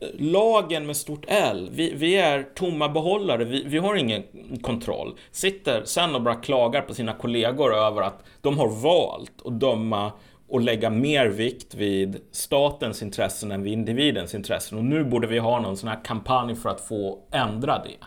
eh, 0.00 0.08
lagen 0.18 0.86
med 0.86 0.96
stort 0.96 1.24
L. 1.28 1.70
Vi, 1.72 1.92
vi 1.94 2.16
är 2.16 2.42
tomma 2.42 2.88
behållare, 2.88 3.44
vi, 3.44 3.64
vi, 3.66 3.78
har 3.78 3.96
ingen 3.96 4.22
kontroll. 4.62 5.14
Sitter 5.30 5.84
sen 5.84 6.14
och 6.14 6.22
bara 6.22 6.34
klagar 6.34 6.82
på 6.82 6.94
sina 6.94 7.12
kollegor 7.12 7.74
över 7.74 8.02
att 8.02 8.24
de 8.40 8.58
har 8.58 8.68
valt 8.68 9.46
att 9.46 9.60
döma 9.60 10.12
och 10.52 10.60
lägga 10.60 10.90
mer 10.90 11.26
vikt 11.26 11.74
vid 11.74 12.20
statens 12.30 13.02
intressen 13.02 13.52
än 13.52 13.62
vid 13.62 13.72
individens 13.72 14.34
intressen. 14.34 14.78
Och 14.78 14.84
nu 14.84 15.04
borde 15.04 15.26
vi 15.26 15.38
ha 15.38 15.60
någon 15.60 15.76
sån 15.76 15.88
här 15.88 16.04
kampanj 16.04 16.54
för 16.54 16.68
att 16.68 16.80
få 16.80 17.18
ändra 17.30 17.78
det. 17.78 18.06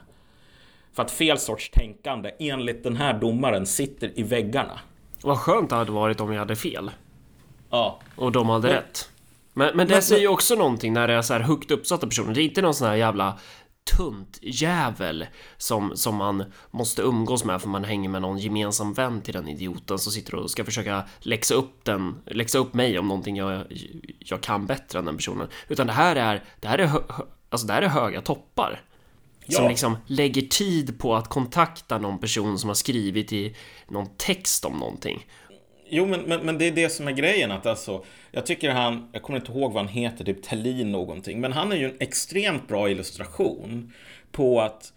För 0.93 1.03
att 1.03 1.11
fel 1.11 1.37
sorts 1.37 1.69
tänkande, 1.69 2.31
enligt 2.39 2.83
den 2.83 2.95
här 2.95 3.13
domaren, 3.13 3.65
sitter 3.65 4.19
i 4.19 4.23
väggarna. 4.23 4.79
Vad 5.23 5.37
skönt 5.37 5.69
det 5.69 5.75
hade 5.75 5.91
varit 5.91 6.21
om 6.21 6.31
jag 6.31 6.39
hade 6.39 6.55
fel. 6.55 6.91
Ja. 7.69 7.99
Och 8.15 8.31
de 8.31 8.49
hade 8.49 8.67
men, 8.67 8.75
rätt. 8.75 9.09
Men, 9.53 9.77
men 9.77 9.87
det 9.87 9.93
men, 9.93 10.01
säger 10.01 10.21
ju 10.21 10.27
också 10.27 10.55
någonting 10.55 10.93
när 10.93 11.07
det 11.07 11.13
är 11.13 11.21
så 11.21 11.33
här 11.33 11.39
högt 11.39 11.71
uppsatta 11.71 12.07
personer. 12.07 12.33
Det 12.33 12.41
är 12.41 12.45
inte 12.45 12.61
någon 12.61 12.73
sån 12.73 12.87
här 12.87 12.95
jävla 12.95 13.39
tunt 13.85 14.39
jävel 14.41 15.25
som, 15.57 15.97
som 15.97 16.15
man 16.15 16.43
måste 16.71 17.01
umgås 17.01 17.45
med 17.45 17.61
för 17.61 17.69
man 17.69 17.83
hänger 17.83 18.09
med 18.09 18.21
någon 18.21 18.37
gemensam 18.37 18.93
vän 18.93 19.21
till 19.21 19.33
den 19.33 19.47
idioten 19.47 19.99
som 19.99 20.11
sitter 20.11 20.35
och 20.35 20.51
ska 20.51 20.65
försöka 20.65 21.03
läxa 21.19 21.55
upp 21.55 21.83
den, 21.83 22.15
läxa 22.25 22.57
upp 22.57 22.73
mig 22.73 22.99
om 22.99 23.07
någonting 23.07 23.35
jag, 23.35 23.63
jag 24.19 24.41
kan 24.41 24.65
bättre 24.65 24.99
än 24.99 25.05
den 25.05 25.17
personen. 25.17 25.47
Utan 25.67 25.87
det 25.87 25.93
här 25.93 26.15
är, 26.15 26.43
det 26.59 26.67
här 26.67 26.77
är, 26.77 26.91
alltså 27.49 27.67
det 27.67 27.73
här 27.73 27.81
är 27.81 27.87
höga 27.87 28.21
toppar. 28.21 28.81
Ja. 29.45 29.57
Som 29.57 29.67
liksom 29.67 29.97
lägger 30.07 30.41
tid 30.41 30.99
på 30.99 31.15
att 31.15 31.27
kontakta 31.27 31.97
någon 31.97 32.19
person 32.19 32.59
som 32.59 32.69
har 32.69 32.75
skrivit 32.75 33.33
i 33.33 33.55
någon 33.87 34.07
text 34.17 34.65
om 34.65 34.77
någonting. 34.77 35.25
Jo, 35.89 36.05
men, 36.05 36.21
men, 36.21 36.45
men, 36.45 36.57
det 36.57 36.65
är 36.65 36.71
det 36.71 36.89
som 36.89 37.07
är 37.07 37.11
grejen. 37.11 37.51
Att 37.51 37.65
alltså, 37.65 38.05
jag 38.31 38.45
tycker 38.45 38.69
han, 38.69 39.09
jag 39.11 39.21
kommer 39.21 39.39
inte 39.39 39.51
ihåg 39.51 39.73
vad 39.73 39.85
han 39.85 39.93
heter, 39.93 40.25
typ 40.25 40.43
Tellin 40.43 40.91
någonting. 40.91 41.41
Men 41.41 41.51
han 41.51 41.71
är 41.71 41.75
ju 41.75 41.85
en 41.85 41.95
extremt 41.99 42.67
bra 42.67 42.89
illustration 42.89 43.93
på 44.31 44.61
att 44.61 44.93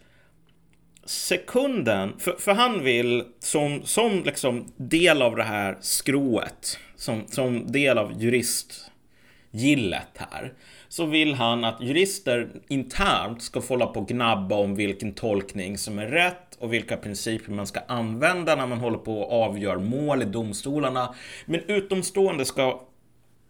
sekunden, 1.05 2.19
för, 2.19 2.31
för 2.31 2.53
han 2.53 2.83
vill 2.83 3.23
som, 3.39 3.81
som 3.83 4.23
liksom 4.23 4.73
del 4.77 5.21
av 5.21 5.35
det 5.35 5.43
här 5.43 5.77
skrået, 5.81 6.79
som, 6.95 7.27
som 7.27 7.71
del 7.71 7.97
av 7.97 8.21
juristgillet 8.21 10.17
här, 10.17 10.53
så 10.89 11.05
vill 11.05 11.33
han 11.33 11.63
att 11.63 11.81
jurister 11.81 12.49
internt 12.67 13.41
ska 13.41 13.61
få 13.61 13.73
hålla 13.73 13.87
på 13.87 13.99
och 13.99 14.07
gnabba 14.07 14.55
om 14.55 14.75
vilken 14.75 15.13
tolkning 15.13 15.77
som 15.77 15.99
är 15.99 16.07
rätt 16.07 16.55
och 16.59 16.73
vilka 16.73 16.97
principer 16.97 17.51
man 17.51 17.67
ska 17.67 17.79
använda 17.87 18.55
när 18.55 18.67
man 18.67 18.79
håller 18.79 18.97
på 18.97 19.19
och 19.21 19.43
avgör 19.43 19.77
mål 19.77 20.21
i 20.21 20.25
domstolarna. 20.25 21.15
Men 21.45 21.61
utomstående 21.67 22.45
ska 22.45 22.81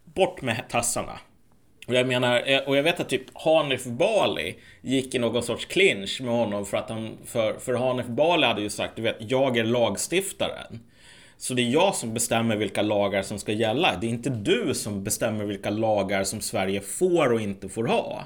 bort 0.04 0.42
med 0.42 0.70
tassarna. 0.70 1.20
Och 1.88 1.96
jag 1.96 2.08
menar, 2.08 2.44
eh, 2.46 2.60
och 2.60 2.78
jag 2.78 2.84
vet 2.84 3.00
att 3.00 3.10
typ 3.10 3.26
Hanif 3.34 3.86
Bali 3.86 4.56
gick 4.82 5.16
i 5.16 5.20
någon 5.20 5.44
sorts 5.44 5.66
clinch 5.66 6.22
med 6.22 6.34
honom 6.34 6.66
för 6.66 6.78
att 6.78 6.90
han, 6.90 7.18
för, 7.26 7.54
för 7.60 7.74
Hanif 7.74 8.06
Bali 8.06 8.46
hade 8.46 8.62
ju 8.62 8.70
sagt, 8.70 8.96
du 8.96 9.02
vet, 9.02 9.18
jag 9.20 9.58
är 9.58 9.64
lagstiftaren. 9.64 10.80
Så 11.42 11.54
det 11.54 11.62
är 11.62 11.70
jag 11.70 11.96
som 11.96 12.14
bestämmer 12.14 12.56
vilka 12.56 12.82
lagar 12.82 13.22
som 13.22 13.40
ska 13.40 13.52
gälla. 13.52 13.98
Det 14.02 14.08
är 14.08 14.10
inte 14.10 14.30
du 14.30 14.74
som 14.74 15.04
bestämmer 15.04 15.46
vilka 15.46 15.70
lagar 15.70 16.24
som 16.24 16.42
Sverige 16.42 16.82
får 16.82 17.34
och 17.34 17.42
inte 17.42 17.70
får 17.70 17.84
ha. 17.84 18.24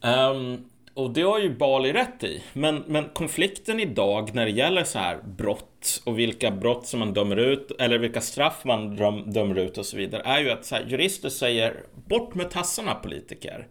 Um, 0.00 0.70
och 0.94 1.10
det 1.10 1.22
har 1.22 1.38
ju 1.38 1.56
Bali 1.56 1.92
rätt 1.92 2.24
i. 2.24 2.42
Men, 2.52 2.84
men 2.86 3.04
konflikten 3.04 3.80
idag 3.80 4.34
när 4.34 4.44
det 4.44 4.50
gäller 4.50 4.84
så 4.84 4.98
här 4.98 5.18
brott 5.22 6.02
och 6.04 6.18
vilka 6.18 6.50
brott 6.50 6.86
som 6.86 7.00
man 7.00 7.14
dömer 7.14 7.36
ut 7.36 7.70
eller 7.78 7.98
vilka 7.98 8.20
straff 8.20 8.64
man 8.64 8.96
dömer 9.32 9.58
ut 9.58 9.78
och 9.78 9.86
så 9.86 9.96
vidare 9.96 10.22
är 10.24 10.40
ju 10.40 10.50
att 10.50 10.64
så 10.64 10.74
här, 10.74 10.86
jurister 10.88 11.28
säger 11.28 11.82
bort 12.08 12.34
med 12.34 12.50
tassarna 12.50 12.94
politiker. 12.94 13.66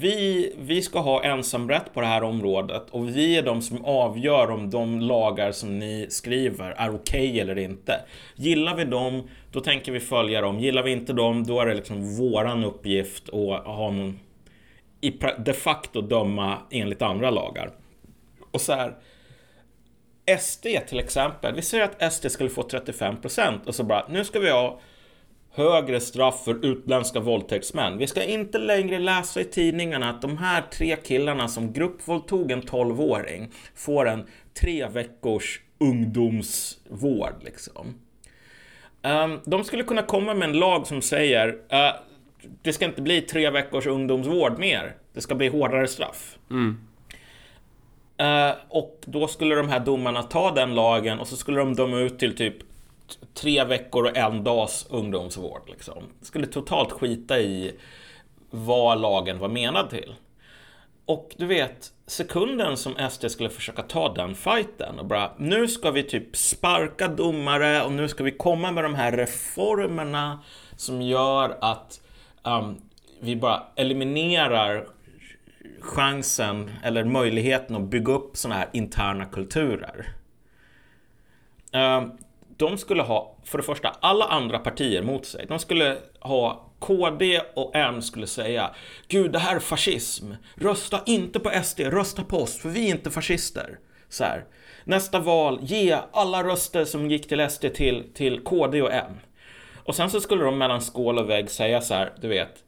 Vi, 0.00 0.52
vi 0.58 0.82
ska 0.82 1.00
ha 1.00 1.24
ensamrätt 1.24 1.94
på 1.94 2.00
det 2.00 2.06
här 2.06 2.22
området 2.22 2.90
och 2.90 3.08
vi 3.08 3.36
är 3.36 3.42
de 3.42 3.62
som 3.62 3.84
avgör 3.84 4.50
om 4.50 4.70
de 4.70 5.00
lagar 5.00 5.52
som 5.52 5.78
ni 5.78 6.06
skriver 6.10 6.70
är 6.70 6.94
okej 6.94 7.28
okay 7.28 7.40
eller 7.40 7.58
inte. 7.58 8.00
Gillar 8.34 8.76
vi 8.76 8.84
dem, 8.84 9.28
då 9.52 9.60
tänker 9.60 9.92
vi 9.92 10.00
följa 10.00 10.40
dem. 10.40 10.58
Gillar 10.60 10.82
vi 10.82 10.92
inte 10.92 11.12
dem, 11.12 11.44
då 11.44 11.60
är 11.60 11.66
det 11.66 11.74
liksom 11.74 12.16
våran 12.16 12.64
uppgift 12.64 13.28
att 13.28 13.66
ha 13.66 13.90
någon 13.90 14.20
i 15.00 15.18
de 15.38 15.52
facto 15.52 16.00
döma 16.00 16.58
enligt 16.70 17.02
andra 17.02 17.30
lagar. 17.30 17.70
Och 18.50 18.60
så 18.60 18.72
här, 18.72 18.94
SD 20.40 20.66
till 20.88 20.98
exempel, 20.98 21.54
vi 21.54 21.62
säger 21.62 21.84
att 21.84 22.12
SD 22.12 22.30
skulle 22.30 22.50
få 22.50 22.62
35% 22.62 23.66
och 23.66 23.74
så 23.74 23.84
bara, 23.84 24.06
nu 24.08 24.24
ska 24.24 24.40
vi 24.40 24.50
ha 24.50 24.80
högre 25.56 26.00
straff 26.00 26.44
för 26.44 26.64
utländska 26.64 27.20
våldtäktsmän. 27.20 27.98
Vi 27.98 28.06
ska 28.06 28.22
inte 28.24 28.58
längre 28.58 28.98
läsa 28.98 29.40
i 29.40 29.44
tidningarna 29.44 30.10
att 30.10 30.22
de 30.22 30.38
här 30.38 30.62
tre 30.72 30.96
killarna 30.96 31.48
som 31.48 31.72
gruppvåldtog 31.72 32.50
en 32.50 32.62
12-åring 32.62 33.52
får 33.74 34.08
en 34.08 34.26
tre 34.60 34.88
veckors 34.88 35.60
ungdomsvård 35.78 37.34
liksom. 37.40 37.94
Um, 39.02 39.40
de 39.44 39.64
skulle 39.64 39.82
kunna 39.82 40.02
komma 40.02 40.34
med 40.34 40.48
en 40.48 40.58
lag 40.58 40.86
som 40.86 41.02
säger 41.02 41.48
uh, 41.48 42.00
det 42.62 42.72
ska 42.72 42.84
inte 42.84 43.02
bli 43.02 43.20
tre 43.20 43.50
veckors 43.50 43.86
ungdomsvård 43.86 44.58
mer. 44.58 44.94
Det 45.14 45.20
ska 45.20 45.34
bli 45.34 45.48
hårdare 45.48 45.88
straff. 45.88 46.38
Mm. 46.50 46.80
Uh, 48.20 48.56
och 48.68 49.04
då 49.06 49.28
skulle 49.28 49.54
de 49.54 49.68
här 49.68 49.80
domarna 49.80 50.22
ta 50.22 50.50
den 50.50 50.74
lagen 50.74 51.18
och 51.18 51.28
så 51.28 51.36
skulle 51.36 51.58
de 51.58 51.74
döma 51.74 51.98
ut 51.98 52.18
till 52.18 52.36
typ 52.36 52.56
tre 53.34 53.64
veckor 53.64 54.04
och 54.04 54.16
en 54.16 54.44
dags 54.44 54.86
ungdomsvård. 54.90 55.62
Liksom. 55.68 56.04
Skulle 56.20 56.46
totalt 56.46 56.92
skita 56.92 57.38
i 57.38 57.72
vad 58.50 59.00
lagen 59.00 59.38
var 59.38 59.48
menad 59.48 59.90
till. 59.90 60.14
Och 61.06 61.34
du 61.38 61.46
vet, 61.46 61.92
sekunden 62.06 62.76
som 62.76 63.10
SD 63.10 63.30
skulle 63.30 63.50
försöka 63.50 63.82
ta 63.82 64.14
den 64.14 64.34
fighten 64.34 64.98
och 64.98 65.06
bara 65.06 65.32
nu 65.38 65.68
ska 65.68 65.90
vi 65.90 66.02
typ 66.02 66.36
sparka 66.36 67.08
domare 67.08 67.82
och 67.82 67.92
nu 67.92 68.08
ska 68.08 68.24
vi 68.24 68.30
komma 68.30 68.72
med 68.72 68.84
de 68.84 68.94
här 68.94 69.12
reformerna 69.12 70.40
som 70.76 71.02
gör 71.02 71.58
att 71.60 72.00
um, 72.42 72.76
vi 73.20 73.36
bara 73.36 73.62
eliminerar 73.76 74.86
chansen 75.80 76.70
eller 76.82 77.04
möjligheten 77.04 77.76
att 77.76 77.82
bygga 77.82 78.12
upp 78.12 78.36
sådana 78.36 78.60
här 78.60 78.68
interna 78.72 79.24
kulturer. 79.24 80.06
Um, 81.72 82.18
de 82.56 82.78
skulle 82.78 83.02
ha, 83.02 83.36
för 83.44 83.58
det 83.58 83.64
första, 83.64 83.88
alla 84.00 84.24
andra 84.24 84.58
partier 84.58 85.02
mot 85.02 85.26
sig. 85.26 85.46
De 85.48 85.58
skulle 85.58 85.96
ha 86.20 86.70
KD 86.78 87.40
och 87.54 87.76
M 87.76 88.02
skulle 88.02 88.26
säga 88.26 88.70
Gud, 89.08 89.32
det 89.32 89.38
här 89.38 89.56
är 89.56 89.60
fascism. 89.60 90.32
Rösta 90.54 91.00
inte 91.06 91.40
på 91.40 91.62
SD, 91.64 91.80
rösta 91.80 92.24
på 92.24 92.38
oss, 92.38 92.58
för 92.58 92.68
vi 92.68 92.86
är 92.86 92.90
inte 92.90 93.10
fascister. 93.10 93.78
Så 94.08 94.24
här. 94.24 94.44
Nästa 94.84 95.20
val, 95.20 95.58
ge 95.62 95.98
alla 96.12 96.44
röster 96.44 96.84
som 96.84 97.10
gick 97.10 97.28
till 97.28 97.50
SD 97.50 97.66
till, 97.74 98.04
till 98.14 98.40
KD 98.40 98.82
och 98.82 98.92
M. 98.92 99.12
Och 99.76 99.94
sen 99.94 100.10
så 100.10 100.20
skulle 100.20 100.44
de 100.44 100.58
mellan 100.58 100.80
skål 100.80 101.18
och 101.18 101.30
vägg 101.30 101.50
säga 101.50 101.80
så 101.80 101.94
här, 101.94 102.12
du 102.20 102.28
vet. 102.28 102.62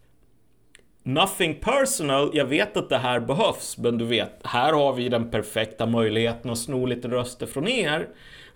Nothing 1.03 1.55
personal, 1.55 2.31
jag 2.35 2.45
vet 2.45 2.77
att 2.77 2.89
det 2.89 2.99
här 2.99 3.21
behövs, 3.21 3.79
men 3.79 3.99
du 3.99 4.05
vet, 4.05 4.41
här 4.45 4.73
har 4.73 4.93
vi 4.93 5.09
den 5.09 5.31
perfekta 5.31 5.87
möjligheten 5.87 6.51
att 6.51 6.59
sno 6.59 6.87
lite 6.87 7.09
röster 7.09 7.47
från 7.47 7.69
er. 7.69 8.09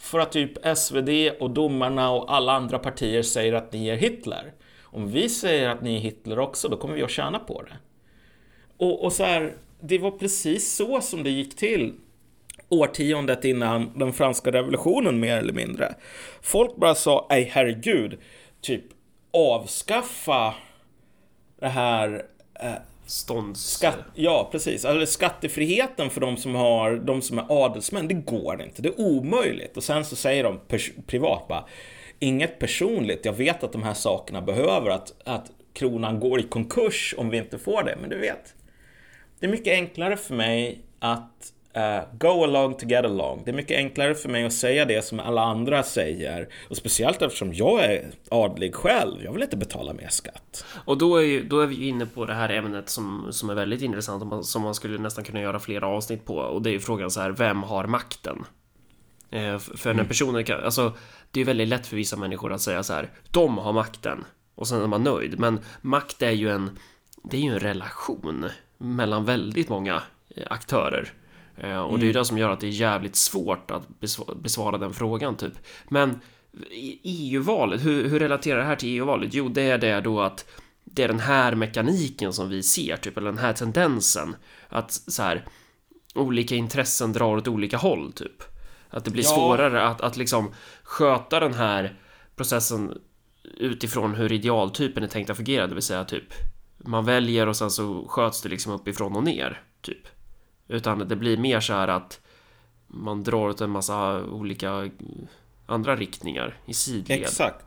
För 0.02 0.18
att 0.18 0.32
typ 0.32 0.76
SvD 0.76 1.08
och 1.40 1.50
domarna 1.50 2.10
och 2.10 2.34
alla 2.34 2.52
andra 2.52 2.78
partier 2.78 3.22
säger 3.22 3.52
att 3.52 3.72
ni 3.72 3.88
är 3.88 3.96
Hitler. 3.96 4.52
Om 4.82 5.10
vi 5.10 5.28
säger 5.28 5.68
att 5.68 5.82
ni 5.82 5.96
är 5.96 6.00
Hitler 6.00 6.38
också, 6.38 6.68
då 6.68 6.76
kommer 6.76 6.94
vi 6.94 7.02
att 7.02 7.10
tjäna 7.10 7.38
på 7.38 7.62
det. 7.62 7.76
Och, 8.76 9.04
och 9.04 9.12
så 9.12 9.24
här, 9.24 9.54
det 9.80 9.98
var 9.98 10.10
precis 10.10 10.74
så 10.74 11.00
som 11.00 11.22
det 11.22 11.30
gick 11.30 11.56
till 11.56 11.94
årtiondet 12.68 13.44
innan 13.44 13.98
den 13.98 14.12
franska 14.12 14.52
revolutionen 14.52 15.20
mer 15.20 15.36
eller 15.36 15.52
mindre. 15.52 15.94
Folk 16.40 16.76
bara 16.76 16.94
sa, 16.94 17.26
nej 17.30 17.50
herregud, 17.52 18.18
typ 18.60 18.84
avskaffa 19.32 20.54
det 21.60 21.68
här 21.68 22.22
eh, 22.60 22.72
Stånds... 23.12 23.60
Skatt, 23.60 23.98
ja, 24.14 24.48
precis. 24.52 24.84
Alltså 24.84 25.06
skattefriheten 25.06 26.10
för 26.10 26.20
de 26.20 26.36
som, 26.36 26.54
har, 26.54 26.96
de 26.96 27.22
som 27.22 27.38
är 27.38 27.64
adelsmän, 27.64 28.08
det 28.08 28.14
går 28.14 28.62
inte. 28.62 28.82
Det 28.82 28.88
är 28.88 29.00
omöjligt. 29.00 29.76
Och 29.76 29.84
sen 29.84 30.04
så 30.04 30.16
säger 30.16 30.44
de 30.44 30.60
privat 31.06 31.48
bara, 31.48 31.64
inget 32.18 32.58
personligt. 32.58 33.24
Jag 33.24 33.32
vet 33.32 33.64
att 33.64 33.72
de 33.72 33.82
här 33.82 33.94
sakerna 33.94 34.42
behöver 34.42 34.90
att, 34.90 35.14
att 35.24 35.50
kronan 35.72 36.20
går 36.20 36.40
i 36.40 36.42
konkurs 36.42 37.14
om 37.18 37.30
vi 37.30 37.38
inte 37.38 37.58
får 37.58 37.82
det. 37.82 37.96
Men 38.00 38.10
du 38.10 38.18
vet, 38.18 38.54
det 39.40 39.46
är 39.46 39.50
mycket 39.50 39.72
enklare 39.72 40.16
för 40.16 40.34
mig 40.34 40.80
att 40.98 41.52
Uh, 41.76 42.04
go 42.18 42.44
along 42.44 42.74
to 42.74 42.86
get 42.86 43.04
along. 43.04 43.42
Det 43.44 43.50
är 43.50 43.54
mycket 43.54 43.76
enklare 43.76 44.14
för 44.14 44.28
mig 44.28 44.44
att 44.44 44.52
säga 44.52 44.84
det 44.84 45.04
som 45.04 45.20
alla 45.20 45.42
andra 45.42 45.82
säger. 45.82 46.48
Och 46.70 46.76
speciellt 46.76 47.22
eftersom 47.22 47.54
jag 47.54 47.84
är 47.84 48.10
adlig 48.28 48.74
själv. 48.74 49.24
Jag 49.24 49.32
vill 49.32 49.42
inte 49.42 49.56
betala 49.56 49.92
mer 49.92 50.08
skatt. 50.08 50.64
Och 50.84 50.98
då 50.98 51.16
är, 51.16 51.22
ju, 51.22 51.44
då 51.44 51.60
är 51.60 51.66
vi 51.66 51.88
inne 51.88 52.06
på 52.06 52.24
det 52.24 52.34
här 52.34 52.48
ämnet 52.48 52.88
som, 52.88 53.28
som 53.30 53.50
är 53.50 53.54
väldigt 53.54 53.82
intressant. 53.82 54.46
Som 54.46 54.62
man 54.62 54.74
skulle 54.74 54.98
nästan 54.98 55.24
kunna 55.24 55.40
göra 55.40 55.60
flera 55.60 55.86
avsnitt 55.86 56.24
på. 56.24 56.34
Och 56.34 56.62
det 56.62 56.70
är 56.70 56.72
ju 56.72 56.80
frågan 56.80 57.10
så 57.10 57.20
här, 57.20 57.30
vem 57.30 57.62
har 57.62 57.86
makten? 57.86 58.44
Uh, 59.34 59.58
för 59.58 59.88
när 59.88 59.94
mm. 59.94 60.08
personer 60.08 60.42
kan, 60.42 60.64
alltså 60.64 60.92
det 61.30 61.40
är 61.40 61.44
väldigt 61.44 61.68
lätt 61.68 61.86
för 61.86 61.96
vissa 61.96 62.16
människor 62.16 62.52
att 62.52 62.60
säga 62.60 62.82
så 62.82 62.92
här, 62.92 63.10
de 63.30 63.58
har 63.58 63.72
makten. 63.72 64.24
Och 64.54 64.68
sen 64.68 64.82
är 64.82 64.86
man 64.86 65.02
nöjd. 65.02 65.38
Men 65.38 65.60
makt 65.80 66.22
är 66.22 66.30
ju 66.30 66.50
en, 66.50 66.78
det 67.24 67.36
är 67.36 67.40
ju 67.40 67.52
en 67.52 67.58
relation 67.58 68.48
mellan 68.78 69.24
väldigt 69.24 69.68
många 69.68 70.02
eh, 70.36 70.46
aktörer. 70.50 71.12
Eh, 71.56 71.78
och 71.78 71.98
det 71.98 72.04
är 72.04 72.06
ju 72.06 72.10
mm. 72.10 72.20
det 72.20 72.24
som 72.24 72.38
gör 72.38 72.50
att 72.50 72.60
det 72.60 72.66
är 72.66 72.70
jävligt 72.70 73.16
svårt 73.16 73.70
att 73.70 73.88
besvara 74.36 74.78
den 74.78 74.92
frågan 74.92 75.36
typ. 75.36 75.52
Men 75.88 76.20
EU-valet, 77.02 77.84
hur, 77.84 78.08
hur 78.08 78.20
relaterar 78.20 78.58
det 78.58 78.64
här 78.64 78.76
till 78.76 78.88
EU-valet? 78.88 79.34
Jo, 79.34 79.48
det 79.48 79.62
är 79.62 79.78
det 79.78 80.00
då 80.00 80.20
att 80.20 80.46
det 80.84 81.02
är 81.02 81.08
den 81.08 81.20
här 81.20 81.54
mekaniken 81.54 82.32
som 82.32 82.48
vi 82.48 82.62
ser, 82.62 82.96
typ, 82.96 83.16
eller 83.16 83.30
den 83.30 83.38
här 83.38 83.52
tendensen. 83.52 84.36
Att 84.68 84.92
så 84.92 85.22
här, 85.22 85.44
olika 86.14 86.54
intressen 86.54 87.12
drar 87.12 87.36
åt 87.36 87.48
olika 87.48 87.76
håll, 87.76 88.12
typ. 88.12 88.42
Att 88.90 89.04
det 89.04 89.10
blir 89.10 89.24
ja. 89.24 89.30
svårare 89.30 89.82
att, 89.82 90.00
att 90.00 90.16
liksom 90.16 90.54
sköta 90.82 91.40
den 91.40 91.54
här 91.54 91.96
processen 92.36 92.98
utifrån 93.58 94.14
hur 94.14 94.32
idealtypen 94.32 95.02
är 95.02 95.08
tänkt 95.08 95.30
att 95.30 95.36
fungera, 95.36 95.66
det 95.66 95.74
vill 95.74 95.82
säga 95.82 96.04
typ 96.04 96.34
man 96.84 97.04
väljer 97.04 97.46
och 97.46 97.56
sen 97.56 97.70
så 97.70 98.08
sköts 98.08 98.42
det 98.42 98.48
liksom 98.48 98.72
uppifrån 98.72 99.16
och 99.16 99.24
ner, 99.24 99.62
typ. 99.80 100.08
Utan 100.72 101.08
det 101.08 101.16
blir 101.16 101.36
mer 101.36 101.60
så 101.60 101.72
här 101.72 101.88
att 101.88 102.20
man 102.86 103.22
drar 103.22 103.48
åt 103.48 103.60
en 103.60 103.70
massa 103.70 104.24
olika 104.24 104.90
andra 105.66 105.96
riktningar 105.96 106.56
i 106.66 106.74
sidled. 106.74 107.20
Exakt. 107.20 107.64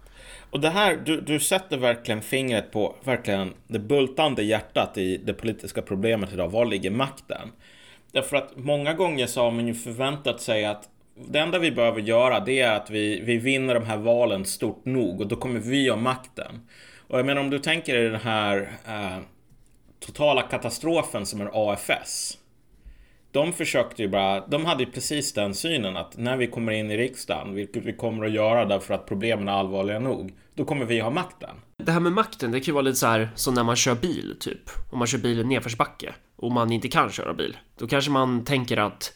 Och 0.50 0.60
det 0.60 0.70
här, 0.70 0.98
du, 1.06 1.22
du 1.22 1.40
sätter 1.40 1.78
verkligen 1.78 2.22
fingret 2.22 2.72
på 2.72 2.96
verkligen 3.04 3.54
det 3.68 3.80
bultande 3.80 4.44
hjärtat 4.44 4.98
i 4.98 5.18
det 5.18 5.34
politiska 5.34 5.82
problemet 5.82 6.34
idag. 6.34 6.50
Var 6.50 6.66
ligger 6.66 6.92
makten? 6.92 7.52
Därför 8.12 8.38
att 8.38 8.58
många 8.58 8.94
gånger 8.94 9.28
så 9.28 9.42
har 9.42 9.52
man 9.52 9.68
ju 9.68 9.74
förväntat 9.74 10.42
sig 10.42 10.66
att 10.66 10.90
det 11.28 11.40
enda 11.40 11.60
vi 11.60 11.72
behöver 11.72 12.02
göra 12.02 12.40
det 12.40 12.60
är 12.60 12.76
att 12.76 12.90
vi, 12.90 13.22
vi 13.22 13.38
vinner 13.38 13.74
de 13.74 13.84
här 13.84 13.98
valen 13.98 14.46
stort 14.46 14.86
nog 14.86 15.22
och 15.22 15.28
då 15.28 15.36
kommer 15.36 15.60
vi 15.60 15.90
ha 15.90 15.98
makten. 15.98 16.68
Och 17.08 17.20
jag 17.20 17.26
menar 17.26 17.42
om 17.42 17.50
du 17.50 17.60
tänker 17.60 17.96
dig 17.96 18.10
den 18.10 18.22
här 18.22 18.78
eh, 18.88 19.18
totala 20.00 20.42
katastrofen 20.42 21.26
som 21.26 21.42
är 21.42 21.72
AFS 21.72 22.38
de 23.36 23.54
försökte 23.54 24.02
ju 24.02 24.08
bara, 24.08 24.48
de 24.48 24.66
hade 24.66 24.84
ju 24.84 24.92
precis 24.92 25.34
den 25.34 25.54
synen 25.54 25.98
att 25.98 26.18
när 26.18 26.38
vi 26.38 26.48
kommer 26.48 26.72
in 26.72 26.92
i 26.92 26.98
riksdagen, 26.98 27.56
vilket 27.56 27.84
vi 27.84 27.94
kommer 27.94 28.26
att 28.26 28.32
göra 28.32 28.66
därför 28.66 28.94
att 28.94 29.06
problemen 29.06 29.48
är 29.48 29.52
allvarliga 29.52 30.00
nog, 30.00 30.34
då 30.54 30.66
kommer 30.66 30.86
vi 30.86 31.00
ha 31.00 31.10
makten. 31.10 31.56
Det 31.78 31.92
här 31.92 32.00
med 32.00 32.12
makten, 32.12 32.52
det 32.52 32.60
kan 32.60 32.66
ju 32.66 32.72
vara 32.72 32.82
lite 32.82 32.98
så 32.98 33.08
här 33.08 33.30
som 33.36 33.54
när 33.54 33.64
man 33.64 33.76
kör 33.76 33.96
bil, 33.96 34.36
typ. 34.40 34.70
Om 34.92 35.00
man 35.00 35.08
kör 35.08 35.18
bil 35.18 35.40
i 35.40 35.44
nedförsbacke 35.44 36.14
och 36.36 36.52
man 36.52 36.72
inte 36.72 36.88
kan 36.88 37.10
köra 37.10 37.34
bil. 37.34 37.58
Då 37.78 37.88
kanske 37.88 38.12
man 38.12 38.44
tänker 38.44 38.78
att 38.78 39.14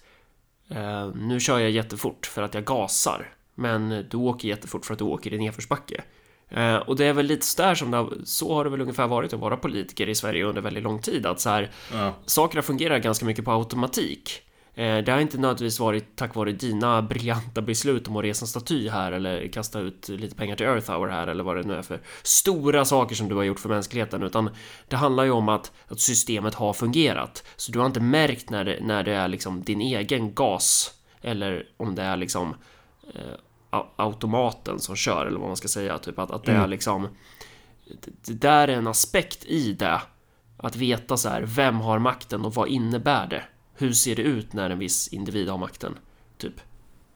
eh, 0.69 1.11
nu 1.15 1.39
kör 1.39 1.59
jag 1.59 1.71
jättefort 1.71 2.25
för 2.25 2.41
att 2.41 2.53
jag 2.53 2.63
gasar. 2.63 3.33
Men 3.55 4.05
du 4.09 4.17
åker 4.17 4.47
jättefort 4.47 4.85
för 4.85 4.93
att 4.93 4.99
du 4.99 5.05
åker 5.05 5.33
i 5.33 5.37
nedförsbacke. 5.37 6.03
Eh, 6.49 6.75
och 6.75 6.95
det 6.95 7.05
är 7.05 7.13
väl 7.13 7.25
lite 7.25 7.45
där 7.57 7.75
som 7.75 7.91
det 7.91 7.97
har, 7.97 8.13
så 8.25 8.53
har 8.53 8.63
det 8.63 8.69
väl 8.69 8.81
ungefär 8.81 9.07
varit 9.07 9.33
att 9.33 9.39
vara 9.39 9.57
politiker 9.57 10.09
i 10.09 10.15
Sverige 10.15 10.43
under 10.43 10.61
väldigt 10.61 10.83
lång 10.83 11.01
tid. 11.01 11.25
Att 11.25 11.39
så 11.39 11.49
här, 11.49 11.71
ja. 11.93 12.13
sakerna 12.25 12.61
fungerar 12.61 12.99
ganska 12.99 13.25
mycket 13.25 13.45
på 13.45 13.51
automatik. 13.51 14.41
Eh, 14.79 14.97
det 14.97 15.11
har 15.11 15.19
inte 15.19 15.37
nödvändigtvis 15.37 15.79
varit 15.79 16.15
tack 16.15 16.35
vare 16.35 16.51
dina 16.51 17.01
briljanta 17.01 17.61
beslut 17.61 18.07
om 18.07 18.17
att 18.17 18.23
resa 18.23 18.43
en 18.43 18.47
staty 18.47 18.89
här 18.89 19.11
eller 19.11 19.47
kasta 19.47 19.79
ut 19.79 20.09
lite 20.09 20.35
pengar 20.35 20.55
till 20.55 20.65
Earth 20.65 20.91
Hour 20.91 21.07
här 21.07 21.27
eller 21.27 21.43
vad 21.43 21.57
det 21.57 21.63
nu 21.63 21.73
är 21.73 21.81
för 21.81 22.01
stora 22.23 22.85
saker 22.85 23.15
som 23.15 23.29
du 23.29 23.35
har 23.35 23.43
gjort 23.43 23.59
för 23.59 23.69
mänskligheten 23.69 24.23
utan 24.23 24.49
det 24.87 24.95
handlar 24.95 25.23
ju 25.23 25.31
om 25.31 25.49
att, 25.49 25.71
att 25.87 25.99
systemet 25.99 26.55
har 26.55 26.73
fungerat. 26.73 27.43
Så 27.55 27.71
du 27.71 27.79
har 27.79 27.85
inte 27.85 27.99
märkt 27.99 28.49
när 28.49 28.63
det, 28.63 28.79
när 28.81 29.03
det 29.03 29.13
är 29.13 29.27
liksom 29.27 29.63
din 29.63 29.81
egen 29.81 30.33
gas 30.33 30.93
eller 31.21 31.65
om 31.77 31.95
det 31.95 32.03
är 32.03 32.17
liksom 32.17 32.55
eh, 33.15 33.39
automaten 33.95 34.79
som 34.79 34.95
kör 34.95 35.25
eller 35.25 35.39
vad 35.39 35.47
man 35.47 35.57
ska 35.57 35.67
säga. 35.67 35.97
Typ 35.97 36.19
att, 36.19 36.31
att 36.31 36.43
det 36.43 36.51
är 36.51 36.57
mm. 36.57 36.69
liksom 36.69 37.07
det 38.25 38.33
där 38.33 38.67
är 38.67 38.77
en 38.77 38.87
aspekt 38.87 39.45
i 39.45 39.73
det. 39.73 40.01
Att 40.57 40.75
veta 40.75 41.17
så 41.17 41.29
här, 41.29 41.41
vem 41.41 41.79
har 41.79 41.99
makten 41.99 42.45
och 42.45 42.53
vad 42.53 42.67
innebär 42.67 43.27
det? 43.27 43.43
Hur 43.75 43.93
ser 43.93 44.15
det 44.15 44.21
ut 44.21 44.53
när 44.53 44.69
en 44.69 44.79
viss 44.79 45.07
individ 45.07 45.49
har 45.49 45.57
makten? 45.57 45.97
Typ. 46.37 46.53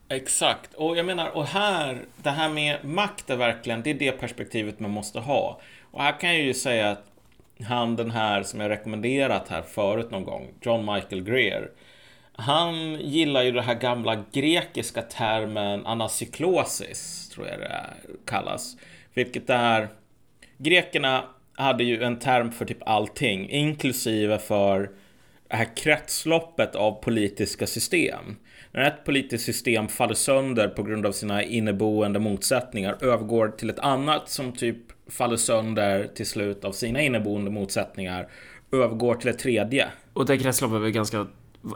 Exakt, 0.09 0.73
och 0.73 0.97
jag 0.97 1.05
menar, 1.05 1.29
och 1.29 1.45
här, 1.45 2.05
det 2.17 2.29
här 2.29 2.49
med 2.49 2.85
makt 2.85 3.29
är 3.29 3.35
verkligen, 3.35 3.81
det 3.81 3.89
är 3.89 3.93
det 3.93 4.11
perspektivet 4.11 4.79
man 4.79 4.91
måste 4.91 5.19
ha. 5.19 5.61
Och 5.91 6.01
här 6.01 6.19
kan 6.19 6.33
jag 6.33 6.41
ju 6.41 6.53
säga 6.53 6.91
att 6.91 7.03
han 7.67 7.95
den 7.95 8.11
här 8.11 8.43
som 8.43 8.59
jag 8.59 8.69
rekommenderat 8.69 9.47
här 9.49 9.61
förut 9.61 10.11
någon 10.11 10.23
gång, 10.23 10.47
John 10.61 10.93
Michael 10.93 11.23
Greer, 11.23 11.71
han 12.35 12.99
gillar 13.01 13.43
ju 13.43 13.51
den 13.51 13.63
här 13.63 13.75
gamla 13.75 14.23
grekiska 14.31 15.01
termen 15.01 15.85
anacyklosis, 15.85 17.29
tror 17.29 17.47
jag 17.47 17.59
det 17.59 17.85
kallas. 18.25 18.77
Vilket 19.13 19.49
är... 19.49 19.87
Grekerna 20.57 21.23
hade 21.55 21.83
ju 21.83 22.03
en 22.03 22.19
term 22.19 22.51
för 22.51 22.65
typ 22.65 22.77
allting, 22.85 23.49
inklusive 23.49 24.39
för 24.39 24.89
det 25.47 25.55
här 25.55 25.75
kretsloppet 25.75 26.75
av 26.75 26.91
politiska 26.91 27.67
system. 27.67 28.35
När 28.71 28.87
ett 28.87 29.05
politiskt 29.05 29.45
system 29.45 29.87
faller 29.87 30.13
sönder 30.13 30.67
på 30.67 30.83
grund 30.83 31.05
av 31.05 31.11
sina 31.11 31.43
inneboende 31.43 32.19
motsättningar 32.19 32.97
övergår 33.01 33.47
till 33.47 33.69
ett 33.69 33.79
annat 33.79 34.29
som 34.29 34.51
typ 34.51 34.77
faller 35.09 35.37
sönder 35.37 36.07
till 36.15 36.25
slut 36.25 36.65
av 36.65 36.71
sina 36.71 37.01
inneboende 37.01 37.51
motsättningar 37.51 38.27
övergår 38.71 39.15
till 39.15 39.29
ett 39.29 39.39
tredje. 39.39 39.87
Och 40.13 40.25
det 40.25 40.37
kretsloppet 40.37 40.75
är 40.75 40.79
väl 40.79 40.91
ganska 40.91 41.27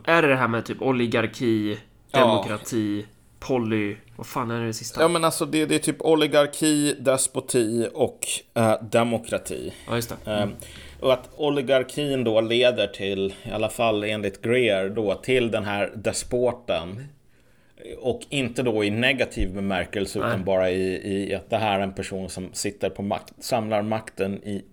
är 0.04 0.22
det 0.22 0.28
det 0.28 0.36
här 0.36 0.48
med 0.48 0.66
typ 0.66 0.82
oligarki, 0.82 1.78
demokrati, 2.12 3.00
ja. 3.00 3.06
poly... 3.40 3.96
Vad 4.16 4.28
fan 4.28 4.52
är 4.52 4.66
det, 4.66 4.74
sista? 4.74 5.02
Ja 5.02 5.08
men 5.08 5.26
alltså 5.26 5.46
det, 5.46 5.66
det 5.66 5.76
är 5.76 5.80
typ 5.80 6.02
oligarki, 6.02 6.96
despoti 7.00 7.90
och 7.94 8.28
äh, 8.54 8.74
demokrati. 8.92 9.74
Ja 9.88 9.96
just 9.96 10.16
det. 10.26 10.32
Mm. 10.32 10.50
Um, 10.50 10.56
och 11.00 11.14
att 11.14 11.30
oligarkin 11.36 12.24
då 12.24 12.42
leder 12.42 12.88
till, 12.88 13.34
i 13.44 13.52
alla 13.52 13.70
fall 13.70 14.04
enligt 14.04 14.42
Greer 14.42 14.90
då, 14.90 15.16
till 15.16 15.52
den 15.52 15.66
här 15.66 15.92
despoten. 15.96 17.04
Och 18.00 18.22
inte 18.30 18.64
då 18.64 18.84
i 18.84 18.90
negativ 18.90 19.54
bemärkelse 19.54 20.20
Nej. 20.20 20.28
utan 20.28 20.44
bara 20.44 20.70
i, 20.70 21.14
i 21.14 21.36
att 21.36 21.50
det 21.50 21.58
här 21.58 21.80
är 21.80 21.84
en 21.84 21.94
person 21.94 22.30
som 22.30 22.50
sitter 22.54 22.90
på 22.90 23.02
makt, 23.02 23.34
samlar 23.40 23.82
makten 23.82 24.44
i 24.44 24.66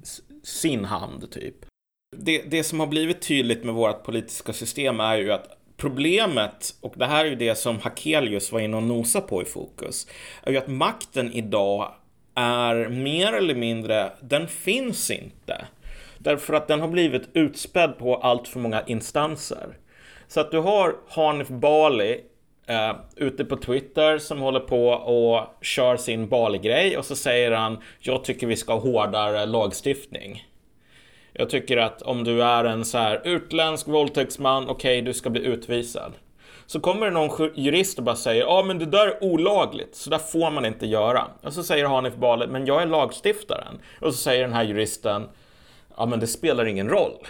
sin 0.42 0.84
hand 0.84 1.30
typ 1.30 1.54
det, 2.18 2.42
det 2.42 2.64
som 2.64 2.80
har 2.80 2.86
blivit 2.86 3.22
tydligt 3.22 3.64
med 3.64 3.74
vårt 3.74 4.04
politiska 4.04 4.52
system 4.52 5.00
är 5.00 5.16
ju 5.16 5.32
att 5.32 5.58
Problemet, 5.76 6.74
och 6.80 6.94
det 6.96 7.06
här 7.06 7.24
är 7.24 7.28
ju 7.28 7.34
det 7.34 7.54
som 7.54 7.80
Hakelius 7.80 8.52
var 8.52 8.60
inne 8.60 8.76
och 8.76 8.82
nosa 8.82 9.20
på 9.20 9.42
i 9.42 9.44
fokus, 9.44 10.06
är 10.42 10.50
ju 10.50 10.58
att 10.58 10.68
makten 10.68 11.32
idag 11.32 11.92
är 12.34 12.88
mer 12.88 13.32
eller 13.32 13.54
mindre, 13.54 14.12
den 14.20 14.48
finns 14.48 15.10
inte. 15.10 15.64
Därför 16.18 16.54
att 16.54 16.68
den 16.68 16.80
har 16.80 16.88
blivit 16.88 17.28
utspädd 17.32 17.98
på 17.98 18.16
allt 18.16 18.48
för 18.48 18.60
många 18.60 18.82
instanser. 18.86 19.76
Så 20.28 20.40
att 20.40 20.50
du 20.50 20.58
har 20.58 20.96
Hanif 21.08 21.48
Bali 21.48 22.20
eh, 22.66 22.96
ute 23.16 23.44
på 23.44 23.56
Twitter 23.56 24.18
som 24.18 24.40
håller 24.40 24.60
på 24.60 24.88
och 24.88 25.64
kör 25.64 25.96
sin 25.96 26.28
Bali-grej 26.28 26.98
och 26.98 27.04
så 27.04 27.16
säger 27.16 27.52
han 27.52 27.78
Jag 27.98 28.24
tycker 28.24 28.46
vi 28.46 28.56
ska 28.56 28.72
ha 28.72 28.80
hårdare 28.80 29.46
lagstiftning. 29.46 30.44
Jag 31.36 31.50
tycker 31.50 31.76
att 31.76 32.02
om 32.02 32.24
du 32.24 32.42
är 32.42 32.64
en 32.64 32.84
så 32.84 32.98
här 32.98 33.20
utländsk 33.24 33.88
våldtäktsman, 33.88 34.68
okej, 34.68 34.72
okay, 34.72 35.00
du 35.00 35.14
ska 35.14 35.30
bli 35.30 35.44
utvisad. 35.44 36.12
Så 36.66 36.80
kommer 36.80 37.06
det 37.06 37.12
någon 37.12 37.50
jurist 37.54 37.98
och 37.98 38.04
bara 38.04 38.16
säger 38.16 38.42
ja 38.42 38.62
men 38.62 38.78
det 38.78 38.86
där 38.86 39.06
är 39.06 39.24
olagligt, 39.24 39.94
så 39.96 40.10
där 40.10 40.18
får 40.18 40.50
man 40.50 40.64
inte 40.64 40.86
göra. 40.86 41.26
Och 41.42 41.52
så 41.52 41.62
säger 41.62 41.84
Hanif 41.84 42.14
Bali, 42.14 42.46
men 42.46 42.66
jag 42.66 42.82
är 42.82 42.86
lagstiftaren. 42.86 43.78
Och 44.00 44.14
så 44.14 44.18
säger 44.18 44.42
den 44.42 44.52
här 44.52 44.64
juristen, 44.64 45.28
ja 45.96 46.06
men 46.06 46.20
det 46.20 46.26
spelar 46.26 46.64
ingen 46.64 46.88
roll. 46.88 47.26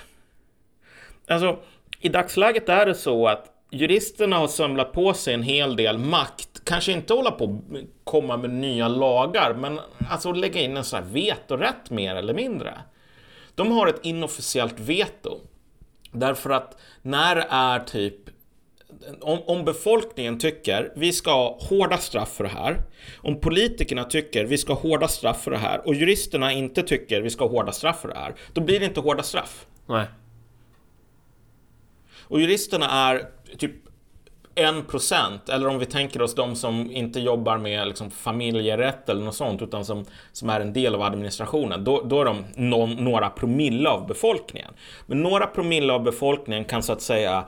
Alltså, 1.29 1.59
i 2.01 2.09
dagsläget 2.09 2.69
är 2.69 2.87
det 2.87 2.95
så 2.95 3.29
att 3.29 3.47
juristerna 3.71 4.37
har 4.37 4.49
samlat 4.49 4.93
på 4.93 5.15
sig 5.15 5.35
en 5.35 5.43
hel 5.43 5.77
del 5.77 5.99
makt. 5.99 6.65
Kanske 6.65 6.93
inte 6.93 7.15
hålla 7.15 7.31
på 7.31 7.45
och 7.45 7.61
komma 8.05 8.37
med 8.37 8.51
nya 8.51 8.89
lagar, 8.89 9.55
men 9.55 9.81
alltså 10.11 10.33
lägga 10.33 10.61
in 10.61 10.77
en 10.77 10.85
sån 10.85 11.03
här 11.03 11.11
vetorätt 11.11 11.91
mer 11.91 12.17
eller 12.17 12.35
mindre. 12.35 12.75
De 13.55 13.73
har 13.73 13.87
ett 13.87 14.01
inofficiellt 14.03 14.81
veto. 14.81 15.41
Därför 16.13 16.51
att 16.51 16.77
när 17.03 17.37
är 17.37 17.81
typ 17.81 18.15
om, 19.21 19.43
om, 19.47 19.65
befolkningen 19.65 20.39
tycker 20.39 20.93
vi 20.97 21.13
ska 21.13 21.31
ha 21.31 21.59
hårda 21.61 21.99
straff 21.99 22.29
för 22.29 22.45
det 22.45 22.51
här, 22.51 22.83
om 23.17 23.41
politikerna 23.41 24.05
tycker 24.05 24.45
vi 24.45 24.59
ska 24.59 24.73
ha 24.73 24.81
hårda 24.81 25.09
straff 25.09 25.43
för 25.43 25.51
det 25.51 25.57
här 25.57 25.87
och 25.87 25.95
juristerna 25.95 26.53
inte 26.53 26.83
tycker 26.83 27.21
vi 27.21 27.31
ska 27.31 27.45
ha 27.45 27.51
hårda 27.51 27.73
straff 27.73 28.01
för 28.01 28.09
det 28.09 28.15
här, 28.15 28.35
då 28.53 28.61
blir 28.61 28.81
det 28.81 28.87
inte 28.87 29.01
hårda 29.01 29.23
straff. 29.23 29.67
Nej. 29.87 30.07
Och 32.21 32.41
juristerna 32.41 32.91
är 32.91 33.29
typ 33.59 33.73
1% 34.55 35.53
eller 35.53 35.69
om 35.69 35.79
vi 35.79 35.87
tänker 35.87 36.23
oss 36.23 36.35
de 36.35 36.57
som 36.57 36.91
inte 36.91 37.21
jobbar 37.21 37.59
med 37.59 37.89
liksom 37.89 38.11
familjerätt 38.11 39.09
eller 39.09 39.25
något 39.25 39.35
sånt 39.35 39.63
utan 39.63 39.85
som, 39.85 40.05
som 40.33 40.51
är 40.51 40.61
en 40.61 40.73
del 40.73 40.95
av 40.95 41.03
administrationen. 41.03 41.85
Då, 41.85 42.03
då 42.03 42.21
är 42.21 42.25
de 42.25 42.45
någon, 42.55 43.05
några 43.05 43.31
promille 43.31 43.89
av 43.89 44.07
befolkningen. 44.07 44.75
Men 45.07 45.23
några 45.23 45.47
promille 45.47 45.93
av 45.93 46.03
befolkningen 46.03 46.65
kan 46.65 46.83
så 46.83 46.93
att 46.93 47.03
säga 47.03 47.45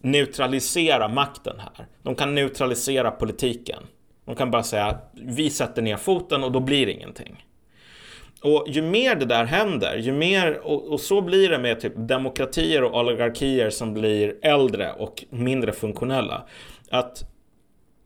neutralisera 0.00 1.08
makten 1.08 1.56
här. 1.58 1.86
De 2.02 2.14
kan 2.14 2.34
neutralisera 2.34 3.10
politiken. 3.10 3.82
De 4.24 4.34
kan 4.34 4.50
bara 4.50 4.62
säga 4.62 4.98
vi 5.12 5.50
sätter 5.50 5.82
ner 5.82 5.96
foten 5.96 6.44
och 6.44 6.52
då 6.52 6.60
blir 6.60 6.86
det 6.86 6.92
ingenting. 6.92 7.44
Och 8.44 8.64
ju 8.68 8.82
mer 8.82 9.14
det 9.14 9.24
där 9.24 9.44
händer, 9.44 9.96
ju 9.96 10.12
mer, 10.12 10.60
och, 10.62 10.92
och, 10.92 11.00
så 11.00 11.20
blir 11.20 11.48
det 11.48 11.58
med 11.58 11.80
typ 11.80 11.92
demokratier 11.96 12.84
och 12.84 13.00
oligarkier 13.00 13.70
som 13.70 13.94
blir 13.94 14.34
äldre 14.42 14.92
och 14.92 15.24
mindre 15.30 15.72
funktionella. 15.72 16.44
Att, 16.90 17.22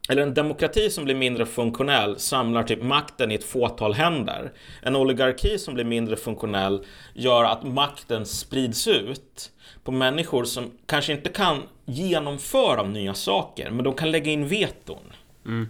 eller 0.09 0.23
en 0.23 0.35
demokrati 0.35 0.91
som 0.91 1.05
blir 1.05 1.15
mindre 1.15 1.47
funktionell 1.47 2.19
samlar 2.19 2.63
typ 2.63 2.83
makten 2.83 3.33
i 3.33 3.35
ett 3.35 3.45
fåtal 3.45 3.95
händer. 3.95 4.53
En 4.83 4.97
oligarki 4.97 5.59
som 5.59 5.75
blir 5.75 5.85
mindre 5.85 6.17
funktionell 6.17 6.85
gör 7.15 7.45
att 7.45 7.63
makten 7.63 8.27
sprids 8.27 8.89
ut 8.89 9.51
på 9.85 9.93
människor 9.93 10.45
som 10.45 10.71
kanske 10.87 11.13
inte 11.13 11.31
kan 11.31 11.63
genomföra 11.85 12.83
nya 12.83 13.15
saker, 13.15 13.71
men 13.71 13.85
de 13.85 13.95
kan 13.95 14.11
lägga 14.11 14.31
in 14.31 14.49
veton. 14.49 15.13
Mm. 15.47 15.69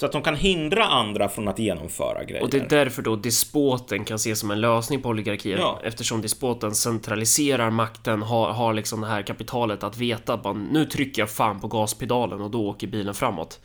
Så 0.00 0.06
att 0.06 0.12
de 0.12 0.22
kan 0.22 0.36
hindra 0.36 0.84
andra 0.84 1.28
från 1.28 1.48
att 1.48 1.58
genomföra 1.58 2.24
grejer. 2.24 2.42
Och 2.42 2.50
det 2.50 2.58
är 2.58 2.68
därför 2.68 3.02
då 3.02 3.16
despoten 3.16 4.04
kan 4.04 4.14
ses 4.14 4.38
som 4.38 4.50
en 4.50 4.60
lösning 4.60 5.02
på 5.02 5.08
oligarkin. 5.08 5.56
Ja. 5.58 5.80
Eftersom 5.84 6.22
despoten 6.22 6.74
centraliserar 6.74 7.70
makten, 7.70 8.22
har, 8.22 8.52
har 8.52 8.74
liksom 8.74 9.00
det 9.00 9.06
här 9.06 9.22
kapitalet 9.22 9.84
att 9.84 9.96
veta 9.96 10.34
att 10.34 10.44
man, 10.44 10.64
nu 10.64 10.84
trycker 10.84 11.22
jag 11.22 11.30
fan 11.30 11.60
på 11.60 11.68
gaspedalen 11.68 12.40
och 12.40 12.50
då 12.50 12.68
åker 12.68 12.86
bilen 12.86 13.14
framåt. 13.14 13.60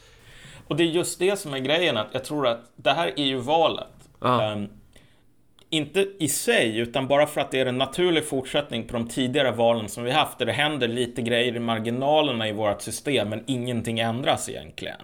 Och 0.68 0.76
det 0.76 0.84
är 0.84 0.88
just 0.88 1.20
det 1.20 1.40
som 1.40 1.54
är 1.54 1.60
grejen, 1.60 1.98
att 1.98 2.10
jag 2.12 2.26
tror 2.26 2.48
att 2.48 2.72
det 2.76 2.92
här 2.92 3.14
är 3.20 3.26
ju 3.26 3.38
valet. 3.38 3.88
Ja. 4.22 4.52
Um, 4.52 4.70
inte 5.76 6.08
i 6.20 6.28
sig, 6.28 6.78
utan 6.78 7.08
bara 7.08 7.28
för 7.28 7.42
att 7.42 7.52
det 7.52 7.60
är 7.60 7.66
en 7.66 7.78
naturlig 7.78 8.28
fortsättning 8.28 8.88
på 8.88 8.94
de 8.94 9.08
tidigare 9.08 9.52
valen 9.52 9.90
som 9.90 10.04
vi 10.04 10.12
haft, 10.12 10.40
där 10.40 10.46
det 10.46 10.52
händer 10.52 10.88
lite 10.88 11.22
grejer 11.22 11.56
i 11.56 11.60
marginalerna 11.60 12.50
i 12.50 12.52
vårt 12.52 12.82
system, 12.82 13.30
men 13.30 13.44
ingenting 13.48 14.00
ändras 14.00 14.50
egentligen. 14.50 15.02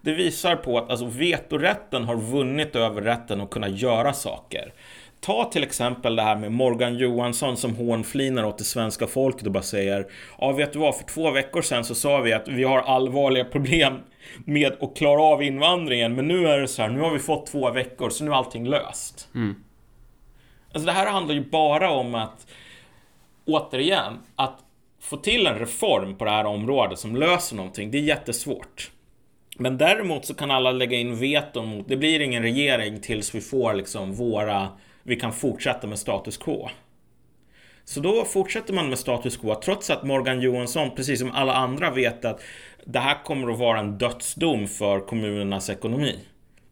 Det 0.00 0.14
visar 0.14 0.56
på 0.56 0.78
att 0.78 0.90
alltså, 0.90 1.06
vetorätten 1.06 2.04
har 2.04 2.16
vunnit 2.16 2.76
över 2.76 3.02
rätten 3.02 3.40
att 3.40 3.50
kunna 3.50 3.68
göra 3.68 4.12
saker. 4.12 4.72
Ta 5.20 5.44
till 5.44 5.62
exempel 5.62 6.16
det 6.16 6.22
här 6.22 6.36
med 6.36 6.52
Morgan 6.52 6.98
Johansson 6.98 7.56
som 7.56 7.76
hånflinar 7.76 8.44
åt 8.44 8.58
det 8.58 8.64
svenska 8.64 9.06
folket 9.06 9.46
och 9.46 9.52
bara 9.52 9.62
säger 9.62 10.06
Ja, 10.38 10.52
vet 10.52 10.72
du 10.72 10.78
vad? 10.78 10.96
För 10.96 11.04
två 11.04 11.30
veckor 11.30 11.62
sedan 11.62 11.84
så 11.84 11.94
sa 11.94 12.20
vi 12.20 12.32
att 12.32 12.48
vi 12.48 12.64
har 12.64 12.78
allvarliga 12.78 13.44
problem 13.44 13.94
med 14.44 14.72
att 14.80 14.96
klara 14.96 15.22
av 15.22 15.42
invandringen, 15.42 16.14
men 16.14 16.28
nu 16.28 16.48
är 16.48 16.58
det 16.58 16.68
så 16.68 16.82
här, 16.82 16.88
nu 16.88 17.00
har 17.00 17.10
vi 17.10 17.18
fått 17.18 17.46
två 17.46 17.70
veckor, 17.70 18.10
så 18.10 18.24
nu 18.24 18.30
är 18.30 18.34
allting 18.34 18.68
löst. 18.68 19.28
Mm. 19.34 19.54
Alltså 20.74 20.86
det 20.86 20.92
här 20.92 21.06
handlar 21.06 21.34
ju 21.34 21.44
bara 21.44 21.90
om 21.90 22.14
att, 22.14 22.46
återigen, 23.44 24.18
att 24.36 24.58
få 25.00 25.16
till 25.16 25.46
en 25.46 25.58
reform 25.58 26.16
på 26.16 26.24
det 26.24 26.30
här 26.30 26.44
området 26.44 26.98
som 26.98 27.16
löser 27.16 27.56
någonting, 27.56 27.90
det 27.90 27.98
är 27.98 28.02
jättesvårt. 28.02 28.90
Men 29.56 29.78
däremot 29.78 30.24
så 30.24 30.34
kan 30.34 30.50
alla 30.50 30.72
lägga 30.72 30.96
in 30.96 31.16
veton 31.16 31.66
mot, 31.66 31.88
det 31.88 31.96
blir 31.96 32.20
ingen 32.20 32.42
regering 32.42 33.00
tills 33.00 33.34
vi 33.34 33.40
får 33.40 33.74
liksom 33.74 34.14
våra, 34.14 34.68
vi 35.02 35.16
kan 35.16 35.32
fortsätta 35.32 35.86
med 35.86 35.98
status 35.98 36.36
quo. 36.36 36.68
Så 37.84 38.00
då 38.00 38.24
fortsätter 38.24 38.74
man 38.74 38.88
med 38.88 38.98
status 38.98 39.36
quo 39.36 39.54
trots 39.54 39.90
att 39.90 40.02
Morgan 40.02 40.40
Johansson, 40.40 40.90
precis 40.90 41.20
som 41.20 41.32
alla 41.32 41.54
andra, 41.54 41.90
vet 41.90 42.24
att 42.24 42.42
det 42.84 42.98
här 42.98 43.24
kommer 43.24 43.52
att 43.52 43.58
vara 43.58 43.78
en 43.78 43.98
dödsdom 43.98 44.68
för 44.68 45.00
kommunernas 45.00 45.70
ekonomi. 45.70 46.18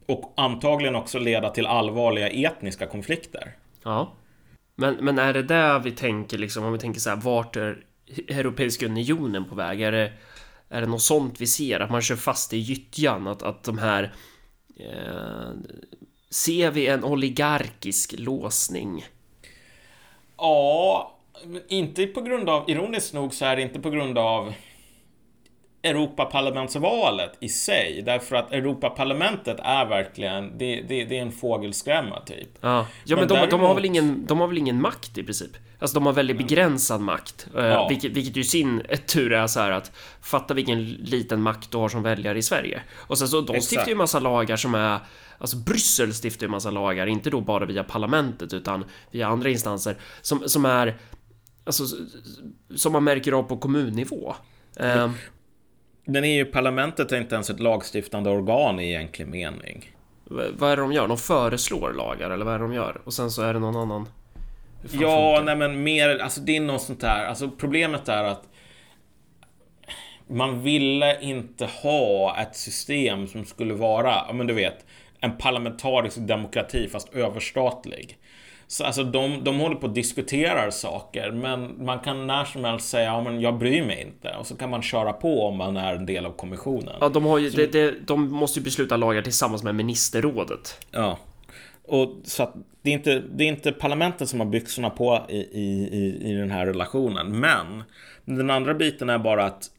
Och 0.07 0.32
antagligen 0.36 0.94
också 0.94 1.18
leda 1.18 1.50
till 1.50 1.66
allvarliga 1.66 2.28
etniska 2.28 2.86
konflikter. 2.86 3.57
Ja. 3.83 4.12
Men, 4.74 4.95
men 4.95 5.18
är 5.18 5.33
det 5.33 5.43
där 5.43 5.78
vi 5.78 5.91
tänker 5.91 6.39
liksom, 6.39 6.64
om 6.64 6.72
vi 6.72 6.78
tänker 6.78 7.01
så 7.01 7.11
här, 7.11 7.16
vart 7.16 7.57
är 7.57 7.85
Europeiska 8.28 8.87
Unionen 8.87 9.45
på 9.45 9.55
väg? 9.55 9.80
Är 9.80 9.93
det, 9.93 10.12
är 10.68 10.80
det 10.80 10.87
något 10.87 11.03
sånt 11.03 11.41
vi 11.41 11.47
ser? 11.47 11.80
Att 11.80 11.91
man 11.91 12.03
kör 12.03 12.16
fast 12.16 12.53
i 12.53 12.59
gyttjan? 12.59 13.26
Att, 13.26 13.43
att 13.43 13.64
de 13.64 13.78
här... 13.78 14.14
Eh, 14.76 15.51
ser 16.30 16.70
vi 16.70 16.87
en 16.87 17.05
oligarkisk 17.05 18.14
låsning? 18.18 19.05
Ja, 20.37 21.18
inte 21.68 22.07
på 22.07 22.20
grund 22.20 22.49
av, 22.49 22.70
ironiskt 22.70 23.14
nog 23.14 23.35
så 23.35 23.45
är 23.45 23.57
det 23.57 23.62
inte 23.62 23.80
på 23.80 23.91
grund 23.91 24.18
av 24.18 24.55
Europaparlamentsvalet 25.83 27.33
i 27.41 27.49
sig. 27.49 28.03
Därför 28.07 28.37
att 28.37 28.53
Europaparlamentet 28.53 29.57
är 29.61 29.87
verkligen, 29.87 30.59
det, 30.59 30.83
det, 30.89 31.05
det 31.05 31.18
är 31.18 31.22
en 31.22 31.33
fågelskrämma 31.33 32.20
typ. 32.20 32.49
Ja, 32.61 32.87
ja 33.05 33.16
men, 33.16 33.18
men 33.18 33.28
de, 33.28 33.35
däremot... 33.35 33.51
de, 33.51 33.61
har 33.61 33.74
väl 33.74 33.85
ingen, 33.85 34.26
de 34.26 34.41
har 34.41 34.47
väl 34.47 34.59
ingen 34.59 34.80
makt 34.80 35.18
i 35.18 35.22
princip? 35.22 35.51
Alltså 35.78 35.95
de 35.95 36.07
har 36.07 36.12
väldigt 36.12 36.39
begränsad 36.39 37.01
makt. 37.01 37.47
Eh, 37.57 37.64
ja. 37.64 37.89
Vilket, 37.89 38.12
vilket 38.12 38.37
ju 38.37 38.45
sin 38.45 38.83
tur 39.07 39.33
är 39.33 39.47
så 39.47 39.61
här 39.61 39.70
att 39.70 39.93
fatta 40.20 40.55
vilken 40.55 40.85
liten 40.85 41.43
makt 41.43 41.70
du 41.70 41.78
har 41.78 41.89
som 41.89 42.03
väljare 42.03 42.39
i 42.39 42.43
Sverige. 42.43 42.83
Och 42.95 43.18
sen 43.18 43.28
så 43.28 43.41
de 43.41 43.57
Exakt. 43.57 43.70
stiftar 43.70 43.89
ju 43.89 43.95
massa 43.95 44.20
lagar 44.20 44.57
som 44.57 44.74
är 44.74 44.99
Alltså 45.39 45.57
Bryssel 45.57 46.12
stiftar 46.12 46.47
ju 46.47 46.51
massa 46.51 46.70
lagar, 46.70 47.07
inte 47.07 47.30
då 47.30 47.41
bara 47.41 47.64
via 47.64 47.85
parlamentet 47.85 48.53
utan 48.53 48.85
via 49.11 49.28
andra 49.28 49.51
instanser 49.51 49.97
som, 50.20 50.49
som 50.49 50.64
är 50.64 50.97
Alltså 51.64 51.85
som 52.76 52.93
man 52.93 53.05
märker 53.05 53.33
av 53.33 53.43
på 53.43 53.57
kommunnivå. 53.57 54.35
Mm. 54.76 55.11
Den 56.05 56.24
är 56.24 56.34
ju, 56.34 56.44
parlamentet 56.44 57.12
är 57.12 57.18
inte 57.18 57.34
ens 57.34 57.50
ett 57.50 57.61
lagstiftande 57.61 58.30
organ 58.30 58.80
i 58.80 58.84
egentlig 58.84 59.26
mening. 59.26 59.90
V 60.24 60.42
vad 60.59 60.72
är 60.72 60.76
det 60.76 60.82
de 60.82 60.92
gör? 60.92 61.09
De 61.09 61.18
föreslår 61.18 61.92
lagar 61.92 62.30
eller 62.30 62.44
vad 62.44 62.55
är 62.55 62.59
det 62.59 62.64
de 62.64 62.74
gör? 62.74 63.00
Och 63.05 63.14
sen 63.14 63.30
så 63.30 63.42
är 63.42 63.55
det 63.55 63.61
någon 63.61 63.76
annan... 63.76 64.09
Ja, 64.92 65.42
nej 65.44 65.57
men 65.57 65.82
mer, 65.82 66.18
alltså 66.18 66.40
det 66.40 66.57
är 66.57 66.61
något 66.61 66.82
sånt 66.82 67.03
här, 67.03 67.26
alltså 67.26 67.50
problemet 67.50 68.09
är 68.09 68.24
att 68.24 68.48
man 70.28 70.62
ville 70.62 71.20
inte 71.20 71.66
ha 71.66 72.36
ett 72.40 72.57
system 72.57 73.26
som 73.26 73.44
skulle 73.44 73.74
vara, 73.74 74.24
ja 74.28 74.32
men 74.32 74.46
du 74.46 74.55
vet, 74.55 74.86
en 75.20 75.36
parlamentarisk 75.36 76.16
demokrati 76.18 76.88
fast 76.88 77.14
överstatlig. 77.14 78.18
Så 78.73 78.85
alltså 78.85 79.05
de, 79.05 79.45
de 79.45 79.61
håller 79.61 79.77
på 79.77 79.87
att 79.87 79.95
diskutera 79.95 80.70
saker, 80.70 81.31
men 81.31 81.85
man 81.85 81.99
kan 81.99 82.27
när 82.27 82.45
som 82.45 82.64
helst 82.64 82.89
säga 82.89 83.05
ja, 83.05 83.23
men 83.23 83.41
jag 83.41 83.59
bryr 83.59 83.85
mig 83.85 84.03
inte. 84.03 84.37
Och 84.37 84.47
så 84.47 84.57
kan 84.57 84.70
man 84.70 84.83
köra 84.83 85.12
på 85.12 85.47
om 85.47 85.57
man 85.57 85.77
är 85.77 85.95
en 85.95 86.07
del 86.07 86.27
av 86.27 86.33
kommissionen. 86.33 86.95
Ja, 87.01 87.09
de, 87.09 87.25
har 87.25 87.39
ju, 87.39 87.51
så, 87.51 87.57
det, 87.57 87.66
det, 87.66 87.95
de 88.07 88.33
måste 88.33 88.59
ju 88.59 88.64
besluta 88.64 88.97
lagar 88.97 89.23
tillsammans 89.23 89.62
med 89.62 89.75
ministerrådet. 89.75 90.87
Ja. 90.91 91.18
Och 91.85 92.09
så 92.25 92.43
att 92.43 92.55
det 92.83 92.91
är 92.91 92.95
inte, 92.95 93.23
det 93.35 93.45
är 93.45 93.49
inte 93.49 93.73
parlamenten 93.73 94.27
som 94.27 94.41
har 94.41 94.47
byxorna 94.47 94.91
på 94.91 95.27
i, 95.29 95.37
i, 95.37 96.18
i 96.31 96.35
den 96.35 96.51
här 96.51 96.66
relationen. 96.66 97.41
Men 97.41 97.83
den 98.25 98.51
andra 98.51 98.75
biten 98.75 99.11
är 99.11 99.18
bara 99.18 99.45
att 99.45 99.70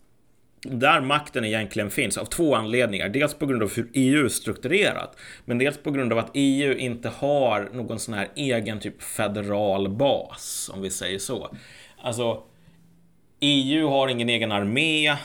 där 0.64 1.02
makten 1.02 1.46
egentligen 1.46 1.92
finns 1.92 2.18
av 2.18 2.26
två 2.26 2.56
anledningar. 2.56 3.10
Dels 3.10 3.34
på 3.34 3.46
grund 3.46 3.64
av 3.64 3.76
hur 3.76 3.90
EU 3.94 4.26
är 4.26 4.30
strukturerat, 4.30 5.18
men 5.46 5.58
dels 5.58 5.78
på 5.78 5.92
grund 5.92 6.14
av 6.14 6.20
att 6.20 6.32
EU 6.34 6.78
inte 6.78 7.10
har 7.10 7.70
någon 7.74 8.00
sån 8.00 8.14
här 8.14 8.28
egen 8.36 8.80
typ 8.80 9.04
federal 9.04 9.90
bas, 9.90 10.72
om 10.74 10.82
vi 10.82 10.90
säger 10.90 11.20
så. 11.20 11.56
Alltså, 11.98 12.44
EU 13.40 13.88
har 13.88 14.08
ingen 14.08 14.30
egen 14.30 14.52
armé. 14.52 15.16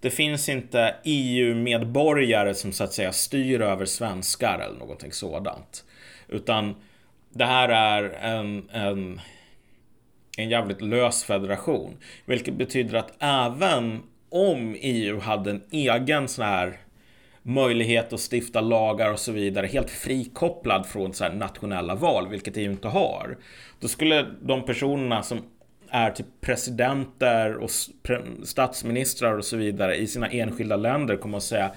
Det 0.00 0.10
finns 0.10 0.48
inte 0.48 0.94
EU-medborgare 1.04 2.54
som 2.54 2.72
så 2.72 2.84
att 2.84 2.92
säga 2.92 3.12
styr 3.12 3.60
över 3.60 3.84
svenskar 3.84 4.58
eller 4.58 4.78
någonting 4.78 5.12
sådant. 5.12 5.84
Utan 6.28 6.74
det 7.30 7.44
här 7.44 7.68
är 7.68 8.10
en, 8.10 8.68
en, 8.72 9.20
en 10.38 10.48
jävligt 10.50 10.82
lös 10.82 11.24
federation. 11.24 11.96
Vilket 12.24 12.54
betyder 12.54 12.98
att 12.98 13.12
även 13.18 14.02
om 14.36 14.76
EU 14.80 15.20
hade 15.20 15.50
en 15.50 15.62
egen 15.70 16.28
sån 16.28 16.44
här 16.44 16.78
möjlighet 17.42 18.12
att 18.12 18.32
stifta 18.32 18.60
lagar 18.60 19.12
och 19.12 19.18
så 19.18 19.32
vidare 19.32 19.66
helt 19.66 19.90
frikopplad 19.90 20.86
från 20.86 21.14
så 21.14 21.28
nationella 21.28 21.94
val, 21.94 22.28
vilket 22.28 22.56
EU 22.56 22.70
inte 22.70 22.88
har. 22.88 23.36
Då 23.80 23.88
skulle 23.88 24.26
de 24.42 24.64
personerna 24.64 25.22
som 25.22 25.42
är 25.88 26.10
typ 26.10 26.26
presidenter 26.40 27.56
och 27.56 27.70
statsministrar 28.44 29.38
och 29.38 29.44
så 29.44 29.56
vidare 29.56 29.96
i 29.96 30.06
sina 30.06 30.28
enskilda 30.28 30.76
länder 30.76 31.16
kommer 31.16 31.36
att 31.36 31.44
säga 31.44 31.72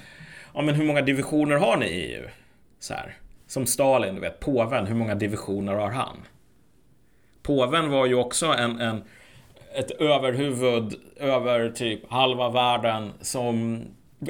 Ja 0.53 0.61
men 0.61 0.75
hur 0.75 0.85
många 0.85 1.01
divisioner 1.01 1.55
har 1.55 1.77
ni 1.77 1.85
i 1.85 2.15
EU? 2.15 2.27
Så 2.79 2.93
här. 2.93 3.17
Som 3.47 3.65
Stalin, 3.65 4.15
du 4.15 4.21
vet, 4.21 4.39
påven, 4.39 4.87
hur 4.87 4.95
många 4.95 5.15
divisioner 5.15 5.73
har 5.73 5.91
han? 5.91 6.17
Påven 7.41 7.89
var 7.89 8.05
ju 8.05 8.15
också 8.15 8.45
en, 8.45 8.81
en 8.81 9.03
ett 9.75 9.91
överhuvud 9.91 10.95
över 11.17 11.69
typ 11.69 12.11
halva 12.11 12.49
världen 12.49 13.13
som 13.21 13.81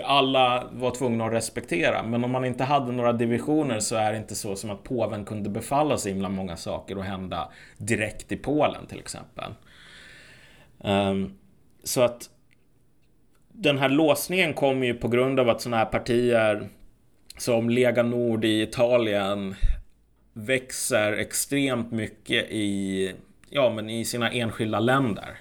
alla 0.04 0.68
var 0.72 0.92
tvungna 0.92 1.26
att 1.26 1.34
respektera. 1.34 2.04
Men 2.04 2.24
om 2.24 2.32
man 2.32 2.46
inte 2.46 2.64
hade 2.64 2.92
några 2.92 3.14
divisioner 3.14 3.80
så 3.80 3.96
är 3.96 4.12
det 4.12 4.18
inte 4.18 4.36
så 4.36 4.56
som 4.56 4.70
att 4.70 4.84
påven 4.84 5.26
kunde 5.26 5.50
befalla 5.50 5.98
så 5.98 6.10
himla 6.10 6.30
många 6.30 6.58
saker 6.58 6.98
och 6.98 7.04
hända 7.04 7.50
direkt 7.78 8.32
i 8.32 8.36
Polen 8.36 8.86
till 8.88 9.00
exempel. 9.00 9.54
Um, 10.78 11.38
så 11.84 12.02
att 12.02 12.30
den 13.48 13.78
här 13.78 13.90
låsningen 13.90 14.54
kommer 14.54 14.88
ju 14.88 14.94
på 14.94 15.08
grund 15.08 15.40
av 15.40 15.50
att 15.50 15.62
sådana 15.62 15.78
här 15.78 15.86
partier 15.86 16.70
som 17.38 17.70
Lega 17.70 18.04
Nord 18.04 18.46
i 18.46 18.62
Italien 18.62 19.56
växer 20.34 21.12
extremt 21.14 21.92
mycket 21.92 22.52
i, 22.52 23.14
ja, 23.50 23.70
men 23.70 23.90
i 23.90 24.06
sina 24.06 24.32
enskilda 24.32 24.80
länder. 24.80 25.40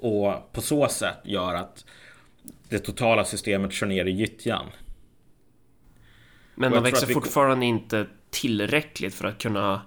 Och 0.00 0.52
på 0.52 0.60
så 0.60 0.88
sätt 0.88 1.18
gör 1.24 1.54
att 1.54 1.84
det 2.68 2.78
totala 2.78 3.24
systemet 3.24 3.72
kör 3.72 3.86
ner 3.86 4.04
i 4.04 4.10
gyttjan. 4.10 4.66
Men 6.54 6.72
de 6.72 6.82
växer 6.82 7.06
fortfarande 7.06 7.60
vi... 7.60 7.66
inte 7.66 8.06
tillräckligt 8.30 9.14
för 9.14 9.28
att 9.28 9.38
kunna... 9.38 9.82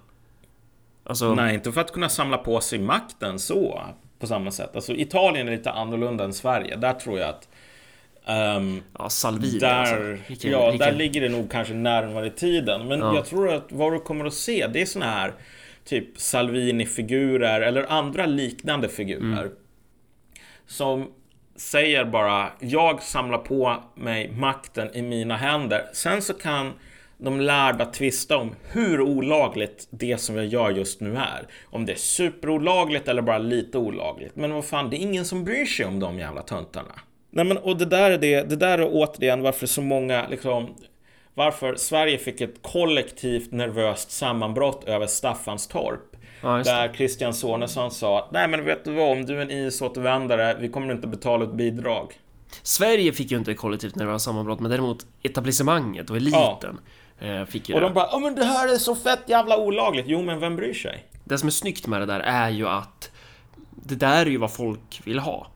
Alltså... 1.04 1.36
Nej, 1.36 1.54
inte 1.54 1.72
för 1.72 1.82
att 1.82 1.92
kunna 1.92 2.10
samla 2.10 2.38
på 2.38 2.62
sig 2.62 2.80
makten 2.80 3.40
så. 3.40 3.82
På 4.20 4.28
samma 4.28 4.52
sätt. 4.52 4.76
Alltså 4.76 4.94
Italien 4.94 5.48
är 5.48 5.52
lite 5.52 5.72
annorlunda 5.72 6.24
än 6.24 6.34
Sverige. 6.34 6.76
Där 6.76 6.94
tror 6.94 7.20
jag 7.20 7.30
att 7.30 7.48
Um, 8.30 8.84
ja, 9.00 9.10
Salvini 9.10 9.60
där, 9.60 9.70
alltså. 9.70 10.24
Vilken, 10.28 10.52
ja, 10.52 10.72
vilken... 10.72 10.88
där 10.88 10.96
ligger 10.96 11.22
det 11.22 11.30
nog 11.30 11.52
kanske 11.52 11.74
närmare 11.74 12.30
tiden. 12.30 12.88
Men 12.88 13.00
ja. 13.00 13.16
jag 13.16 13.26
tror 13.26 13.54
att 13.54 13.66
vad 13.70 13.94
du 13.94 14.00
kommer 14.00 14.26
att 14.26 14.34
se, 14.34 14.68
det 14.68 14.82
är 14.82 14.86
såna 14.86 15.06
här 15.06 15.34
typ 15.88 16.18
Salvini-figurer 16.18 17.62
eller 17.62 17.92
andra 17.92 18.26
liknande 18.26 18.90
figurer. 18.90 19.42
Mm. 19.42 19.52
Som 20.68 21.12
säger 21.56 22.06
bara, 22.06 22.52
jag 22.60 23.04
samlar 23.04 23.38
på 23.38 23.84
mig 23.96 24.32
makten 24.32 24.96
i 24.96 25.02
mina 25.02 25.38
händer. 25.38 25.86
Sen 25.94 26.22
så 26.22 26.34
kan 26.34 26.74
de 27.18 27.42
lärda 27.42 27.86
tvista 27.86 28.38
om 28.38 28.56
hur 28.72 29.02
olagligt 29.02 29.88
det 29.90 30.18
som 30.18 30.36
jag 30.36 30.46
gör 30.46 30.72
just 30.72 31.02
nu 31.02 31.16
är. 31.16 31.48
Om 31.66 31.86
det 31.86 31.92
är 31.92 31.98
superolagligt 31.98 33.08
eller 33.08 33.22
bara 33.22 33.38
lite 33.38 33.78
olagligt. 33.78 34.36
Men 34.36 34.54
vad 34.54 34.66
fan, 34.66 34.90
det 34.90 34.98
är 34.98 35.00
ingen 35.00 35.26
som 35.26 35.44
bryr 35.44 35.66
sig 35.66 35.86
om 35.86 36.00
de 36.00 36.20
jävla 36.20 36.42
töntarna. 36.42 36.94
Nej 37.32 37.46
men 37.46 37.58
och 37.58 37.78
det 37.78 37.86
där 37.86 38.12
är 38.12 38.18
det, 38.18 38.50
det 38.50 38.56
där 38.56 38.78
är 38.78 38.90
återigen 38.92 39.42
varför 39.42 39.68
så 39.68 39.82
många 39.82 40.28
liksom 40.28 40.76
varför 41.38 41.76
Sverige 41.76 42.18
fick 42.18 42.42
ett 42.42 42.62
kollektivt 42.62 43.52
nervöst 43.52 44.12
sammanbrott 44.12 44.84
över 44.84 45.08
Staffanstorp. 45.08 46.16
Ja, 46.42 46.64
där 46.64 46.94
Christian 46.94 47.34
Sonesson 47.34 47.92
sa 47.92 48.20
att 48.20 48.32
nej 48.32 48.48
men 48.48 48.66
vet 48.66 48.86
du 48.86 48.94
vad, 48.94 49.12
om 49.12 49.26
du 49.26 49.38
är 49.38 49.42
en 49.42 49.52
IS-återvändare, 49.52 50.58
vi 50.60 50.70
kommer 50.70 50.94
inte 50.94 51.08
betala 51.08 51.46
ut 51.46 51.54
bidrag. 51.54 52.14
Sverige 52.64 53.14
fick 53.14 53.32
ju 53.32 53.38
inte 53.38 53.52
ett 53.52 53.58
kollektivt 53.58 53.96
nervöst 53.96 54.26
sammanbrott, 54.26 54.60
men 54.60 54.72
däremot 54.72 55.06
etablissemanget 55.24 56.10
och 56.10 56.18
eliten 56.18 56.80
ja. 57.20 57.28
Eh, 57.28 57.46
fick 57.46 57.70
ju 57.70 57.76
Och 57.76 57.82
de 57.82 57.94
bara, 57.94 58.10
ja 58.12 58.20
men 58.20 58.36
det 58.36 58.46
här 58.46 58.74
är 58.74 58.78
så 58.78 58.96
fett 58.96 59.24
jävla 59.26 59.58
olagligt. 59.58 60.06
Jo 60.08 60.22
men 60.22 60.40
vem 60.40 60.56
bryr 60.56 60.74
sig? 60.74 61.06
Det 61.24 61.38
som 61.38 61.48
är 61.48 61.52
snyggt 61.52 61.88
med 61.88 62.02
det 62.02 62.06
där 62.06 62.20
är 62.20 62.50
ju 62.50 62.68
att 62.68 63.12
det 63.72 63.96
där 63.96 64.26
är 64.26 64.30
ju 64.30 64.38
vad 64.38 64.54
folk 64.54 65.02
vill 65.04 65.20
ha. 65.20 65.48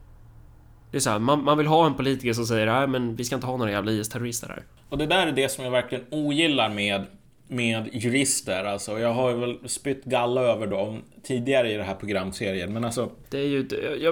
Det 0.90 0.96
är 0.96 1.00
så 1.00 1.10
här, 1.10 1.18
man, 1.18 1.44
man, 1.44 1.58
vill 1.58 1.66
ha 1.66 1.86
en 1.86 1.94
politiker 1.94 2.32
som 2.32 2.46
säger 2.46 2.66
nej 2.66 2.86
men 2.86 3.16
vi 3.16 3.24
ska 3.24 3.34
inte 3.34 3.46
ha 3.46 3.56
några 3.56 3.70
jävla 3.70 3.92
IS-terrorister 3.92 4.48
här. 4.48 4.62
Och 4.92 4.98
det 4.98 5.06
där 5.06 5.26
är 5.26 5.32
det 5.32 5.48
som 5.48 5.64
jag 5.64 5.70
verkligen 5.70 6.04
ogillar 6.10 6.70
med, 6.70 7.06
med 7.48 7.88
jurister. 7.92 8.64
Alltså, 8.64 8.98
jag 8.98 9.12
har 9.12 9.32
väl 9.32 9.68
spytt 9.68 10.04
galla 10.04 10.40
över 10.40 10.66
dem 10.66 11.02
tidigare 11.22 11.72
i 11.72 11.76
den 11.76 11.86
här 11.86 11.94
programserien, 11.94 12.72
men 12.72 12.84
alltså... 12.84 13.10
Det 13.30 13.38
är 13.38 13.46
ju... 13.46 13.68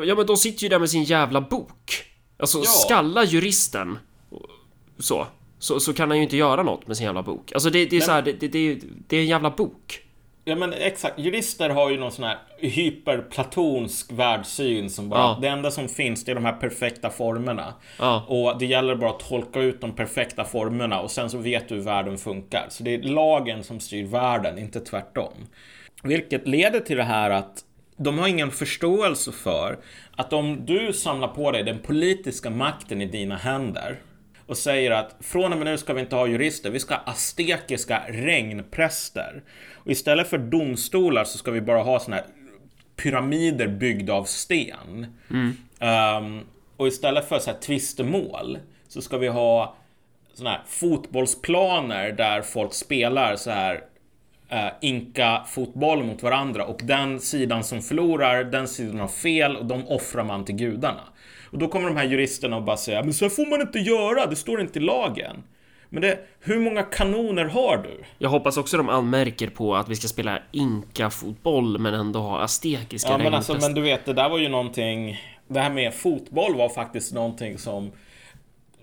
Ja, 0.06 0.14
men 0.14 0.26
de 0.26 0.36
sitter 0.36 0.62
ju 0.62 0.68
där 0.68 0.78
med 0.78 0.90
sin 0.90 1.04
jävla 1.04 1.40
bok. 1.40 2.04
Alltså, 2.36 2.58
ja. 2.58 2.64
skalla 2.64 3.24
juristen. 3.24 3.98
Så. 4.98 5.26
Så, 5.58 5.80
så 5.80 5.92
kan 5.92 6.10
han 6.10 6.16
ju 6.18 6.22
inte 6.22 6.36
göra 6.36 6.62
något 6.62 6.86
med 6.86 6.96
sin 6.96 7.06
jävla 7.06 7.22
bok. 7.22 7.52
Alltså 7.52 7.70
det, 7.70 7.86
det 7.86 7.96
är 7.96 8.00
men... 8.00 8.06
så 8.06 8.12
här, 8.12 8.22
det, 8.22 8.32
det, 8.32 8.48
det, 8.48 8.80
det 9.08 9.16
är 9.16 9.20
en 9.20 9.26
jävla 9.26 9.50
bok. 9.50 10.00
Ja 10.44 10.56
men 10.56 10.72
exakt, 10.72 11.18
jurister 11.18 11.70
har 11.70 11.90
ju 11.90 11.98
någon 11.98 12.12
sån 12.12 12.24
här 12.24 12.38
hyperplatonsk 12.58 14.12
världssyn 14.12 14.90
som 14.90 15.08
bara, 15.08 15.20
ja. 15.20 15.38
det 15.40 15.48
enda 15.48 15.70
som 15.70 15.88
finns 15.88 16.24
det 16.24 16.30
är 16.30 16.34
de 16.34 16.44
här 16.44 16.52
perfekta 16.52 17.10
formerna. 17.10 17.74
Ja. 17.98 18.24
Och 18.28 18.58
det 18.58 18.66
gäller 18.66 18.94
bara 18.94 19.10
att 19.10 19.28
tolka 19.28 19.60
ut 19.60 19.80
de 19.80 19.92
perfekta 19.92 20.44
formerna 20.44 21.00
och 21.00 21.10
sen 21.10 21.30
så 21.30 21.38
vet 21.38 21.68
du 21.68 21.74
hur 21.74 21.82
världen 21.82 22.18
funkar. 22.18 22.66
Så 22.68 22.82
det 22.82 22.94
är 22.94 23.02
lagen 23.02 23.64
som 23.64 23.80
styr 23.80 24.06
världen, 24.06 24.58
inte 24.58 24.80
tvärtom. 24.80 25.32
Vilket 26.02 26.48
leder 26.48 26.80
till 26.80 26.96
det 26.96 27.04
här 27.04 27.30
att 27.30 27.64
de 27.96 28.18
har 28.18 28.28
ingen 28.28 28.50
förståelse 28.50 29.32
för 29.32 29.78
att 30.16 30.32
om 30.32 30.66
du 30.66 30.92
samlar 30.92 31.28
på 31.28 31.50
dig 31.50 31.62
den 31.62 31.78
politiska 31.78 32.50
makten 32.50 33.02
i 33.02 33.06
dina 33.06 33.36
händer 33.36 34.00
och 34.50 34.56
säger 34.56 34.90
att 34.90 35.16
från 35.20 35.52
och 35.52 35.58
med 35.58 35.66
nu 35.66 35.78
ska 35.78 35.92
vi 35.92 36.00
inte 36.00 36.16
ha 36.16 36.26
jurister, 36.26 36.70
vi 36.70 36.80
ska 36.80 36.94
ha 36.94 37.02
aztekiska 37.02 38.02
regnpräster. 38.08 39.42
Och 39.74 39.90
istället 39.90 40.28
för 40.28 40.38
domstolar 40.38 41.24
så 41.24 41.38
ska 41.38 41.50
vi 41.50 41.60
bara 41.60 41.82
ha 41.82 42.00
såna 42.00 42.16
här 42.16 42.24
pyramider 42.96 43.68
byggda 43.68 44.12
av 44.12 44.24
sten. 44.24 45.06
Mm. 45.30 45.56
Um, 46.24 46.46
och 46.76 46.88
istället 46.88 47.28
för 47.28 47.38
så 47.38 47.50
här 47.50 47.58
tvistemål 47.58 48.58
så 48.88 49.02
ska 49.02 49.18
vi 49.18 49.28
ha 49.28 49.76
såna 50.34 50.50
här 50.50 50.62
fotbollsplaner 50.66 52.12
där 52.12 52.42
folk 52.42 52.74
spelar 52.74 53.36
så 53.36 53.50
här 53.50 53.74
uh, 54.52 54.70
inka-fotboll 54.80 56.04
mot 56.04 56.22
varandra 56.22 56.64
och 56.64 56.80
den 56.82 57.20
sidan 57.20 57.64
som 57.64 57.82
förlorar, 57.82 58.44
den 58.44 58.68
sidan 58.68 59.00
har 59.00 59.08
fel 59.08 59.56
och 59.56 59.66
de 59.66 59.88
offrar 59.88 60.24
man 60.24 60.44
till 60.44 60.56
gudarna. 60.56 61.02
Och 61.50 61.58
då 61.58 61.68
kommer 61.68 61.88
de 61.88 61.96
här 61.96 62.04
juristerna 62.04 62.56
och 62.56 62.62
bara 62.62 62.76
säga, 62.76 63.02
men 63.02 63.14
så 63.14 63.28
får 63.28 63.46
man 63.46 63.60
inte 63.60 63.78
göra, 63.78 64.26
det 64.26 64.36
står 64.36 64.60
inte 64.60 64.78
i 64.78 64.82
lagen. 64.82 65.42
Men 65.92 66.02
det, 66.02 66.18
hur 66.40 66.60
många 66.60 66.82
kanoner 66.82 67.44
har 67.44 67.76
du? 67.76 68.04
Jag 68.18 68.30
hoppas 68.30 68.56
också 68.56 68.76
de 68.76 68.88
anmärker 68.88 69.48
på 69.48 69.76
att 69.76 69.88
vi 69.88 69.96
ska 69.96 70.08
spela 70.08 70.42
inka-fotboll 70.52 71.78
men 71.78 71.94
ändå 71.94 72.20
ha 72.20 72.40
aztekiska 72.40 73.10
Ja 73.10 73.18
men 73.18 73.34
alltså, 73.34 73.58
men 73.60 73.74
du 73.74 73.80
vet, 73.80 74.04
det 74.04 74.12
där 74.12 74.28
var 74.28 74.38
ju 74.38 74.48
någonting... 74.48 75.20
Det 75.48 75.60
här 75.60 75.70
med 75.70 75.94
fotboll 75.94 76.54
var 76.54 76.68
faktiskt 76.68 77.12
någonting 77.12 77.58
som 77.58 77.92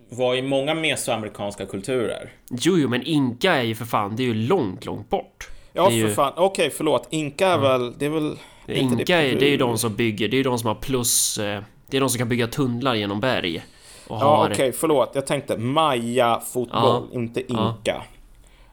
var 0.10 0.36
i 0.36 0.42
många 0.42 0.74
mesoamerikanska 0.74 1.66
kulturer. 1.66 2.32
Jo, 2.50 2.78
jo, 2.78 2.90
men 2.90 3.04
inka 3.04 3.54
är 3.54 3.64
ju 3.64 3.76
för 3.76 3.86
fan, 3.86 4.16
det 4.16 4.24
är 4.24 4.28
ju 4.28 4.34
långt, 4.34 4.86
långt 4.86 5.10
bort. 5.10 5.50
Ja, 5.74 5.90
för 5.90 5.96
ju... 5.96 6.10
fan. 6.10 6.34
Okej, 6.36 6.46
okay, 6.46 6.70
förlåt. 6.78 7.08
Inka 7.10 7.48
är 7.48 7.58
väl, 7.58 7.94
det 7.98 8.06
är 8.06 8.10
väl... 8.10 8.38
Inka, 8.68 8.96
det, 8.96 9.14
är, 9.14 9.40
det 9.40 9.46
är 9.46 9.50
ju 9.50 9.58
de 9.58 9.78
som 9.78 9.96
bygger, 9.96 10.28
det 10.28 10.36
är 10.36 10.38
ju 10.38 10.44
de 10.44 10.60
som 10.60 10.68
har 10.68 10.76
plus... 10.76 11.38
Eh, 11.38 11.64
det 11.90 11.98
är 11.98 12.02
de 12.02 12.10
som 12.10 12.18
kan 12.18 12.30
bygga 12.30 12.48
tunnlar 12.48 12.96
genom 12.96 13.20
berg. 13.20 13.66
Och 14.08 14.22
ja, 14.22 14.44
okej, 14.44 14.54
okay, 14.54 14.72
förlåt. 14.72 15.12
Jag 15.14 15.28
tänkte 15.28 15.58
Maya-fotboll, 15.58 17.08
ja, 17.12 17.20
inte 17.20 17.42
Inka. 17.42 17.76
Ja. 17.84 18.04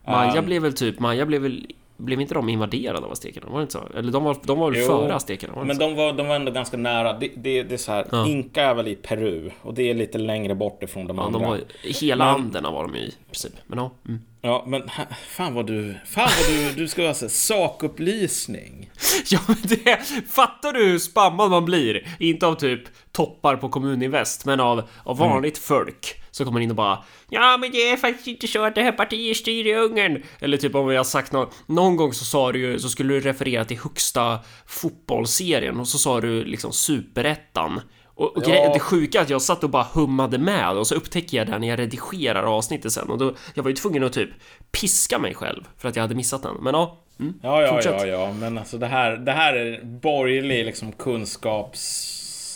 Maja 0.07 0.39
um, 0.39 0.47
blev 0.47 0.63
väl 0.63 0.73
typ, 0.73 0.99
Maja 0.99 1.27
blev 1.27 1.43
väl 1.43 1.67
blev 1.97 2.21
inte 2.21 2.35
de 2.35 2.49
invaderade 2.49 3.07
av 3.07 3.13
aztekerna? 3.13 3.47
Var 3.49 3.59
det 3.59 3.63
inte 3.63 3.73
så? 3.73 3.99
Eller 3.99 4.13
de 4.13 4.25
var, 4.25 4.37
de 4.43 4.59
var 4.59 4.71
väl 4.71 4.81
jo, 4.81 4.87
före 4.87 5.15
aztekerna? 5.15 5.65
Men 5.65 5.79
de 5.79 5.95
var, 5.95 6.13
de 6.13 6.29
var 6.29 6.37
ändå 6.37 6.53
ganska 6.53 6.77
nära. 6.77 7.13
Det, 7.13 7.31
det, 7.37 7.63
det 7.63 7.75
är 7.75 7.79
så 7.79 7.93
här, 7.93 8.07
ja. 8.11 8.27
Inka 8.27 8.63
är 8.63 8.75
väl 8.75 8.89
i 8.89 8.95
Peru 8.95 9.51
och 9.63 9.75
det 9.75 9.91
är 9.91 9.95
lite 9.95 10.19
längre 10.19 10.55
bort 10.55 10.83
ifrån 10.83 11.07
de 11.07 11.17
ja, 11.17 11.25
andra. 11.25 11.39
De 11.39 11.49
var, 11.49 11.61
hela 11.83 12.25
men, 12.25 12.35
Anderna 12.35 12.71
var 12.71 12.83
de 12.83 12.95
ju 12.95 13.01
i 13.01 13.15
princip. 13.31 13.53
Men 13.67 13.79
ja. 13.79 13.91
Mm. 14.09 14.21
Ja, 14.47 14.65
men 14.67 14.83
fan 15.29 15.55
vad 15.55 15.67
du... 15.67 15.95
Fan 16.07 16.29
vad 16.39 16.49
du... 16.49 16.73
Du 16.73 16.89
ska 16.89 17.03
vara 17.03 17.15
så 17.15 17.29
sakupplysning. 17.29 18.91
ja, 19.31 19.41
men 19.47 19.57
det... 19.63 19.99
Fattar 20.31 20.73
du 20.73 20.87
hur 20.87 20.99
spammad 20.99 21.51
man 21.51 21.65
blir? 21.65 22.17
Inte 22.19 22.47
av 22.47 22.55
typ 22.55 22.81
toppar 23.13 23.57
på 23.57 23.69
Kommuninvest, 23.69 24.45
men 24.45 24.61
av, 24.61 24.83
av 25.05 25.17
mm. 25.17 25.31
vanligt 25.31 25.57
mm. 25.57 25.63
folk. 25.63 26.23
Så 26.31 26.45
kommer 26.45 26.61
in 26.61 26.71
och 26.71 26.77
bara 26.77 27.05
Ja 27.29 27.57
men 27.61 27.73
det 27.73 27.91
är 27.91 27.97
faktiskt 27.97 28.27
inte 28.27 28.49
så 28.49 28.65
att 28.65 28.75
det 28.75 28.83
här 28.83 28.93
partiet 28.93 29.37
styr 29.37 29.67
i 29.67 29.75
Ungern. 29.75 30.23
Eller 30.41 30.57
typ 30.57 30.75
om 30.75 30.87
vi 30.89 30.97
har 30.97 31.05
sagt 31.05 31.33
något. 31.33 31.55
Någon 31.67 31.97
gång 31.97 32.13
så 32.13 32.25
sa 32.25 32.53
du 32.53 32.59
ju, 32.59 32.79
så 32.79 32.89
skulle 32.89 33.15
du 33.15 33.21
referera 33.21 33.65
till 33.65 33.79
högsta 33.79 34.39
fotbollsserien 34.67 35.81
och 35.81 35.89
så 35.89 35.99
sa 35.99 36.21
du 36.21 36.45
liksom 36.45 36.73
superettan. 36.73 37.81
Och, 38.15 38.37
och 38.37 38.43
ja. 38.47 38.73
det 38.73 38.81
sjuka 38.81 39.19
är 39.19 39.23
att 39.23 39.31
jag 39.31 39.43
satt 39.43 39.65
och 39.65 39.71
bara 39.71 39.87
hummade 39.93 40.39
med 40.39 40.77
och 40.77 40.87
så 40.87 40.95
upptäcker 40.95 41.37
jag 41.39 41.47
det 41.47 41.59
när 41.59 41.69
jag 41.69 41.79
redigerar 41.79 42.43
avsnittet 42.43 42.93
sen 42.93 43.11
och 43.11 43.19
då 43.19 43.35
jag 43.55 43.63
var 43.63 43.71
ju 43.71 43.77
tvungen 43.77 44.05
att 44.05 44.13
typ 44.13 44.31
piska 44.73 45.19
mig 45.19 45.35
själv 45.35 45.65
för 45.79 45.89
att 45.89 45.97
jag 45.97 46.03
hade 46.03 46.15
missat 46.15 46.43
den. 46.43 46.57
Men 46.61 46.75
ja. 46.75 46.99
Mm, 47.21 47.35
ja, 47.43 47.63
ja, 47.63 47.75
fortsätt. 47.75 47.95
ja, 48.01 48.07
ja, 48.07 48.33
men 48.33 48.59
alltså 48.59 48.79
det 48.79 48.87
här, 48.87 49.17
det 49.17 49.33
här 49.33 49.55
är 49.55 49.85
borgerlig 49.85 50.65
liksom 50.65 50.93
kunskaps... 50.93 52.11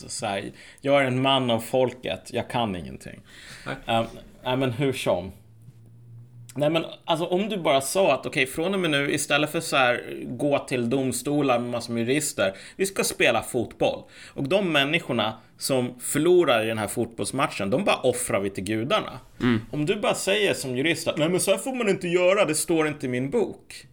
Så 0.09 0.27
här, 0.27 0.51
jag 0.81 1.03
är 1.03 1.07
en 1.07 1.23
man 1.23 1.51
av 1.51 1.61
folket, 1.61 2.31
jag 2.33 2.51
kan 2.51 2.77
ingenting. 2.77 3.21
Nej, 3.67 3.99
um, 3.99 4.07
nej 4.45 4.57
men 4.57 4.73
hur 4.73 4.93
som. 4.93 5.33
Nej 6.59 6.71
men 6.71 6.85
alltså 7.05 7.27
om 7.27 7.49
du 7.49 7.57
bara 7.57 7.81
sa 7.81 8.13
att 8.13 8.27
okej 8.27 8.43
okay, 8.43 8.47
från 8.47 8.75
och 8.75 8.81
med 8.81 8.91
nu 8.91 9.13
istället 9.13 9.53
för 9.53 9.61
så 9.61 9.77
här 9.77 10.25
gå 10.27 10.59
till 10.59 10.91
domstolar 10.91 11.59
med 11.59 11.71
massor 11.71 11.93
med 11.93 12.09
jurister. 12.09 12.53
Vi 12.77 12.87
ska 12.87 13.05
spela 13.05 13.43
fotboll. 13.43 14.03
Och 14.35 14.49
de 14.49 14.73
människorna 14.73 15.39
som 15.59 16.01
förlorar 16.01 16.65
i 16.65 16.67
den 16.67 16.79
här 16.79 16.89
fotbollsmatchen, 16.89 17.71
de 17.71 17.85
bara 17.85 17.97
offrar 17.97 18.41
vi 18.41 18.51
till 18.51 18.65
gudarna. 18.65 19.21
Mm. 19.41 19.61
Om 19.71 19.87
du 19.87 19.97
bara 19.97 20.15
säger 20.15 20.55
som 20.55 20.77
jurist 20.77 21.09
att 21.09 21.19
nej 21.19 21.29
men 21.29 21.41
så 21.41 21.51
här 21.51 21.59
får 21.59 21.75
man 21.75 21.89
inte 21.89 22.09
göra, 22.09 22.45
det 22.45 22.55
står 22.55 22.89
inte 22.89 23.07
i 23.07 23.09
min 23.09 23.31
bok. 23.31 23.87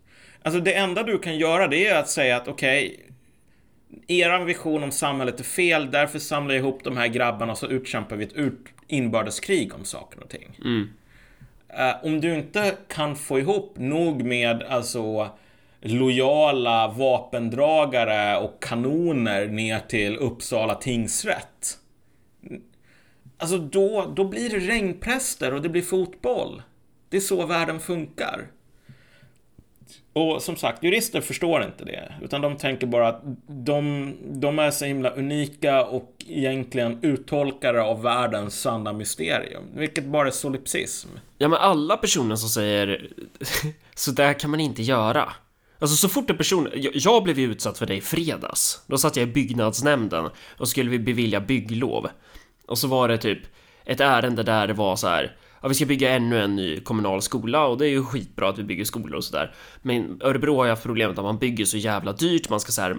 Alltså 0.44 0.60
det 0.60 0.74
enda 0.74 1.04
du 1.04 1.20
kan 1.20 1.38
göra 1.38 1.68
det 1.68 1.88
är 1.88 2.00
att 2.00 2.10
säga 2.10 2.38
att 2.38 2.48
okej, 2.48 2.88
okay, 2.88 4.22
eran 4.22 4.46
vision 4.46 4.84
om 4.84 4.92
samhället 4.92 5.40
är 5.40 5.44
fel, 5.44 5.92
därför 5.92 6.20
samlar 6.20 6.56
jag 6.56 6.62
ihop 6.62 6.84
de 6.84 6.98
här 6.98 7.08
grabbarna 7.08 7.52
och 7.52 7.58
så 7.58 7.68
utkämpar 7.68 8.16
vi 8.16 8.24
ett 8.24 8.54
inbördeskrig 8.88 9.74
om 9.74 9.86
saker 9.86 10.24
och 10.24 10.30
ting. 10.30 10.60
Mm. 10.60 10.90
Uh, 11.80 12.06
om 12.06 12.22
du 12.22 12.36
inte 12.36 12.76
kan 12.88 13.16
få 13.16 13.40
ihop 13.40 13.74
nog 13.78 14.24
med 14.24 14.64
alltså 14.64 15.30
lojala 15.82 16.88
vapendragare 16.88 18.38
och 18.38 18.64
kanoner 18.64 19.48
ner 19.48 19.80
till 19.80 20.18
Uppsala 20.18 20.76
tingsrätt. 20.76 21.78
Alltså 23.38 23.58
då, 23.58 24.14
då 24.16 24.24
blir 24.24 24.50
det 24.50 24.60
regnpräster 24.60 25.54
och 25.54 25.62
det 25.62 25.70
blir 25.70 25.82
fotboll. 25.82 26.62
Det 27.10 27.18
är 27.18 27.22
så 27.22 27.46
världen 27.46 27.80
funkar. 27.80 28.48
Och 30.16 30.42
som 30.42 30.56
sagt, 30.56 30.84
jurister 30.84 31.22
förstår 31.22 31.64
inte 31.64 31.86
det. 31.86 32.14
Utan 32.22 32.42
de 32.42 32.58
tänker 32.58 32.88
bara 32.88 33.08
att 33.08 33.22
de, 33.48 34.14
de 34.24 34.60
är 34.60 34.72
så 34.72 34.86
himla 34.86 35.10
unika 35.10 35.86
och 35.86 36.26
egentligen 36.28 37.00
uttolkare 37.02 37.84
av 37.84 38.02
världens 38.02 38.62
sanna 38.62 38.94
mysterium. 38.94 39.64
Vilket 39.74 40.06
bara 40.06 40.28
är 40.28 40.32
solipsism. 40.32 41.10
Ja, 41.38 41.48
men 41.48 41.60
alla 41.60 41.98
personer 41.98 42.36
som 42.36 42.50
säger 42.50 43.10
så 43.96 44.12
där 44.12 44.34
kan 44.34 44.52
man 44.52 44.60
inte 44.60 44.84
göra. 44.84 45.34
Alltså 45.80 45.96
så 45.96 46.10
fort 46.10 46.30
en 46.30 46.38
person, 46.38 46.70
jag, 46.76 46.96
jag 46.96 47.24
blev 47.24 47.40
ju 47.40 47.52
utsatt 47.52 47.78
för 47.78 47.86
det 47.86 47.96
i 47.96 48.02
fredags. 48.02 48.82
Då 48.88 48.98
satt 48.98 49.16
jag 49.16 49.30
i 49.30 49.32
byggnadsnämnden 49.32 50.30
och 50.58 50.68
skulle 50.68 50.90
vi 50.90 51.00
bevilja 51.00 51.40
bygglov. 51.40 52.08
Och 52.68 52.78
så 52.78 52.88
var 52.88 53.08
det 53.08 53.18
typ 53.18 53.40
ett 53.86 54.00
ärende 54.00 54.44
där 54.44 54.68
det 54.68 54.74
var 54.74 54.96
så 54.96 55.08
här 55.08 55.36
ja, 55.66 55.70
vi 55.70 55.76
ska 55.76 55.86
bygga 55.86 56.16
ännu 56.16 56.42
en 56.42 56.56
ny 56.56 56.80
kommunal 56.80 57.22
skola 57.22 57.66
och 57.66 57.78
det 57.78 57.86
är 57.86 57.90
ju 57.90 58.04
skitbra 58.04 58.50
att 58.50 58.60
vi 58.60 58.64
bygger 58.64 58.84
skolor 58.84 59.16
och 59.16 59.24
sådär. 59.24 59.56
Men 59.82 60.22
Örebro 60.24 60.58
har 60.58 60.66
ju 60.66 60.70
haft 60.70 60.84
problemet 60.84 61.18
att 61.18 61.24
man 61.24 61.38
bygger 61.38 61.66
så 61.66 61.78
jävla 61.78 62.14
dyrt, 62.14 62.50
man 62.50 62.60
ska 62.60 62.72
så 62.72 62.82
här, 62.82 62.98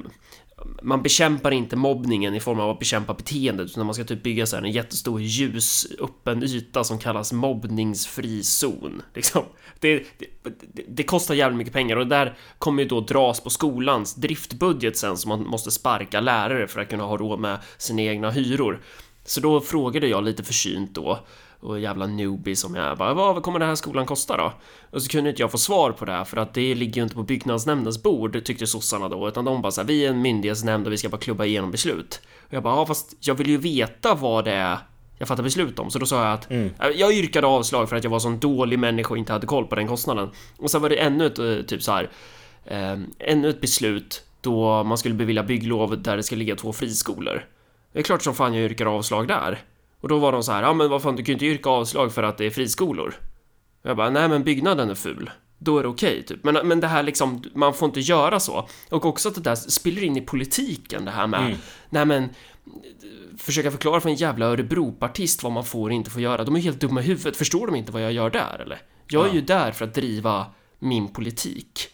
man 0.83 1.03
bekämpar 1.03 1.51
inte 1.51 1.77
mobbningen 1.77 2.35
i 2.35 2.41
form 2.41 2.61
av 2.61 2.71
att 2.71 2.79
bekämpa 2.79 3.15
beteendet 3.15 3.67
utan 3.67 3.87
man 3.87 3.95
ska 3.95 4.05
typ 4.05 4.23
bygga 4.23 4.47
så 4.47 4.57
här 4.57 4.63
en 4.63 4.71
jättestor 4.71 5.21
ljus 5.21 5.87
öppen 6.01 6.43
yta 6.43 6.85
som 6.85 6.99
kallas 6.99 7.33
mobbningsfri 7.33 8.43
zon. 8.43 9.03
Liksom. 9.15 9.43
Det, 9.81 10.05
det, 10.19 10.83
det, 10.89 11.03
kostar 11.03 11.35
jävligt 11.35 11.59
mycket 11.59 11.73
pengar 11.73 11.97
och 11.97 12.07
det 12.07 12.17
där 12.17 12.39
kommer 12.59 12.83
ju 12.83 12.89
då 12.89 13.01
dras 13.01 13.41
på 13.41 13.51
skolans 13.51 14.15
driftbudget 14.15 14.97
sen 14.97 15.17
så 15.17 15.29
man 15.29 15.47
måste 15.47 15.71
sparka 15.71 16.21
lärare 16.21 16.67
för 16.69 16.81
att 16.81 16.91
kunna 16.91 17.05
ha 17.05 17.17
råd 17.17 17.41
med 17.41 17.59
sina 17.79 18.03
egna 18.03 18.31
hyror. 18.31 18.81
Så 19.25 19.41
då 19.41 19.61
frågade 19.61 20.07
jag 20.07 20.25
lite 20.25 20.45
försynt 20.45 20.95
då 20.95 21.19
och 21.61 21.81
jävla 21.81 22.07
newbie 22.07 22.57
som 22.57 22.75
jag 22.75 22.99
bara 22.99 23.15
vad 23.15 23.43
kommer 23.43 23.59
den 23.59 23.69
här 23.69 23.77
skolan 23.77 24.07
kosta 24.07 24.37
då? 24.37 24.53
Och 24.91 25.03
så 25.03 25.09
kunde 25.09 25.31
inte 25.31 25.43
jag 25.43 25.51
få 25.51 25.59
svar 25.59 25.93
på 25.93 26.05
det 26.05 26.25
för 26.25 26.37
att 26.37 26.55
det 26.55 26.75
ligger 26.75 26.97
ju 26.97 27.03
inte 27.03 27.15
på 27.15 27.23
byggnadsnämndens 27.23 28.03
bord 28.03 28.45
tyckte 28.45 28.67
sossarna 28.67 29.09
då 29.09 29.29
utan 29.29 29.45
de 29.45 29.63
bara 29.63 29.73
så 29.73 29.81
här, 29.81 29.89
vi 29.89 30.05
är 30.05 30.11
en 30.11 30.23
myndighetsnämnd 30.23 30.87
och 30.87 30.93
vi 30.93 30.99
ska 30.99 31.09
bara 31.09 31.21
klubba 31.21 31.45
igenom 31.45 31.71
beslut. 31.71 32.21
Och 32.47 32.55
jag 32.55 32.63
bara 32.63 32.75
ja 32.75 32.87
fast 32.87 33.17
jag 33.21 33.35
vill 33.35 33.49
ju 33.49 33.57
veta 33.57 34.15
vad 34.15 34.45
det 34.45 34.53
är 34.53 34.79
jag 35.19 35.29
fattar 35.29 35.43
beslut 35.43 35.79
om 35.79 35.91
så 35.91 35.99
då 35.99 36.07
sa 36.07 36.25
jag 36.25 36.33
att 36.33 36.51
mm. 36.51 36.71
jag 36.79 37.13
yrkade 37.13 37.47
avslag 37.47 37.89
för 37.89 37.97
att 37.97 38.05
jag 38.05 38.11
var 38.11 38.19
sån 38.19 38.39
dålig 38.39 38.79
människa 38.79 39.11
och 39.11 39.19
inte 39.19 39.33
hade 39.33 39.47
koll 39.47 39.67
på 39.67 39.75
den 39.75 39.89
kostnaden. 39.89 40.31
Och 40.57 40.71
sen 40.71 40.83
var 40.83 40.89
det 40.89 40.97
ännu 40.97 41.27
ett 41.27 41.39
eh, 41.39 41.57
typ 41.67 41.83
så 41.83 41.93
här 41.93 42.11
eh, 42.65 42.99
ännu 43.19 43.49
ett 43.49 43.61
beslut 43.61 44.23
då 44.41 44.85
man 44.85 44.99
skulle 44.99 45.15
bevilja 45.15 45.43
bygglov 45.43 46.03
där 46.03 46.17
det 46.17 46.23
ska 46.23 46.37
ligga 46.37 46.57
två 46.57 46.73
friskolor. 46.73 47.45
Det 47.93 47.99
är 47.99 48.03
klart 48.03 48.23
som 48.23 48.35
fan 48.35 48.55
jag 48.55 48.65
yrkar 48.65 48.87
avslag 48.87 49.29
där. 49.29 49.63
Och 50.07 50.11
då 50.11 50.19
var 50.19 50.33
de 50.33 50.43
så 50.43 50.53
här, 50.53 50.63
ja 50.63 50.73
men 50.73 50.91
vad 50.91 51.03
fan 51.03 51.17
du 51.17 51.23
kan 51.23 51.27
ju 51.27 51.33
inte 51.33 51.47
yrka 51.47 51.71
avslag 51.71 52.13
för 52.13 52.23
att 52.23 52.39
det 52.39 52.47
är 52.47 52.51
friskolor. 52.51 53.15
Jag 53.83 53.97
bara, 53.97 54.11
nej 54.11 54.29
men 54.29 54.45
byggnaden 54.45 54.91
är 54.91 54.95
ful. 54.95 55.31
Då 55.59 55.79
är 55.79 55.83
det 55.83 55.89
okej, 55.89 56.11
okay, 56.11 56.23
typ. 56.23 56.45
Men, 56.45 56.69
men 56.69 56.81
det 56.81 56.87
här 56.87 57.03
liksom, 57.03 57.43
man 57.55 57.75
får 57.75 57.87
inte 57.87 58.01
göra 58.01 58.41
så. 58.41 58.69
Och 58.91 59.05
också 59.05 59.29
att 59.29 59.35
det 59.35 59.41
där 59.41 59.55
spiller 59.55 60.05
in 60.05 60.17
i 60.17 60.21
politiken, 60.21 61.05
det 61.05 61.11
här 61.11 61.27
med, 61.27 61.41
mm. 61.41 61.57
nej 61.91 62.05
men, 62.05 62.29
försöka 63.39 63.71
förklara 63.71 64.01
för 64.01 64.09
en 64.09 64.15
jävla 64.15 64.47
Örebropartist 64.47 65.43
vad 65.43 65.53
man 65.53 65.65
får 65.65 65.89
och 65.89 65.95
inte 65.95 66.11
får 66.11 66.23
göra. 66.23 66.45
De 66.45 66.57
är 66.57 66.61
helt 66.61 66.81
dumma 66.81 67.01
i 67.01 67.05
huvudet, 67.05 67.37
förstår 67.37 67.67
de 67.67 67.77
inte 67.77 67.93
vad 67.93 68.03
jag 68.03 68.13
gör 68.13 68.31
där 68.31 68.59
eller? 68.63 68.83
Jag 69.09 69.25
är 69.25 69.29
ja. 69.29 69.35
ju 69.35 69.41
där 69.41 69.73
för 69.73 69.85
att 69.85 69.95
driva 69.95 70.47
min 70.79 71.09
politik. 71.09 71.89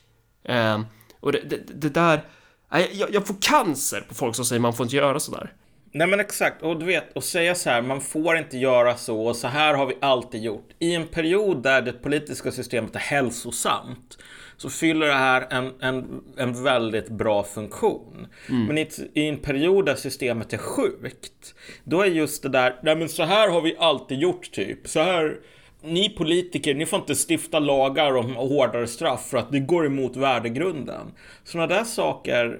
Eh, 0.44 0.80
och 1.20 1.32
det, 1.32 1.40
det, 1.40 1.56
det 1.74 1.88
där, 1.88 2.24
jag, 2.70 3.14
jag, 3.14 3.26
får 3.26 3.36
cancer 3.40 4.00
på 4.08 4.14
folk 4.14 4.36
som 4.36 4.44
säger 4.44 4.60
man 4.60 4.74
får 4.74 4.84
inte 4.84 4.96
göra 4.96 5.20
sådär. 5.20 5.52
Nej 5.94 6.06
men 6.06 6.20
exakt, 6.20 6.62
och 6.62 6.78
du 6.78 6.86
vet, 6.86 7.16
att 7.16 7.24
säga 7.24 7.54
så 7.54 7.70
här, 7.70 7.82
man 7.82 8.00
får 8.00 8.38
inte 8.38 8.58
göra 8.58 8.96
så 8.96 9.26
och 9.26 9.36
så 9.36 9.48
här 9.48 9.74
har 9.74 9.86
vi 9.86 9.94
alltid 10.00 10.42
gjort. 10.42 10.68
I 10.78 10.94
en 10.94 11.06
period 11.06 11.62
där 11.62 11.82
det 11.82 11.92
politiska 11.92 12.52
systemet 12.52 12.96
är 12.96 13.00
hälsosamt 13.00 14.18
så 14.56 14.70
fyller 14.70 15.06
det 15.06 15.14
här 15.14 15.46
en, 15.50 15.72
en, 15.80 16.22
en 16.36 16.64
väldigt 16.64 17.08
bra 17.08 17.44
funktion. 17.44 18.26
Mm. 18.48 18.66
Men 18.66 18.78
i, 18.78 18.88
i, 19.14 19.28
en 19.28 19.36
period 19.36 19.86
där 19.86 19.94
systemet 19.94 20.52
är 20.52 20.58
sjukt, 20.58 21.54
då 21.84 22.00
är 22.00 22.06
just 22.06 22.42
det 22.42 22.48
där, 22.48 22.76
nej 22.82 22.96
men 22.96 23.08
så 23.08 23.22
här 23.22 23.48
har 23.48 23.60
vi 23.60 23.76
alltid 23.78 24.18
gjort 24.18 24.52
typ. 24.52 24.88
Så 24.88 25.00
här, 25.00 25.36
ni 25.82 26.08
politiker, 26.08 26.74
ni 26.74 26.86
får 26.86 26.98
inte 26.98 27.14
stifta 27.28 27.58
lagar 27.58 28.16
om 28.16 28.36
hårdare 28.36 28.86
straff 28.86 29.28
för 29.30 29.38
att 29.38 29.52
det 29.52 29.60
går 29.60 29.86
emot 29.86 30.16
värdegrunden. 30.16 31.12
Sådana 31.44 31.66
där 31.74 31.84
saker 31.84 32.58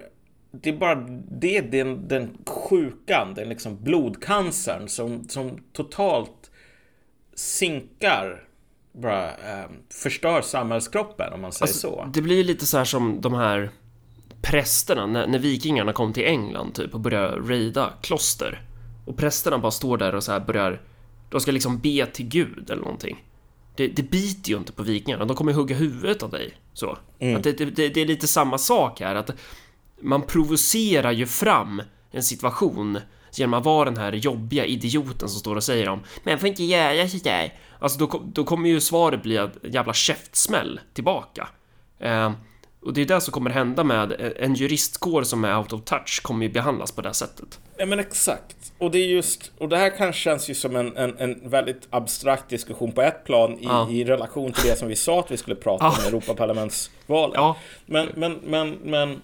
det 0.53 0.70
är 0.70 0.76
bara 0.76 0.94
det, 1.30 1.61
den, 1.61 2.09
den 2.09 2.38
sjukan, 2.46 3.34
den 3.34 3.48
liksom 3.48 3.82
blodcancern 3.82 4.88
som, 4.88 5.28
som 5.28 5.59
totalt 5.72 6.50
sinkar, 7.34 8.44
bara 8.92 9.28
eh, 9.28 9.70
förstör 9.90 10.42
samhällskroppen 10.42 11.32
om 11.32 11.40
man 11.40 11.53
säger 11.53 11.66
alltså, 11.72 11.88
så. 11.88 12.11
Det 12.14 12.22
blir 12.22 12.44
lite 12.44 12.66
så 12.66 12.78
här 12.78 12.84
som 12.84 13.20
de 13.20 13.34
här 13.34 13.70
prästerna 14.42 15.07
när, 15.07 15.26
när 15.26 15.38
vikingarna 15.38 15.92
kom 15.92 16.12
till 16.12 16.24
England 16.24 16.74
typ 16.74 16.94
och 16.94 17.00
började 17.00 17.36
raida 17.36 17.92
kloster. 18.03 18.62
Och 19.07 19.16
prästerna 19.16 19.59
bara 19.59 19.72
står 19.72 19.96
där 19.98 20.14
och 20.14 20.24
så 20.24 20.32
här 20.32 20.40
börjar, 20.40 20.80
de 21.30 21.40
ska 21.40 21.50
liksom 21.50 21.78
be 21.78 22.07
till 22.07 22.28
Gud 22.28 22.70
eller 22.70 22.82
någonting. 22.82 23.24
Det, 23.76 23.88
det 23.88 24.03
biter 24.03 24.50
ju 24.50 24.57
inte 24.57 24.72
på 24.72 24.82
vikingarna, 24.82 25.24
de 25.24 25.36
kommer 25.36 25.53
hugga 25.53 25.76
huvudet 25.76 26.22
av 26.22 26.30
dig. 26.30 26.55
Så. 26.72 26.98
Mm. 27.18 27.36
Att 27.36 27.42
det, 27.42 27.53
det, 27.53 27.88
det, 27.88 28.00
är 28.00 28.07
lite 28.07 28.28
samma 28.28 28.59
sak 28.59 29.00
här, 29.00 29.14
att 29.14 29.30
man 30.03 30.22
provocerar 30.22 31.12
ju 31.12 31.26
fram 31.26 31.82
en 32.11 32.22
situation 32.22 32.98
genom 33.32 33.55
att 33.55 33.64
vara 33.64 33.84
den 33.84 33.96
här 33.96 34.12
jobbiga 34.12 34.64
idioten 34.64 35.28
som 35.28 35.40
står 35.40 35.57
och 35.57 35.64
säger 35.64 35.88
om 35.88 36.00
Men 36.22 36.38
får 36.38 36.48
inte 36.48 36.64
göra 36.64 37.09
sådär. 37.09 37.59
Alltså 37.78 37.98
då, 37.98 38.22
då 38.32 38.44
kommer 38.44 38.68
ju 38.68 38.80
svaret 38.80 39.22
bli 39.22 39.36
en 39.36 39.50
jävla 39.62 39.92
käftsmäll 39.92 40.80
tillbaka. 40.94 41.48
Eh, 41.98 42.32
och 42.82 42.92
det 42.92 43.00
är 43.00 43.07
det 43.07 43.20
som 43.20 43.32
kommer 43.32 43.50
hända 43.50 43.84
med 43.84 44.34
en 44.36 44.55
juristkår 44.55 45.22
som 45.22 45.44
är 45.44 45.59
out 45.59 45.72
of 45.72 45.84
touch 45.84 46.22
kommer 46.22 46.46
ju 46.46 46.53
behandlas 46.53 46.92
på 46.92 47.03
det 47.03 47.14
sättet. 47.14 47.61
Ja 47.76 47.86
men 47.86 48.00
exakt. 48.00 48.72
Och 48.78 48.90
det 48.90 48.98
är 48.98 49.07
just, 49.07 49.53
och 49.59 49.68
det 49.68 49.76
här 49.76 49.90
kanske 49.96 50.20
känns 50.22 50.50
ju 50.50 50.55
som 50.55 50.76
en, 50.76 50.96
en, 50.96 51.18
en 51.18 51.50
väldigt 51.50 51.88
abstrakt 51.90 52.48
diskussion 52.48 52.92
på 52.92 53.03
ett 53.03 53.24
plan 53.24 53.53
i, 53.53 53.64
ja. 53.64 53.90
i 53.90 54.05
relation 54.05 54.53
till 54.53 54.70
det 54.70 54.78
som 54.78 54.88
vi 54.88 54.96
sa 54.96 55.20
att 55.20 55.30
vi 55.30 55.36
skulle 55.36 55.57
prata 55.57 55.86
om, 55.86 55.94
ja. 56.03 56.09
Europaparlamentsvalet. 56.09 57.36
Ja. 57.36 57.57
Men, 57.86 58.09
men, 58.14 58.40
men, 58.44 58.70
men 58.70 59.20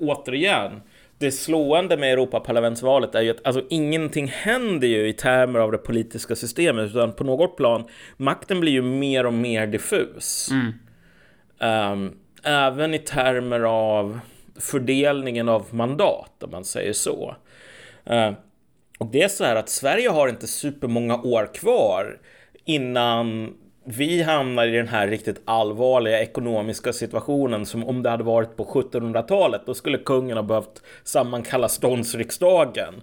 återigen, 0.00 0.82
det 1.18 1.32
slående 1.32 1.96
med 1.96 2.12
Europaparlamentsvalet 2.12 3.14
är 3.14 3.20
ju 3.20 3.30
att 3.30 3.46
alltså, 3.46 3.62
ingenting 3.70 4.28
händer 4.28 4.88
ju 4.88 5.08
i 5.08 5.12
termer 5.12 5.60
av 5.60 5.72
det 5.72 5.78
politiska 5.78 6.36
systemet, 6.36 6.90
utan 6.90 7.12
på 7.12 7.24
något 7.24 7.56
plan, 7.56 7.84
makten 8.16 8.60
blir 8.60 8.72
ju 8.72 8.82
mer 8.82 9.26
och 9.26 9.34
mer 9.34 9.66
diffus. 9.66 10.48
Mm. 10.50 10.72
Um, 11.92 12.16
även 12.42 12.94
i 12.94 12.98
termer 12.98 13.60
av 13.60 14.20
fördelningen 14.60 15.48
av 15.48 15.66
mandat, 15.70 16.42
om 16.42 16.50
man 16.50 16.64
säger 16.64 16.92
så. 16.92 17.36
Uh, 18.10 18.32
och 18.98 19.06
det 19.06 19.22
är 19.22 19.28
så 19.28 19.44
här 19.44 19.56
att 19.56 19.68
Sverige 19.68 20.08
har 20.08 20.28
inte 20.28 20.46
supermånga 20.46 21.22
år 21.22 21.54
kvar 21.54 22.18
innan 22.64 23.54
vi 23.90 24.22
hamnar 24.22 24.66
i 24.66 24.70
den 24.70 24.88
här 24.88 25.08
riktigt 25.08 25.40
allvarliga 25.44 26.20
ekonomiska 26.20 26.92
situationen 26.92 27.66
som 27.66 27.84
om 27.84 28.02
det 28.02 28.10
hade 28.10 28.24
varit 28.24 28.56
på 28.56 28.64
1700-talet. 28.64 29.62
Då 29.66 29.74
skulle 29.74 29.98
kungen 29.98 30.36
ha 30.36 30.42
behövt 30.42 30.82
sammankalla 31.04 31.68
ståndsriksdagen 31.68 32.94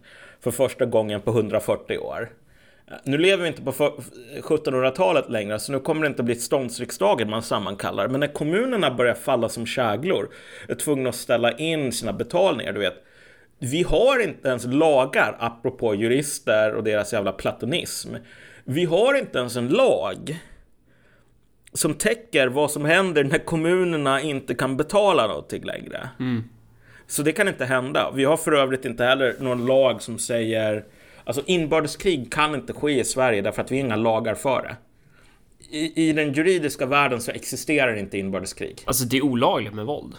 för 0.41 0.51
första 0.51 0.85
gången 0.85 1.21
på 1.21 1.31
140 1.31 1.97
år. 1.97 2.29
Nu 3.03 3.17
lever 3.17 3.43
vi 3.43 3.47
inte 3.47 3.61
på 3.61 3.71
1700-talet 4.41 5.29
längre, 5.29 5.59
så 5.59 5.71
nu 5.71 5.79
kommer 5.79 6.01
det 6.01 6.07
inte 6.07 6.23
bli 6.23 6.35
ståndsriksdagen 6.35 7.29
man 7.29 7.43
sammankallar. 7.43 8.07
Men 8.07 8.19
när 8.19 8.33
kommunerna 8.33 8.91
börjar 8.91 9.13
falla 9.13 9.49
som 9.49 9.65
käglor, 9.65 10.29
är 10.67 10.75
tvungna 10.75 11.09
att 11.09 11.15
ställa 11.15 11.51
in 11.51 11.91
sina 11.91 12.13
betalningar, 12.13 12.73
du 12.73 12.79
vet. 12.79 13.03
Vi 13.59 13.83
har 13.83 14.23
inte 14.23 14.49
ens 14.49 14.65
lagar, 14.65 15.35
apropå 15.39 15.95
jurister 15.95 16.73
och 16.73 16.83
deras 16.83 17.13
jävla 17.13 17.31
platonism. 17.31 18.15
Vi 18.63 18.85
har 18.85 19.13
inte 19.13 19.39
ens 19.39 19.55
en 19.55 19.67
lag 19.67 20.39
som 21.74 21.93
täcker 21.93 22.47
vad 22.47 22.72
som 22.72 22.86
händer 22.86 23.24
när 23.24 23.45
kommunerna 23.45 24.22
inte 24.22 24.55
kan 24.55 24.78
betala 24.78 25.28
någonting 25.28 25.63
längre. 25.63 26.09
Så 27.07 27.24
det 27.24 27.32
kan 27.32 27.47
inte 27.47 27.65
hända. 27.65 28.11
Vi 28.15 28.26
har 28.26 28.38
för 28.38 28.51
övrigt 28.51 28.86
inte 28.86 29.03
heller 29.03 29.36
någon 29.39 29.65
lag 29.65 30.01
som 30.01 30.20
säger 30.20 30.86
Alltså 31.28 31.43
inbördeskrig 31.45 32.32
kan 32.32 32.55
inte 32.55 32.74
ske 32.74 32.99
i 32.99 33.03
Sverige 33.03 33.41
därför 33.41 33.61
att 33.61 33.72
vi 33.72 33.80
har 33.80 33.86
inga 33.86 33.95
lagar 33.95 34.36
för 34.36 34.61
det. 34.61 34.76
I, 35.78 36.09
I 36.09 36.13
den 36.13 36.34
juridiska 36.34 36.86
världen 36.86 37.22
så 37.22 37.32
existerar 37.32 37.95
inte 37.95 38.18
inbördeskrig. 38.18 38.82
Alltså 38.86 39.05
det 39.05 39.18
är 39.18 39.22
olagligt 39.22 39.74
med 39.74 39.86
våld. 39.86 40.15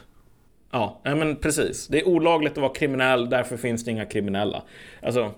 Ja, 0.71 1.01
ja, 1.03 1.15
men 1.15 1.37
precis. 1.37 1.87
Det 1.87 2.01
är 2.01 2.09
olagligt 2.09 2.53
att 2.53 2.59
vara 2.59 2.73
kriminell, 2.73 3.31
därför 3.31 3.57
finns 3.57 3.85
det 3.85 3.91
inga 3.91 4.05
kriminella. 4.05 4.63
Alltså, 5.03 5.33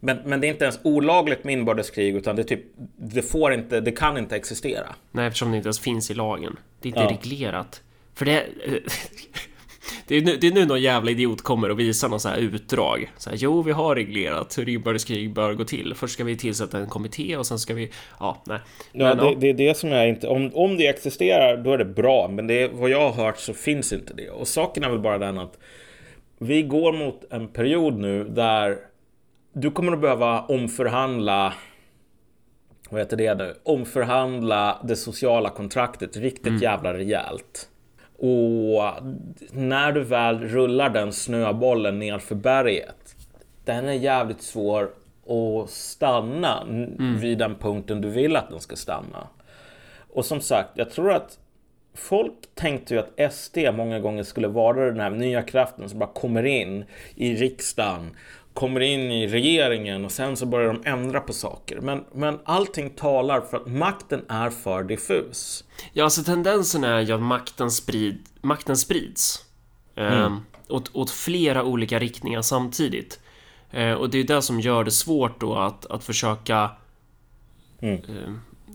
men, 0.00 0.18
men 0.24 0.40
det 0.40 0.46
är 0.46 0.48
inte 0.48 0.64
ens 0.64 0.80
olagligt 0.82 1.44
med 1.44 1.52
inbördeskrig, 1.52 2.16
utan 2.16 2.36
det, 2.36 2.44
typ, 2.44 2.60
det 2.96 3.22
får 3.22 3.52
inte, 3.52 3.80
det 3.80 3.92
kan 3.92 4.18
inte 4.18 4.36
existera. 4.36 4.86
Nej, 5.10 5.26
eftersom 5.26 5.50
det 5.50 5.56
inte 5.56 5.66
ens 5.66 5.80
finns 5.80 6.10
i 6.10 6.14
lagen. 6.14 6.56
Det 6.80 6.88
är 6.88 6.90
inte 6.90 7.00
Ja. 7.00 7.10
reglerat. 7.10 7.82
För 8.14 8.24
det... 8.24 8.46
Det 10.06 10.16
är, 10.16 10.22
nu, 10.22 10.36
det 10.36 10.46
är 10.46 10.52
nu 10.52 10.66
någon 10.66 10.82
jävla 10.82 11.10
idiot 11.10 11.42
kommer 11.42 11.70
och 11.70 11.80
visar 11.80 12.08
någon 12.08 12.20
så 12.20 12.28
här 12.28 12.36
utdrag. 12.38 13.10
Så 13.16 13.30
här, 13.30 13.36
jo, 13.40 13.62
vi 13.62 13.72
har 13.72 13.94
reglerat 13.94 14.58
hur 14.58 14.68
inbördeskrig 14.68 15.32
bör 15.34 15.54
gå 15.54 15.64
till. 15.64 15.94
Först 15.94 16.14
ska 16.14 16.24
vi 16.24 16.36
tillsätta 16.36 16.78
en 16.78 16.86
kommitté 16.86 17.36
och 17.36 17.46
sen 17.46 17.58
ska 17.58 17.74
vi... 17.74 17.90
Ja, 18.20 18.42
nej. 18.46 18.58
Ja, 18.92 19.04
Men, 19.08 19.16
det, 19.16 19.24
ja. 19.24 19.34
det 19.40 19.48
är 19.48 19.54
det 19.54 19.76
som 19.76 19.90
jag 19.90 20.08
inte... 20.08 20.28
Om, 20.28 20.50
om 20.54 20.76
det 20.76 20.86
existerar, 20.86 21.56
då 21.56 21.72
är 21.72 21.78
det 21.78 21.84
bra. 21.84 22.28
Men 22.28 22.46
det, 22.46 22.68
vad 22.68 22.90
jag 22.90 23.10
har 23.10 23.24
hört 23.24 23.38
så 23.38 23.54
finns 23.54 23.92
inte 23.92 24.14
det. 24.14 24.30
Och 24.30 24.48
saken 24.48 24.84
är 24.84 24.88
väl 24.90 24.98
bara 24.98 25.18
den 25.18 25.38
att 25.38 25.58
vi 26.38 26.62
går 26.62 26.92
mot 26.92 27.24
en 27.30 27.48
period 27.48 27.98
nu 27.98 28.24
där 28.24 28.78
du 29.52 29.70
kommer 29.70 29.92
att 29.92 30.00
behöva 30.00 30.40
omförhandla 30.40 31.54
vad 32.90 33.00
heter 33.00 33.16
det 33.16 33.34
nu? 33.34 33.54
Omförhandla 33.62 34.80
det 34.84 34.96
sociala 34.96 35.50
kontraktet 35.50 36.16
riktigt 36.16 36.62
jävla 36.62 36.94
rejält. 36.94 37.68
Och 38.18 38.82
när 39.52 39.92
du 39.92 40.04
väl 40.04 40.38
rullar 40.40 40.90
den 40.90 41.12
snöbollen 41.12 41.98
nerför 41.98 42.34
berget, 42.34 43.16
den 43.64 43.88
är 43.88 43.92
jävligt 43.92 44.42
svår 44.42 44.90
att 45.26 45.70
stanna 45.70 46.60
n- 46.68 47.16
vid 47.20 47.38
den 47.38 47.54
punkten 47.54 48.00
du 48.00 48.08
vill 48.08 48.36
att 48.36 48.50
den 48.50 48.60
ska 48.60 48.76
stanna. 48.76 49.28
Och 50.10 50.24
som 50.24 50.40
sagt, 50.40 50.70
jag 50.74 50.90
tror 50.90 51.12
att 51.12 51.38
folk 51.94 52.34
tänkte 52.54 52.94
ju 52.94 53.00
att 53.00 53.32
SD 53.34 53.58
många 53.74 54.00
gånger 54.00 54.22
skulle 54.22 54.48
vara 54.48 54.84
den 54.86 55.00
här 55.00 55.10
nya 55.10 55.42
kraften 55.42 55.88
som 55.88 55.98
bara 55.98 56.12
kommer 56.12 56.42
in 56.42 56.84
i 57.14 57.34
riksdagen, 57.34 58.10
kommer 58.54 58.80
in 58.80 59.00
i 59.12 59.26
regeringen 59.28 60.04
och 60.04 60.12
sen 60.12 60.36
så 60.36 60.46
börjar 60.46 60.72
de 60.72 60.90
ändra 60.90 61.20
på 61.20 61.32
saker. 61.32 61.80
Men, 61.80 62.04
men 62.14 62.38
allting 62.44 62.90
talar 62.90 63.40
för 63.40 63.56
att 63.56 63.66
makten 63.66 64.24
är 64.28 64.50
för 64.50 64.82
diffus. 64.84 65.64
Ja, 65.92 66.04
alltså 66.04 66.22
tendensen 66.22 66.84
är 66.84 67.00
ju 67.00 67.12
att 67.12 67.22
makten, 67.22 67.70
sprid, 67.70 68.18
makten 68.40 68.76
sprids. 68.76 69.44
Eh, 69.94 70.36
åt, 70.68 70.90
åt 70.96 71.10
flera 71.10 71.64
olika 71.64 71.98
riktningar 71.98 72.42
samtidigt. 72.42 73.20
Eh, 73.70 73.92
och 73.92 74.10
det 74.10 74.18
är 74.18 74.24
det 74.24 74.42
som 74.42 74.60
gör 74.60 74.84
det 74.84 74.90
svårt 74.90 75.40
då 75.40 75.54
att, 75.54 75.86
att 75.86 76.04
försöka 76.04 76.70
Mm. 77.82 77.94
eh, 77.94 78.32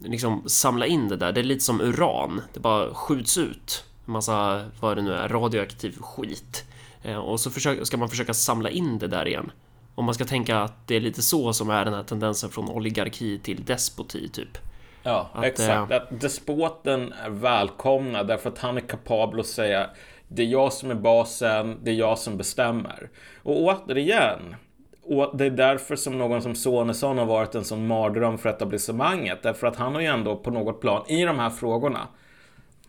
liksom 0.10 0.44
samla 0.50 0.86
in 0.86 1.08
det 1.08 1.18
där. 1.18 1.32
Det 1.32 1.42
är 1.42 1.44
lite 1.44 1.64
som 1.64 1.82
uran. 1.82 2.42
Det 2.54 2.60
bara 2.60 2.94
skjuts 2.94 3.38
ut. 3.38 3.84
En 4.06 4.14
massa, 4.14 4.66
vad 4.80 4.98
det 4.98 5.02
nu 5.02 5.14
är, 5.14 5.30
radioaktiv 5.30 5.98
skit. 6.02 6.66
Eh, 7.04 7.18
och 7.18 7.40
så 7.40 7.50
försöka, 7.52 7.86
ska 7.86 7.98
man 7.98 8.10
försöka 8.10 8.34
samla 8.34 8.70
in 8.70 9.00
det 9.00 9.08
där 9.08 9.28
igen. 9.28 9.52
Om 9.96 10.06
man 10.06 10.14
ska 10.14 10.26
tänka 10.26 10.58
att 10.58 10.88
det 10.88 10.96
är 10.96 11.00
lite 11.00 11.22
så 11.22 11.54
som 11.54 11.70
är 11.70 11.86
den 11.86 11.94
här 11.94 12.04
tendensen 12.04 12.50
från 12.50 12.70
oligarki 12.70 13.40
till 13.40 13.66
despoti 13.66 14.30
typ. 14.30 14.58
Ja, 15.04 15.30
Att, 15.34 15.46
exakt. 15.46 15.92
Att 15.92 16.22
despoten 16.22 17.14
är 17.26 17.30
välkomna 17.30 18.24
därför 18.24 18.50
att 18.50 18.60
han 18.60 18.78
är 18.78 18.82
kapabel 18.82 19.40
att 19.40 19.46
säga 19.46 19.90
det 20.28 20.42
är 20.42 20.48
jag 20.48 20.74
som 20.74 20.92
är 20.92 20.96
basen, 20.96 21.78
det 21.84 21.92
är 21.92 21.96
jag 21.96 22.20
som 22.20 22.38
bestämmer. 22.38 23.10
Och 23.44 23.62
återigen, 23.62 24.56
och 25.04 25.38
det 25.38 25.46
är 25.46 25.50
därför 25.50 25.96
som 25.96 26.18
någon 26.18 26.42
som 26.42 26.56
Sonesson 26.56 27.18
har 27.18 27.26
varit 27.26 27.56
en 27.56 27.64
sån 27.64 27.88
mardröm 27.88 28.38
för 28.38 28.50
etablissemanget. 28.50 29.44
Därför 29.44 29.68
att 29.68 29.76
han 29.76 29.94
har 29.94 30.02
ju 30.02 30.08
ändå 30.08 30.36
på 30.36 30.52
något 30.52 30.82
plan 30.82 31.04
i 31.08 31.24
de 31.24 31.40
här 31.40 31.50
frågorna 31.50 32.08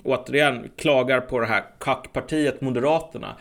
återigen 0.06 0.70
klagar 0.76 1.20
på 1.20 1.40
det 1.40 1.46
här 1.46 1.64
kackpartiet 1.80 2.60
Moderaterna. 2.60 3.36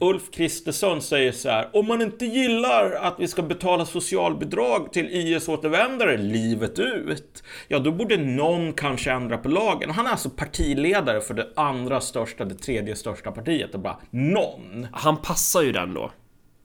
Ulf 0.00 0.30
Kristersson 0.32 1.02
säger 1.02 1.32
så 1.32 1.48
här, 1.50 1.68
om 1.72 1.86
man 1.88 2.02
inte 2.02 2.26
gillar 2.26 2.90
att 2.92 3.14
vi 3.18 3.28
ska 3.28 3.42
betala 3.42 3.86
socialbidrag 3.86 4.92
till 4.92 5.06
IS-återvändare 5.10 6.16
livet 6.16 6.78
ut, 6.78 7.42
ja 7.68 7.78
då 7.78 7.92
borde 7.92 8.16
någon 8.16 8.72
kanske 8.72 9.10
ändra 9.12 9.38
på 9.38 9.48
lagen. 9.48 9.90
Han 9.90 10.06
är 10.06 10.10
alltså 10.10 10.30
partiledare 10.30 11.20
för 11.20 11.34
det 11.34 11.48
andra 11.56 12.00
största, 12.00 12.44
det 12.44 12.54
tredje 12.54 12.96
största 12.96 13.30
partiet 13.32 13.74
och 13.74 13.80
bara 13.80 13.96
någon. 14.10 14.86
Han 14.92 15.16
passar 15.16 15.62
ju 15.62 15.72
den 15.72 15.94
då. 15.94 16.10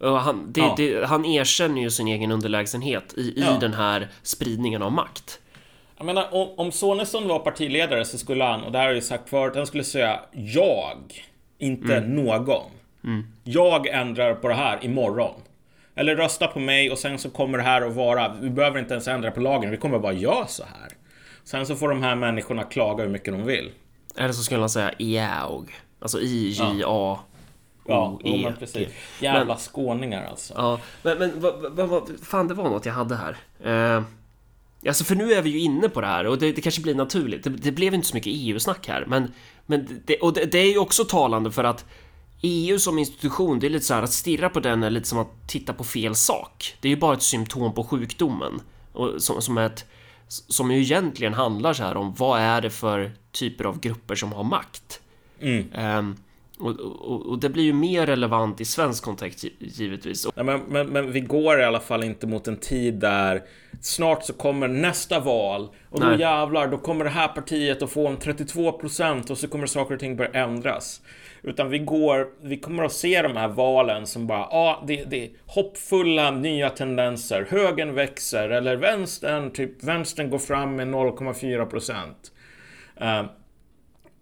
Han, 0.02 0.52
det, 0.54 0.62
Ja. 0.62 0.74
det, 0.78 1.06
han 1.06 1.26
erkänner 1.26 1.82
ju 1.82 1.89
sin 1.89 2.08
egen 2.08 2.32
underlägsenhet 2.32 3.14
i, 3.18 3.22
i 3.22 3.34
Ja. 3.48 3.58
den 3.60 3.74
här 3.74 4.08
spridningen 4.24 4.82
av 4.82 4.91
makt. 4.91 5.39
Jag 6.04 6.16
menar, 6.16 6.34
om, 6.34 6.49
om 6.58 6.72
Sonesson 6.72 7.28
var 7.28 7.39
partiledare 7.39 8.06
så 8.06 8.18
skulle 8.18 8.43
han, 8.43 8.64
och 8.64 8.72
det 8.72 8.78
här 8.78 8.86
har 8.86 8.93
jag 8.93 9.04
sagt 9.04 9.30
förut, 9.30 9.56
han 9.56 9.68
skulle 9.68 9.84
säga 9.84 10.20
jag, 10.32 11.26
inte 11.58 12.01
någon. 12.01 12.72
Jag 13.43 13.88
ändrar 13.88 14.34
på 14.34 14.47
det 14.47 14.54
här 14.54 14.86
imorgon. 14.86 15.34
Eller 15.95 16.16
rösta 16.16 16.47
på 16.47 16.60
mig 16.60 16.91
och 16.91 16.97
sen 16.97 17.20
så 17.20 17.30
kommer 17.30 17.58
det 17.58 17.64
här 17.64 17.82
att 17.82 17.93
vara, 17.93 18.36
vi 18.41 18.49
behöver 18.49 18.80
inte 18.80 18.93
ens 18.93 19.08
ändra 19.08 19.32
på 19.32 19.39
lagen, 19.39 19.72
vi 19.72 19.78
kommer 19.78 19.99
bara 19.99 20.14
göra 20.14 20.47
så 20.47 20.64
här. 20.64 20.91
Sen 21.43 21.66
så 21.66 21.76
får 21.76 21.89
de 21.89 22.04
här 22.04 22.16
människorna 22.16 22.64
klaga 22.64 23.04
hur 23.04 23.10
mycket 23.12 23.34
de 23.34 23.45
vill. 23.45 23.72
Eller 24.18 24.32
så 24.34 24.43
skulle 24.43 24.60
han 24.60 24.70
säga 24.70 24.91
jag. 24.97 25.72
Alltså 25.99 26.20
I-J-A. 26.20 27.20
Ja, 27.88 28.08
O, 28.08 28.20
jo, 28.24 28.36
E, 28.36 28.41
men 28.43 28.56
precis. 28.56 28.89
Jävla 29.22 29.45
Men- 29.45 29.58
skåningar 29.58 30.26
alltså. 30.26 30.54
Ja, 30.58 30.80
men, 31.04 31.18
men 31.18 31.32
vad, 31.41 31.72
vad, 31.72 31.89
vad, 31.89 32.10
fan 32.24 32.47
det 32.47 32.54
var 32.54 32.64
något 32.64 32.86
jag 32.86 32.93
hade 32.93 33.16
här. 33.16 33.38
Eh, 33.64 34.04
alltså 34.88 35.04
för 35.04 35.16
nu 35.16 35.34
är 35.34 35.42
vi 35.42 35.50
ju 35.50 35.60
inne 35.60 35.90
på 35.90 36.02
det 36.02 36.08
här 36.08 36.26
och 36.28 36.38
det, 36.38 36.52
det 36.52 36.62
kanske 36.62 36.82
blir 36.82 36.96
naturligt. 36.96 37.44
Det, 37.44 37.50
det 37.50 37.72
blev 37.72 37.94
inte 37.94 38.08
så 38.08 38.16
mycket 38.16 38.34
EU-snack 38.36 38.88
här, 38.88 39.06
men, 39.08 39.32
men 39.66 40.02
det, 40.06 40.18
och 40.18 40.34
det, 40.34 40.46
det 40.46 40.58
är 40.60 40.72
ju 40.72 40.78
också 40.78 41.06
talande 41.06 41.52
för 41.52 41.64
att 41.64 41.86
EU 42.42 42.80
som 42.80 43.00
institution, 43.00 43.60
det 43.60 43.68
är 43.68 43.70
lite 43.70 43.86
så 43.86 43.94
här 43.94 44.04
att 44.04 44.14
stirra 44.14 44.50
på 44.50 44.60
den 44.60 44.84
är 44.84 44.90
lite 44.90 45.08
som 45.08 45.20
att 45.20 45.48
titta 45.48 45.74
på 45.74 45.84
fel 45.84 46.16
sak. 46.16 46.76
Det 46.82 46.88
är 46.88 46.90
ju 46.90 46.98
bara 46.98 47.14
ett 47.14 47.22
symptom 47.22 47.74
på 47.74 47.84
sjukdomen 47.84 48.62
och 48.94 49.22
som, 49.22 49.42
som 49.42 49.58
är 49.58 49.66
ett 49.66 49.86
som 50.28 50.72
ju 50.72 50.82
egentligen 50.82 51.34
handlar 51.34 51.74
så 51.74 51.84
här 51.84 51.98
om 51.98 52.14
vad 52.14 52.40
är 52.40 52.62
det 52.62 52.70
för 52.70 53.12
typer 53.32 53.66
av 53.66 53.80
grupper 53.80 54.16
som 54.16 54.34
har 54.34 54.44
makt. 54.44 55.02
Mm. 55.40 55.66
Ehm, 55.74 56.16
och, 56.60 56.80
och, 56.80 57.26
och 57.26 57.39
det 57.39 57.49
blir 57.49 57.64
ju 57.64 57.74
mer 57.74 58.06
relevant 58.06 58.62
i 58.62 58.66
svensk 58.66 59.04
kontext 59.04 59.43
gi- 59.43 59.54
givetvis. 59.60 60.28
Nej, 60.36 60.45
men, 60.45 60.62
men, 60.68 60.88
men 60.88 61.12
vi 61.12 61.20
går 61.20 61.60
i 61.60 61.64
alla 61.64 61.80
fall 61.80 62.04
inte 62.04 62.28
mot 62.28 62.47
en 62.47 62.58
tid 62.58 62.93
där 62.93 63.41
snart 63.82 64.24
så 64.24 64.34
kommer 64.34 64.68
nästa 64.68 65.20
val 65.20 65.70
och 65.89 65.99
då 65.99 66.08
Nej. 66.08 66.20
jävlar, 66.20 66.68
då 66.68 66.78
kommer 66.78 67.04
det 67.04 67.12
här 67.12 67.28
partiet 67.28 67.82
att 67.82 67.91
få 67.91 68.08
en 68.08 68.18
32% 68.18 69.32
och 69.32 69.38
så 69.38 69.47
kommer 69.47 69.68
saker 69.68 69.93
och 69.93 69.99
ting 69.99 70.16
börja 70.16 70.32
ändras. 70.32 71.01
Utan 71.43 71.70
vi 71.70 71.80
går, 71.80 72.28
vi 72.41 72.58
kommer 72.58 72.84
att 72.84 72.93
se 72.93 73.22
de 73.22 73.38
här 73.38 73.47
valen 73.47 74.08
som 74.08 74.28
bara, 74.28 74.39
ja, 74.39 74.47
ah, 74.51 74.84
det, 74.88 75.04
det 75.04 75.26
är 75.26 75.30
hoppfulla 75.45 76.32
nya 76.32 76.70
tendenser. 76.70 77.47
Högern 77.49 77.93
växer 77.93 78.49
eller 78.49 78.76
vänstern, 78.76 79.51
typ 79.51 79.84
vänstern 79.84 80.30
går 80.30 80.39
fram 80.39 80.76
med 80.76 80.88
0,4%. 80.88 81.93
Uh, 83.01 83.30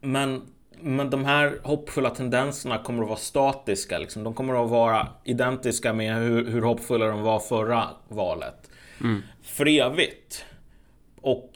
men, 0.01 0.41
men 0.82 1.09
de 1.09 1.25
här 1.25 1.59
hoppfulla 1.63 2.09
tendenserna 2.09 2.77
kommer 2.77 3.03
att 3.03 3.09
vara 3.09 3.19
statiska. 3.19 3.99
Liksom. 3.99 4.23
De 4.23 4.34
kommer 4.34 4.63
att 4.63 4.69
vara 4.69 5.07
identiska 5.23 5.93
med 5.93 6.15
hur, 6.15 6.45
hur 6.45 6.61
hoppfulla 6.61 7.05
de 7.05 7.21
var 7.21 7.39
förra 7.39 7.88
valet. 8.07 8.69
För 9.43 9.67
evigt. 9.67 10.45
Och 11.21 11.49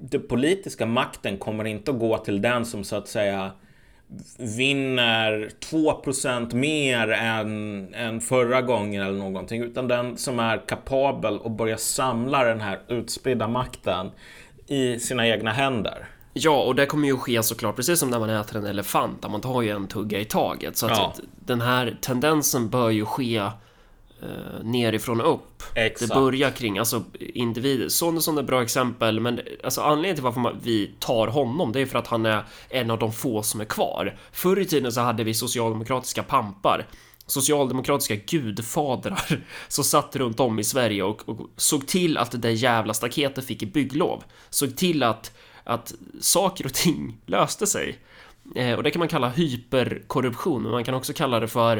den 0.00 0.28
politiska 0.28 0.86
makten 0.86 1.38
kommer 1.38 1.64
inte 1.64 1.90
att 1.90 1.98
gå 1.98 2.18
till 2.18 2.42
den 2.42 2.64
som 2.64 2.84
så 2.84 2.96
att 2.96 3.08
säga 3.08 3.50
vinner 4.38 5.50
2% 5.60 6.54
mer 6.54 7.08
än, 7.10 7.94
än 7.94 8.20
förra 8.20 8.62
gången 8.62 9.02
eller 9.02 9.18
någonting. 9.18 9.62
Utan 9.62 9.88
den 9.88 10.16
som 10.16 10.38
är 10.38 10.58
kapabel 10.66 11.40
att 11.44 11.52
börja 11.52 11.76
samla 11.76 12.44
den 12.44 12.60
här 12.60 12.80
utspridda 12.88 13.48
makten 13.48 14.10
i 14.66 14.98
sina 14.98 15.28
egna 15.28 15.52
händer. 15.52 16.08
Ja, 16.32 16.62
och 16.62 16.74
det 16.74 16.86
kommer 16.86 17.08
ju 17.08 17.16
ske 17.16 17.42
såklart, 17.42 17.76
precis 17.76 17.98
som 18.00 18.10
när 18.10 18.18
man 18.18 18.30
äter 18.30 18.56
en 18.56 18.66
elefant, 18.66 19.22
där 19.22 19.28
man 19.28 19.40
tar 19.40 19.62
ju 19.62 19.70
en 19.70 19.88
tugga 19.88 20.20
i 20.20 20.24
taget. 20.24 20.76
Så 20.76 20.86
att 20.86 20.92
Ja. 20.92 21.14
den 21.44 21.60
här 21.60 21.98
tendensen 22.00 22.68
bör 22.68 22.90
ju 22.90 23.04
ske 23.04 23.36
eh, 23.36 23.50
nerifrån 24.62 25.20
och 25.20 25.34
upp. 25.34 25.62
Exakt. 25.74 26.10
Det 26.10 26.20
börjar 26.20 26.50
kring 26.50 26.78
alltså 26.78 27.04
individer. 27.18 27.88
Sonesson 27.88 28.38
är 28.38 28.42
ett 28.42 28.46
bra 28.46 28.62
exempel, 28.62 29.20
men 29.20 29.40
alltså 29.64 29.80
anledningen 29.80 30.16
till 30.16 30.24
varför 30.24 30.40
man, 30.40 30.60
vi 30.62 30.90
tar 30.98 31.26
honom, 31.26 31.72
det 31.72 31.80
är 31.80 31.86
för 31.86 31.98
att 31.98 32.06
han 32.06 32.26
är 32.26 32.44
en 32.68 32.90
av 32.90 32.98
de 32.98 33.12
få 33.12 33.42
som 33.42 33.60
är 33.60 33.64
kvar. 33.64 34.16
Förr 34.32 34.58
i 34.60 34.64
tiden 34.64 34.92
så 34.92 35.00
hade 35.00 35.24
vi 35.24 35.34
socialdemokratiska 35.34 36.22
pampar. 36.22 36.86
Socialdemokratiska 37.26 38.14
gudfadrar 38.14 39.44
som 39.68 39.84
satt 39.84 40.16
runt 40.16 40.40
om 40.40 40.58
i 40.58 40.64
Sverige 40.64 41.02
och, 41.02 41.28
och 41.28 41.50
såg 41.56 41.86
till 41.86 42.18
att 42.18 42.30
det 42.30 42.38
där 42.38 42.50
jävla 42.50 42.94
staketet 42.94 43.44
fick 43.44 43.72
bygglov. 43.72 44.24
Såg 44.50 44.76
till 44.76 45.02
att 45.02 45.32
att 45.64 45.94
saker 46.20 46.66
och 46.66 46.74
ting 46.74 47.18
löste 47.26 47.66
sig. 47.66 47.98
Eh, 48.56 48.74
och 48.74 48.82
det 48.82 48.90
kan 48.90 48.98
man 48.98 49.08
kalla 49.08 49.28
hyperkorruption, 49.28 50.62
men 50.62 50.72
man 50.72 50.84
kan 50.84 50.94
också 50.94 51.12
kalla 51.12 51.40
det 51.40 51.48
för 51.48 51.76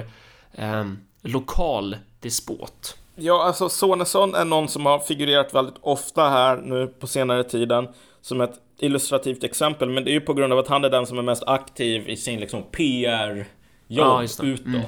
eh, 0.52 0.84
lokal 1.22 1.96
despot. 2.20 2.96
Ja, 3.16 3.44
alltså 3.44 3.68
Sonesson 3.68 4.34
är 4.34 4.44
någon 4.44 4.68
som 4.68 4.86
har 4.86 4.98
figurerat 4.98 5.54
väldigt 5.54 5.74
ofta 5.80 6.28
här 6.28 6.56
nu 6.56 6.86
på 6.86 7.06
senare 7.06 7.44
tiden 7.44 7.88
som 8.20 8.40
ett 8.40 8.54
illustrativt 8.78 9.44
exempel, 9.44 9.88
men 9.88 10.04
det 10.04 10.10
är 10.10 10.12
ju 10.12 10.20
på 10.20 10.34
grund 10.34 10.52
av 10.52 10.58
att 10.58 10.68
han 10.68 10.84
är 10.84 10.90
den 10.90 11.06
som 11.06 11.18
är 11.18 11.22
mest 11.22 11.42
aktiv 11.46 12.08
i 12.08 12.16
sin 12.16 12.40
liksom 12.40 12.62
PR-jobb 12.62 13.46
Ja, 13.86 14.24
det. 14.40 14.46
utåt. 14.46 14.66
Mm. 14.66 14.80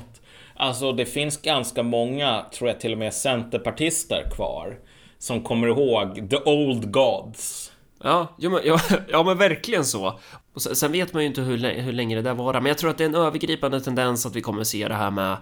Alltså 0.56 0.92
det 0.92 1.06
finns 1.06 1.42
ganska 1.42 1.82
många, 1.82 2.44
tror 2.52 2.70
jag 2.70 2.80
till 2.80 2.92
och 2.92 2.98
med, 2.98 3.14
centerpartister 3.14 4.30
kvar 4.36 4.78
som 5.18 5.42
kommer 5.42 5.68
ihåg 5.68 6.30
the 6.30 6.36
old 6.36 6.92
gods. 6.92 7.71
Ja, 8.02 8.34
jo, 8.38 8.50
men, 8.50 8.60
ja, 8.64 8.80
ja 9.08 9.22
men 9.22 9.38
verkligen 9.38 9.84
så. 9.84 10.20
Och 10.52 10.62
sen, 10.62 10.76
sen 10.76 10.92
vet 10.92 11.12
man 11.12 11.22
ju 11.22 11.28
inte 11.28 11.40
hur, 11.40 11.80
hur 11.80 11.92
länge 11.92 12.16
det 12.16 12.22
där 12.22 12.34
varar, 12.34 12.60
men 12.60 12.68
jag 12.68 12.78
tror 12.78 12.90
att 12.90 12.98
det 12.98 13.04
är 13.04 13.08
en 13.08 13.14
övergripande 13.14 13.80
tendens 13.80 14.26
att 14.26 14.36
vi 14.36 14.40
kommer 14.40 14.64
se 14.64 14.88
det 14.88 14.94
här 14.94 15.10
med 15.10 15.36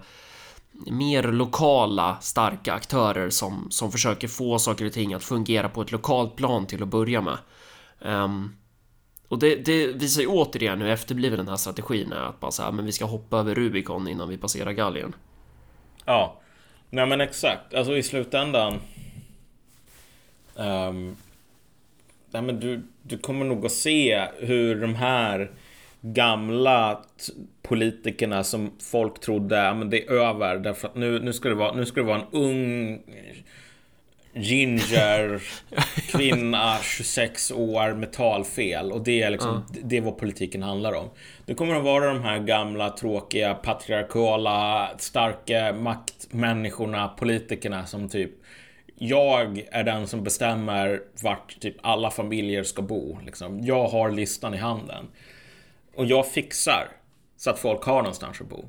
mer 0.87 1.23
lokala 1.23 2.17
starka 2.21 2.73
aktörer 2.73 3.29
som, 3.29 3.67
som 3.71 3.91
försöker 3.91 4.27
få 4.27 4.59
saker 4.59 4.85
och 4.85 4.93
ting 4.93 5.13
att 5.13 5.23
fungera 5.23 5.69
på 5.69 5.81
ett 5.81 5.91
lokalt 5.91 6.35
plan 6.35 6.67
till 6.67 6.83
att 6.83 6.89
börja 6.89 7.21
med. 7.21 7.37
Um, 7.99 8.55
och 9.27 9.39
det, 9.39 9.55
det 9.55 9.87
visar 9.87 10.21
ju 10.21 10.27
återigen 10.27 10.81
hur 10.81 10.89
efterbliven 10.89 11.37
den 11.37 11.47
här 11.47 11.55
strategin 11.55 12.11
är, 12.11 12.29
att 12.29 12.39
bara 12.39 12.51
säga 12.51 12.71
men 12.71 12.85
vi 12.85 12.91
ska 12.91 13.05
hoppa 13.05 13.37
över 13.37 13.55
Rubicon 13.55 14.07
innan 14.07 14.29
vi 14.29 14.37
passerar 14.37 14.71
galgen. 14.71 15.15
Ja, 16.05 16.41
nej 16.89 17.05
men 17.05 17.21
exakt. 17.21 17.73
Alltså 17.73 17.97
i 17.97 18.03
slutändan. 18.03 18.79
Um, 20.55 21.15
nej 22.31 22.41
men 22.41 22.59
du, 22.59 22.81
du 23.01 23.17
kommer 23.17 23.45
nog 23.45 23.65
att 23.65 23.71
se 23.71 24.27
hur 24.39 24.81
de 24.81 24.95
här 24.95 25.51
gamla 26.01 27.01
politikerna 27.61 28.43
som 28.43 28.71
folk 28.91 29.19
trodde, 29.19 29.55
ja 29.55 29.73
men 29.73 29.89
det 29.89 30.05
är 30.05 30.11
över. 30.11 30.55
Därför 30.55 30.87
att 30.87 30.95
nu, 30.95 31.19
nu 31.19 31.33
ska 31.33 31.49
det 31.49 31.55
vara, 31.55 31.73
nu 31.73 31.85
ska 31.85 31.99
det 31.99 32.07
vara 32.07 32.21
en 32.21 32.27
ung 32.31 32.99
ginger 34.33 35.41
kvinna, 36.11 36.77
26 36.83 37.51
år 37.51 37.93
med 37.93 38.11
talfel 38.11 38.91
och 38.91 39.01
det 39.03 39.21
är 39.21 39.29
liksom, 39.29 39.65
det 39.83 39.97
är 39.97 40.01
vad 40.01 40.17
politiken 40.17 40.63
handlar 40.63 40.93
om. 40.93 41.09
Det 41.45 41.53
kommer 41.53 41.75
att 41.75 41.83
vara 41.83 42.13
de 42.13 42.21
här 42.21 42.39
gamla, 42.39 42.89
tråkiga, 42.89 43.53
patriarkala, 43.53 44.89
starka 44.97 45.73
maktmänniskorna, 45.73 47.07
politikerna 47.07 47.85
som 47.85 48.09
typ 48.09 48.31
jag 49.03 49.67
är 49.71 49.83
den 49.83 50.07
som 50.07 50.23
bestämmer 50.23 51.01
vart 51.23 51.59
typ 51.59 51.75
alla 51.81 52.11
familjer 52.11 52.63
ska 52.63 52.81
bo. 52.81 53.17
Liksom. 53.25 53.59
Jag 53.63 53.87
har 53.87 54.11
listan 54.11 54.53
i 54.53 54.57
handen. 54.57 55.07
Och 55.95 56.05
jag 56.05 56.27
fixar 56.27 56.87
så 57.37 57.49
att 57.49 57.59
folk 57.59 57.83
har 57.83 57.97
någonstans 57.97 58.41
att 58.41 58.47
bo. 58.49 58.65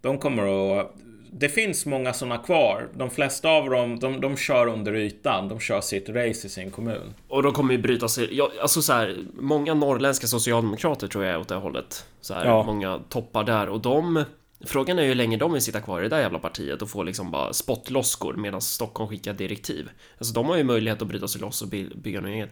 De 0.00 0.18
kommer 0.18 0.78
att... 0.80 0.94
Det 1.32 1.48
finns 1.48 1.86
många 1.86 2.12
sådana 2.12 2.38
kvar. 2.38 2.88
De 2.96 3.10
flesta 3.10 3.48
av 3.50 3.70
dem, 3.70 3.98
de, 3.98 4.20
de 4.20 4.36
kör 4.36 4.66
under 4.66 4.94
ytan. 4.94 5.48
De 5.48 5.60
kör 5.60 5.80
sitt 5.80 6.08
race 6.08 6.46
i 6.46 6.50
sin 6.50 6.70
kommun. 6.70 7.14
Och 7.28 7.42
de 7.42 7.52
kommer 7.52 7.72
ju 7.72 7.78
bryta 7.78 8.08
sig, 8.08 8.28
ja, 8.36 8.50
alltså 8.62 8.82
så 8.82 8.92
här, 8.92 9.16
många 9.34 9.74
norrländska 9.74 10.26
socialdemokrater 10.26 11.08
tror 11.08 11.24
jag 11.24 11.34
är 11.34 11.38
åt 11.38 11.48
det 11.48 11.54
hållet. 11.54 12.06
Så 12.20 12.34
här, 12.34 12.44
Ja. 12.46 12.62
många 12.62 13.00
toppar 13.08 13.44
där 13.44 13.68
och 13.68 13.80
de 13.80 14.24
Frågan 14.66 14.98
är 14.98 15.02
ju 15.02 15.08
hur 15.08 15.14
länge 15.14 15.36
de 15.36 15.52
vill 15.52 15.62
sitta 15.62 15.80
kvar 15.80 16.00
i 16.00 16.02
det 16.02 16.08
där 16.08 16.20
jävla 16.20 16.38
partiet 16.38 16.82
och 16.82 16.90
få 16.90 17.02
liksom 17.02 17.30
bara 17.30 17.52
spottloskor 17.52 18.34
medan 18.34 18.60
Stockholm 18.60 19.10
skickar 19.10 19.32
direktiv. 19.32 19.88
Alltså 20.18 20.34
de 20.34 20.46
har 20.46 20.56
ju 20.56 20.64
möjlighet 20.64 21.02
att 21.02 21.08
bryta 21.08 21.28
sig 21.28 21.40
loss 21.40 21.62
och 21.62 21.68
by- 21.68 21.90
bygga 21.94 22.20
något 22.20 22.28
eget. 22.28 22.50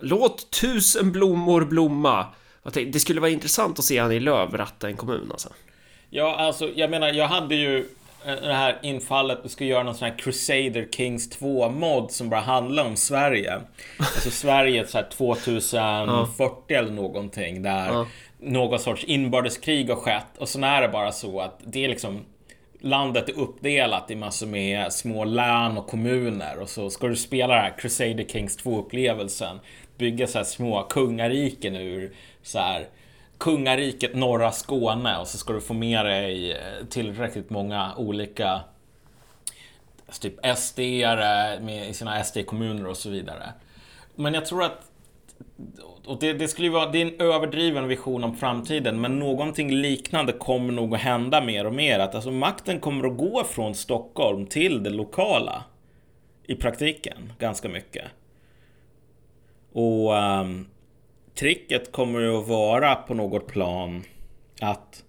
Låt 0.00 0.50
tusen 0.50 1.12
blommor 1.12 1.64
blomma! 1.64 2.26
Det 2.72 3.00
skulle 3.00 3.20
vara 3.20 3.30
intressant 3.30 3.78
att 3.78 3.84
se 3.84 3.98
Annie 3.98 4.20
Lööf 4.20 4.52
ratta 4.54 4.88
en 4.88 4.96
kommun 4.96 5.28
alltså. 5.32 5.48
Ja, 6.10 6.36
alltså 6.36 6.70
jag 6.74 6.90
menar, 6.90 7.08
jag 7.12 7.28
hade 7.28 7.54
ju 7.54 7.78
eh, 8.26 8.34
det 8.34 8.54
här 8.54 8.78
infallet, 8.82 9.38
vi 9.42 9.48
ska 9.48 9.64
göra 9.64 9.82
någon 9.82 9.94
sån 9.94 10.08
här 10.08 10.18
Crusader 10.18 10.88
Kings 10.92 11.38
2-mod 11.40 12.10
som 12.10 12.30
bara 12.30 12.40
handlar 12.40 12.84
om 12.84 12.96
Sverige. 12.96 13.60
Alltså 13.98 14.30
Sverige 14.30 14.86
så 14.86 14.98
här 14.98 15.08
2040 15.10 16.74
eller 16.74 16.90
någonting 16.92 17.62
där 17.62 17.86
Ja 17.86 18.06
någon 18.42 18.78
sorts 18.78 19.04
inbördeskrig 19.04 19.88
har 19.88 19.96
skett 19.96 20.38
och 20.38 20.48
sen 20.48 20.64
är 20.64 20.82
det 20.82 20.88
bara 20.88 21.12
så 21.12 21.40
att 21.40 21.60
det 21.64 21.84
är 21.84 21.88
liksom 21.88 22.24
Landet 22.84 23.28
är 23.28 23.38
uppdelat 23.38 24.10
i 24.10 24.14
massor 24.14 24.46
med 24.46 24.92
små 24.92 25.24
län 25.24 25.78
och 25.78 25.86
kommuner 25.86 26.58
och 26.58 26.68
så 26.68 26.90
ska 26.90 27.08
du 27.08 27.16
spela 27.16 27.54
det 27.54 27.60
här 27.60 27.78
Crusader 27.78 28.24
Kings 28.24 28.58
2-upplevelsen. 28.58 29.58
Bygga 29.96 30.26
så 30.26 30.38
här 30.38 30.44
små 30.44 30.82
kungariken 30.82 31.76
ur 31.76 32.14
så 32.42 32.58
här 32.58 32.88
kungariket 33.38 34.14
norra 34.14 34.52
Skåne 34.52 35.18
och 35.18 35.28
så 35.28 35.38
ska 35.38 35.52
du 35.52 35.60
få 35.60 35.74
med 35.74 36.06
dig 36.06 36.52
eh, 36.52 36.86
tillräckligt 36.90 37.50
många 37.50 37.94
olika 37.96 38.60
typ 40.20 40.46
SD-are 40.46 41.88
i 41.88 41.94
sina 41.94 42.24
SD-kommuner 42.24 42.86
och 42.86 42.96
så 42.96 43.10
vidare. 43.10 43.52
Men 44.14 44.34
jag 44.34 44.46
tror 44.46 44.62
att 44.62 44.91
och 46.06 46.18
det, 46.20 46.32
det 46.32 46.48
skulle 46.48 46.66
ju 46.66 46.72
vara, 46.72 46.90
det 46.90 47.02
är 47.02 47.06
en 47.06 47.20
överdriven 47.20 47.88
vision 47.88 48.24
om 48.24 48.36
framtiden, 48.36 49.00
men 49.00 49.18
någonting 49.18 49.70
liknande 49.70 50.32
kommer 50.32 50.72
nog 50.72 50.94
att 50.94 51.00
hända 51.00 51.44
mer 51.44 51.66
och 51.66 51.74
mer. 51.74 51.98
Att 51.98 52.14
alltså 52.14 52.30
makten 52.30 52.80
kommer 52.80 53.06
att 53.06 53.16
gå 53.16 53.44
från 53.44 53.74
Stockholm 53.74 54.46
till 54.46 54.82
det 54.82 54.90
lokala. 54.90 55.64
I 56.46 56.54
praktiken, 56.54 57.32
ganska 57.38 57.68
mycket. 57.68 58.04
Och 59.72 60.12
um, 60.12 60.68
tricket 61.34 61.92
kommer 61.92 62.20
ju 62.20 62.36
att 62.38 62.48
vara 62.48 62.94
på 62.94 63.14
något 63.14 63.46
plan 63.46 64.02
att 64.60 65.04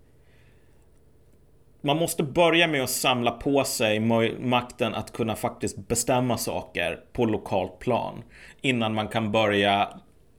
man 1.82 1.98
måste 1.98 2.24
börja 2.24 2.68
med 2.68 2.84
att 2.84 2.90
samla 2.90 3.32
på 3.32 3.64
sig 3.64 4.00
makten 4.40 4.94
att 4.94 5.14
kunna 5.14 5.36
faktiskt 5.36 5.88
bestämma 5.88 6.38
saker 6.38 7.00
på 7.14 7.26
lokalt 7.26 7.80
plan. 7.80 8.24
Innan 8.62 8.94
man 8.94 9.08
kan 9.08 9.32
börja 9.32 9.90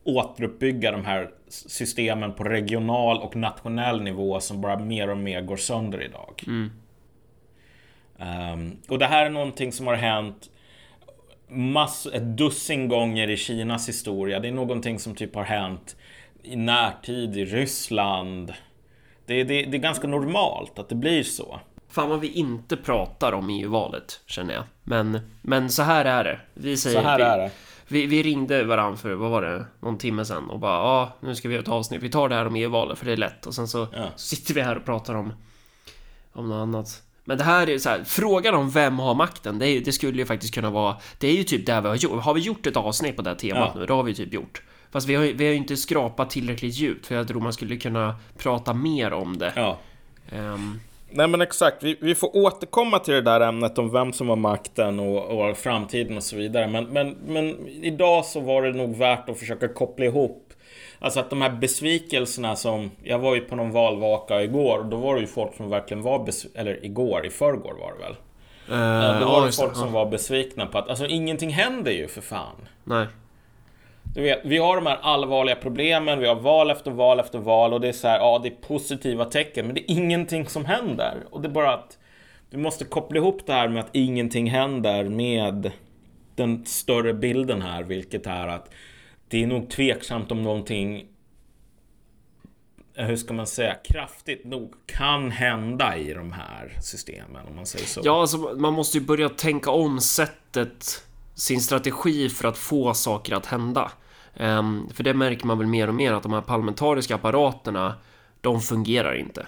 återuppbygga 0.04 0.92
de 0.92 1.04
här 1.04 1.30
systemen 1.48 2.34
på 2.34 2.44
regional 2.44 3.18
och 3.18 3.36
nationell 3.36 4.02
nivå 4.02 4.40
som 4.40 4.60
bara 4.60 4.78
mer 4.78 5.10
och 5.10 5.18
mer 5.18 5.40
går 5.40 5.56
sönder 5.56 6.02
idag. 6.02 6.42
Ehm, 8.18 8.76
och 8.88 8.98
det 8.98 9.06
här 9.06 9.26
är 9.26 9.30
någonting 9.30 9.72
som 9.72 9.86
har 9.86 9.94
hänt 9.94 10.50
mass, 11.48 12.06
ett 12.12 12.36
dussin 12.36 12.88
gånger 12.88 13.30
i 13.30 13.36
Kinas 13.36 13.88
historia. 13.88 14.40
Det 14.40 14.48
är 14.48 14.52
någonting 14.52 14.98
som 14.98 15.14
typ 15.14 15.34
har 15.34 15.44
hänt 15.44 15.96
i 16.42 16.56
närtid 16.56 17.36
i 17.36 17.44
Ryssland. 17.44 18.52
Det, 19.26 19.44
det, 19.44 19.64
det 19.64 19.76
är 19.76 19.80
ganska 19.80 20.08
normalt 20.08 20.78
att 20.78 20.88
det 20.88 20.94
blir 20.94 21.22
så. 21.22 21.60
Fan 21.88 22.08
vad 22.08 22.20
vi 22.20 22.28
inte 22.28 22.76
pratar 22.76 23.32
om 23.32 23.50
EU-valet, 23.50 24.20
känner 24.26 24.54
jag. 24.54 24.64
Men, 24.82 25.20
men 25.42 25.70
så 25.70 25.82
här 25.82 26.04
är 26.04 26.24
det. 26.24 26.40
Vi 26.54 26.76
säger, 26.76 27.00
Så 27.00 27.06
här 27.06 27.18
vi, 27.18 27.24
är 27.24 27.38
det. 27.38 27.50
Vi, 27.88 28.06
vi 28.06 28.22
ringde 28.22 28.64
varandra 28.64 28.96
för, 28.96 29.14
vad 29.14 29.30
var 29.30 29.42
det, 29.42 29.66
någon 29.80 29.98
timme 29.98 30.24
sen 30.24 30.44
och 30.50 30.58
bara 30.58 30.72
ja, 30.78 31.16
nu 31.20 31.34
ska 31.34 31.48
vi 31.48 31.54
göra 31.54 31.62
ett 31.62 31.68
avsnitt. 31.68 32.02
Vi 32.02 32.10
tar 32.10 32.28
det 32.28 32.34
här 32.34 32.46
om 32.46 32.56
EU-valet 32.56 32.98
för 32.98 33.06
det 33.06 33.12
är 33.12 33.16
lätt 33.16 33.46
och 33.46 33.54
sen 33.54 33.68
så, 33.68 33.86
Ja. 33.92 34.06
så 34.16 34.36
sitter 34.36 34.54
vi 34.54 34.60
här 34.60 34.76
och 34.76 34.84
pratar 34.84 35.14
om, 35.14 35.32
om 36.32 36.48
något 36.48 36.62
annat. 36.62 37.02
Men 37.24 37.38
det 37.38 37.44
här 37.44 37.68
är 37.70 37.78
så 37.78 37.88
här, 37.88 38.04
frågan 38.04 38.54
om 38.54 38.70
vem 38.70 38.98
har 38.98 39.14
makten, 39.14 39.58
det, 39.58 39.68
är, 39.68 39.80
det 39.80 39.92
skulle 39.92 40.18
ju 40.18 40.26
faktiskt 40.26 40.54
kunna 40.54 40.70
vara, 40.70 40.96
det 41.18 41.28
är 41.28 41.32
ju 41.32 41.44
typ 41.44 41.66
det 41.66 41.80
vi 41.80 41.88
har 41.88 41.94
gjort. 41.94 42.22
Har 42.22 42.34
vi 42.34 42.40
gjort 42.40 42.66
ett 42.66 42.76
avsnitt 42.76 43.16
på 43.16 43.22
det 43.22 43.30
här 43.30 43.36
temat 43.36 43.70
Ja. 43.74 43.80
nu? 43.80 43.86
Det 43.86 43.92
har 43.92 44.02
vi 44.02 44.14
typ 44.14 44.32
gjort. 44.32 44.62
Fast 44.90 45.08
vi 45.08 45.14
har, 45.14 45.22
vi 45.24 45.44
har 45.44 45.50
ju 45.52 45.56
inte 45.58 45.76
skrapat 45.76 46.30
tillräckligt 46.30 46.74
djupt 46.74 47.06
för 47.06 47.14
jag 47.14 47.28
tror 47.28 47.40
man 47.40 47.52
skulle 47.52 47.76
kunna 47.76 48.14
prata 48.38 48.74
mer 48.74 49.12
om 49.12 49.38
det. 49.38 49.52
Ja. 49.56 49.78
Ehm, 50.32 50.80
Nej 51.16 51.28
men 51.28 51.40
exakt, 51.40 51.82
vi, 51.82 51.96
vi 52.00 52.14
får 52.14 52.36
återkomma 52.36 52.98
till 52.98 53.14
det 53.14 53.20
där 53.22 53.40
ämnet 53.40 53.78
om 53.78 53.92
vem 53.92 54.12
som 54.12 54.28
har 54.28 54.36
makten 54.36 55.00
och, 55.00 55.48
och 55.50 55.56
framtiden 55.56 56.16
och 56.16 56.22
så 56.22 56.36
vidare. 56.36 56.66
Men, 56.66 56.84
men, 56.84 57.16
men 57.26 57.68
idag 57.68 58.24
så 58.24 58.40
var 58.40 58.62
det 58.62 58.72
nog 58.72 58.96
värt 58.96 59.28
att 59.28 59.38
försöka 59.38 59.68
koppla 59.68 60.04
ihop 60.04 60.40
Alltså 60.98 61.20
att 61.20 61.30
de 61.30 61.42
här 61.42 61.50
besvikelserna 61.50 62.56
som 62.56 62.90
Jag 63.02 63.18
var 63.18 63.34
ju 63.34 63.40
på 63.40 63.56
någon 63.56 63.70
valvaka 63.70 64.42
igår 64.42 64.78
och 64.78 64.86
då 64.86 64.96
var 64.96 65.14
det 65.14 65.20
ju 65.20 65.26
folk 65.26 65.54
som 65.56 65.70
verkligen 65.70 66.02
var 66.02 66.24
besvikna 66.24 66.60
Eller 66.60 66.84
igår, 66.84 67.26
i 67.26 67.30
förrgår 67.30 67.74
var 67.80 67.92
det 67.92 67.98
väl? 68.04 68.16
eh, 68.68 69.20
då 69.20 69.26
var 69.26 69.46
det 69.46 69.52
folk 69.52 69.76
som 69.76 69.92
var 69.92 70.06
besvikna 70.06 70.66
på 70.66 70.78
att 70.78 70.88
Alltså 70.88 71.06
ingenting 71.06 71.50
händer 71.50 71.92
ju 71.92 72.08
för 72.08 72.20
fan 72.20 72.68
Nej. 72.84 73.06
Du 74.14 74.22
vet, 74.22 74.40
vi 74.44 74.58
har 74.58 74.76
de 74.76 74.86
här 74.86 74.98
allvarliga 75.02 75.56
problemen, 75.56 76.18
vi 76.18 76.26
har 76.26 76.34
val 76.34 76.70
efter 76.70 76.90
val 76.90 77.20
efter 77.20 77.38
val 77.38 77.72
och 77.72 77.80
det 77.80 77.88
är 77.88 77.92
så 77.92 78.08
här, 78.08 78.18
ja 78.18 78.40
det 78.42 78.48
är 78.48 78.68
positiva 78.68 79.24
tecken 79.24 79.66
men 79.66 79.74
det 79.74 79.80
är 79.80 79.94
ingenting 79.96 80.46
som 80.46 80.64
händer. 80.64 81.26
Och 81.30 81.40
det 81.40 81.48
är 81.48 81.52
bara 81.52 81.74
att 81.74 81.98
du 82.50 82.56
måste 82.56 82.84
koppla 82.84 83.18
ihop 83.18 83.46
det 83.46 83.52
här 83.52 83.68
med 83.68 83.80
att 83.80 83.90
ingenting 83.92 84.50
händer 84.50 85.04
med 85.04 85.72
den 86.34 86.66
större 86.66 87.14
bilden 87.14 87.62
här, 87.62 87.82
vilket 87.82 88.26
är 88.26 88.48
att 88.48 88.70
det 89.28 89.42
är 89.42 89.46
nog 89.46 89.70
tveksamt 89.70 90.32
om 90.32 90.42
någonting 90.42 91.06
eh, 92.94 93.06
hur 93.06 93.16
ska 93.16 93.34
man 93.34 93.46
säga, 93.46 93.74
kraftigt 93.74 94.44
nog 94.44 94.74
kan 94.86 95.30
hända 95.30 95.96
i 95.96 96.14
de 96.14 96.32
här 96.32 96.78
systemen 96.82 97.46
om 97.46 97.56
man 97.56 97.66
säger 97.66 97.86
så. 97.86 98.00
Ja, 98.04 98.20
alltså 98.20 98.38
man 98.38 98.72
måste 98.72 98.98
ju 98.98 99.04
börja 99.04 99.28
tänka 99.28 99.70
om 99.70 100.00
sättet, 100.00 101.04
sin 101.34 101.60
strategi 101.60 102.28
för 102.28 102.48
att 102.48 102.58
få 102.58 102.94
saker 102.94 103.34
att 103.34 103.46
hända. 103.46 103.92
Um, 104.40 104.88
för 104.94 105.04
det 105.04 105.14
märker 105.14 105.46
man 105.46 105.58
väl 105.58 105.66
mer 105.66 105.88
och 105.88 105.94
mer 105.94 106.12
att 106.12 106.22
de 106.22 106.32
här 106.32 106.40
parlamentariska 106.40 107.14
apparaterna, 107.14 107.94
de 108.40 108.60
fungerar 108.60 109.14
inte. 109.14 109.46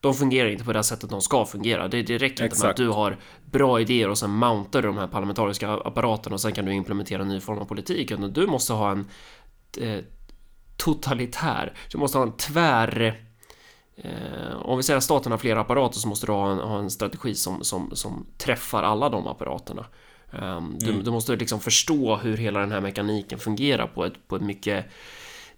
De 0.00 0.14
fungerar 0.14 0.48
inte 0.48 0.64
på 0.64 0.72
det 0.72 0.82
sättet 0.82 1.10
de 1.10 1.20
ska 1.20 1.44
fungera. 1.44 1.88
Det, 1.88 2.02
det 2.02 2.18
räcker 2.18 2.44
inte 2.44 2.60
med 2.60 2.70
att 2.70 2.76
du 2.76 2.88
har 2.88 3.16
bra 3.44 3.80
idéer 3.80 4.08
och 4.08 4.18
sen 4.18 4.30
mountar 4.30 4.82
de 4.82 4.98
här 4.98 5.06
parlamentariska 5.06 5.70
apparaterna 5.70 6.34
och 6.34 6.40
sen 6.40 6.52
kan 6.52 6.64
du 6.64 6.72
implementera 6.72 7.22
en 7.22 7.28
ny 7.28 7.40
form 7.40 7.58
av 7.58 7.64
politik. 7.64 8.10
Utan 8.10 8.32
du 8.32 8.46
måste 8.46 8.72
ha 8.72 8.90
en 8.90 9.08
eh, 9.80 10.00
totalitär, 10.76 11.72
du 11.92 11.98
måste 11.98 12.18
ha 12.18 12.22
en 12.22 12.36
tvär 12.36 13.26
Eh, 13.96 14.56
om 14.62 14.76
vi 14.76 14.82
säger 14.82 14.96
att 14.96 15.04
staten 15.04 15.32
har 15.32 15.38
flera 15.38 15.60
apparater 15.60 15.98
så 15.98 16.08
måste 16.08 16.26
du 16.26 16.32
ha 16.32 16.52
en, 16.52 16.58
ha 16.58 16.78
en 16.78 16.90
strategi 16.90 17.34
som, 17.34 17.64
som, 17.64 17.90
som 17.92 18.26
träffar 18.38 18.82
alla 18.82 19.08
de 19.08 19.26
apparaterna. 19.26 19.86
Um, 20.42 20.76
du, 20.78 20.90
mm. 20.90 21.04
du, 21.04 21.10
måste 21.10 21.36
liksom 21.36 21.60
förstå 21.60 22.16
hur 22.16 22.36
hela 22.36 22.60
den 22.60 22.72
här 22.72 22.80
mekaniken 22.80 23.38
fungerar 23.38 23.86
på 23.86 24.04
ett, 24.04 24.28
på 24.28 24.36
ett 24.36 24.42
mycket 24.42 24.86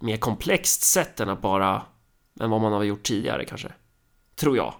mer 0.00 0.16
komplext 0.16 0.82
sätt 0.82 1.20
än 1.20 1.28
att 1.28 1.42
bara 1.42 1.82
än 2.40 2.50
vad 2.50 2.60
man 2.60 2.72
har 2.72 2.84
gjort 2.84 3.02
tidigare 3.02 3.44
kanske. 3.44 3.68
Tror 4.36 4.56
jag. 4.56 4.74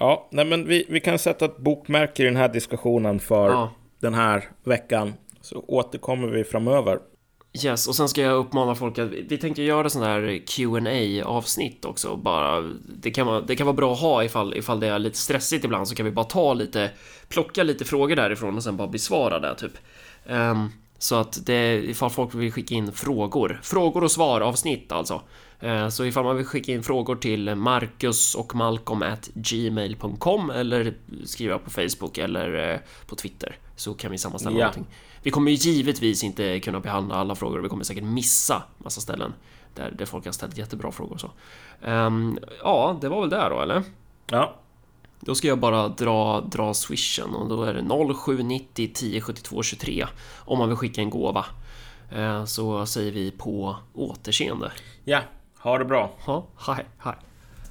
Ja, 0.00 0.28
nej 0.30 0.44
men 0.44 0.66
vi, 0.68 0.86
vi 0.88 1.00
kan 1.00 1.18
sätta 1.18 1.44
ett 1.44 1.58
bokmärke 1.58 2.22
i 2.22 2.26
den 2.26 2.36
här 2.36 2.48
diskussionen 2.48 3.20
för 3.20 3.50
ja. 3.50 3.72
den 4.00 4.14
här 4.14 4.44
veckan. 4.64 5.14
Så 5.40 5.64
återkommer 5.68 6.28
vi 6.28 6.44
framöver. 6.44 6.98
Yes, 7.52 7.88
och 7.88 7.94
sen 7.94 8.08
ska 8.08 8.20
jag 8.20 8.36
uppmana 8.36 8.74
folk 8.74 8.98
att 8.98 9.08
vi 9.08 9.38
tänker 9.38 9.62
göra 9.62 9.90
sån 9.90 10.02
där 10.02 10.42
qa 10.46 11.28
avsnitt 11.28 11.84
också 11.84 12.16
bara. 12.16 12.60
Det 12.84 13.10
kan, 13.10 13.26
vara, 13.26 13.40
det 13.40 13.56
kan 13.56 13.66
vara 13.66 13.76
bra 13.76 13.92
att 13.92 14.00
ha 14.00 14.24
ifall, 14.24 14.56
ifall 14.56 14.80
det 14.80 14.86
är 14.86 14.98
lite 14.98 15.18
stressigt 15.18 15.64
ibland 15.64 15.88
så 15.88 15.94
kan 15.94 16.06
vi 16.06 16.12
bara 16.12 16.24
ta 16.24 16.54
lite, 16.54 16.90
plocka 17.28 17.62
lite 17.62 17.84
frågor 17.84 18.16
därifrån 18.16 18.56
och 18.56 18.62
sen 18.62 18.76
bara 18.76 18.88
besvara 18.88 19.38
det 19.38 19.54
typ. 19.54 19.72
Um, 20.26 20.72
så 20.98 21.14
att 21.14 21.46
det, 21.46 21.74
ifall 21.74 22.10
folk 22.10 22.34
vill 22.34 22.52
skicka 22.52 22.74
in 22.74 22.92
frågor, 22.92 23.60
frågor 23.62 24.04
och 24.04 24.10
svar 24.10 24.40
avsnitt 24.40 24.92
alltså. 24.92 25.22
Uh, 25.62 25.88
så 25.88 26.04
ifall 26.04 26.24
man 26.24 26.36
vill 26.36 26.46
skicka 26.46 26.72
in 26.72 26.82
frågor 26.82 27.16
till 27.16 27.54
Marcus 27.54 28.34
och 28.34 28.54
Malcolm 28.54 29.02
at 29.02 29.30
gmail.com 29.34 30.50
eller 30.50 30.94
skriva 31.24 31.58
på 31.58 31.70
Facebook 31.70 32.18
eller 32.18 32.72
uh, 32.72 32.78
på 33.06 33.16
Twitter 33.16 33.56
så 33.76 33.94
kan 33.94 34.10
vi 34.10 34.18
sammanställa 34.18 34.58
ja. 34.58 34.64
någonting. 34.64 34.86
Vi 35.22 35.30
kommer 35.30 35.50
givetvis 35.50 36.24
inte 36.24 36.60
kunna 36.60 36.80
behandla 36.80 37.14
alla 37.14 37.34
frågor. 37.34 37.58
Vi 37.58 37.68
kommer 37.68 37.84
säkert 37.84 38.04
missa 38.04 38.62
massa 38.78 39.00
ställen 39.00 39.34
där, 39.74 39.90
där 39.90 40.06
folk 40.06 40.24
har 40.24 40.32
ställt 40.32 40.58
jättebra 40.58 40.92
frågor 40.92 41.14
och 41.14 41.20
så. 41.20 41.30
Um, 41.80 42.38
ja, 42.62 42.98
det 43.00 43.08
var 43.08 43.20
väl 43.20 43.30
det 43.30 43.48
då, 43.48 43.60
eller? 43.60 43.82
Ja. 44.30 44.54
Då 45.20 45.34
ska 45.34 45.48
jag 45.48 45.58
bara 45.58 45.88
dra, 45.88 46.40
dra 46.40 46.74
swishen 46.74 47.34
och 47.34 47.48
då 47.48 47.62
är 47.62 47.74
det 47.74 48.14
0790 48.14 48.90
1072 48.92 49.62
23 49.62 50.06
om 50.36 50.58
man 50.58 50.68
vill 50.68 50.76
skicka 50.76 51.00
en 51.00 51.10
gåva. 51.10 51.44
Uh, 52.16 52.44
så 52.44 52.86
säger 52.86 53.12
vi 53.12 53.30
på 53.30 53.76
återseende. 53.94 54.72
Ja, 55.04 55.20
ha 55.58 55.78
det 55.78 55.84
bra. 55.84 56.10
Ja, 56.26 56.46
hej, 56.56 56.86
hej. 56.98 57.14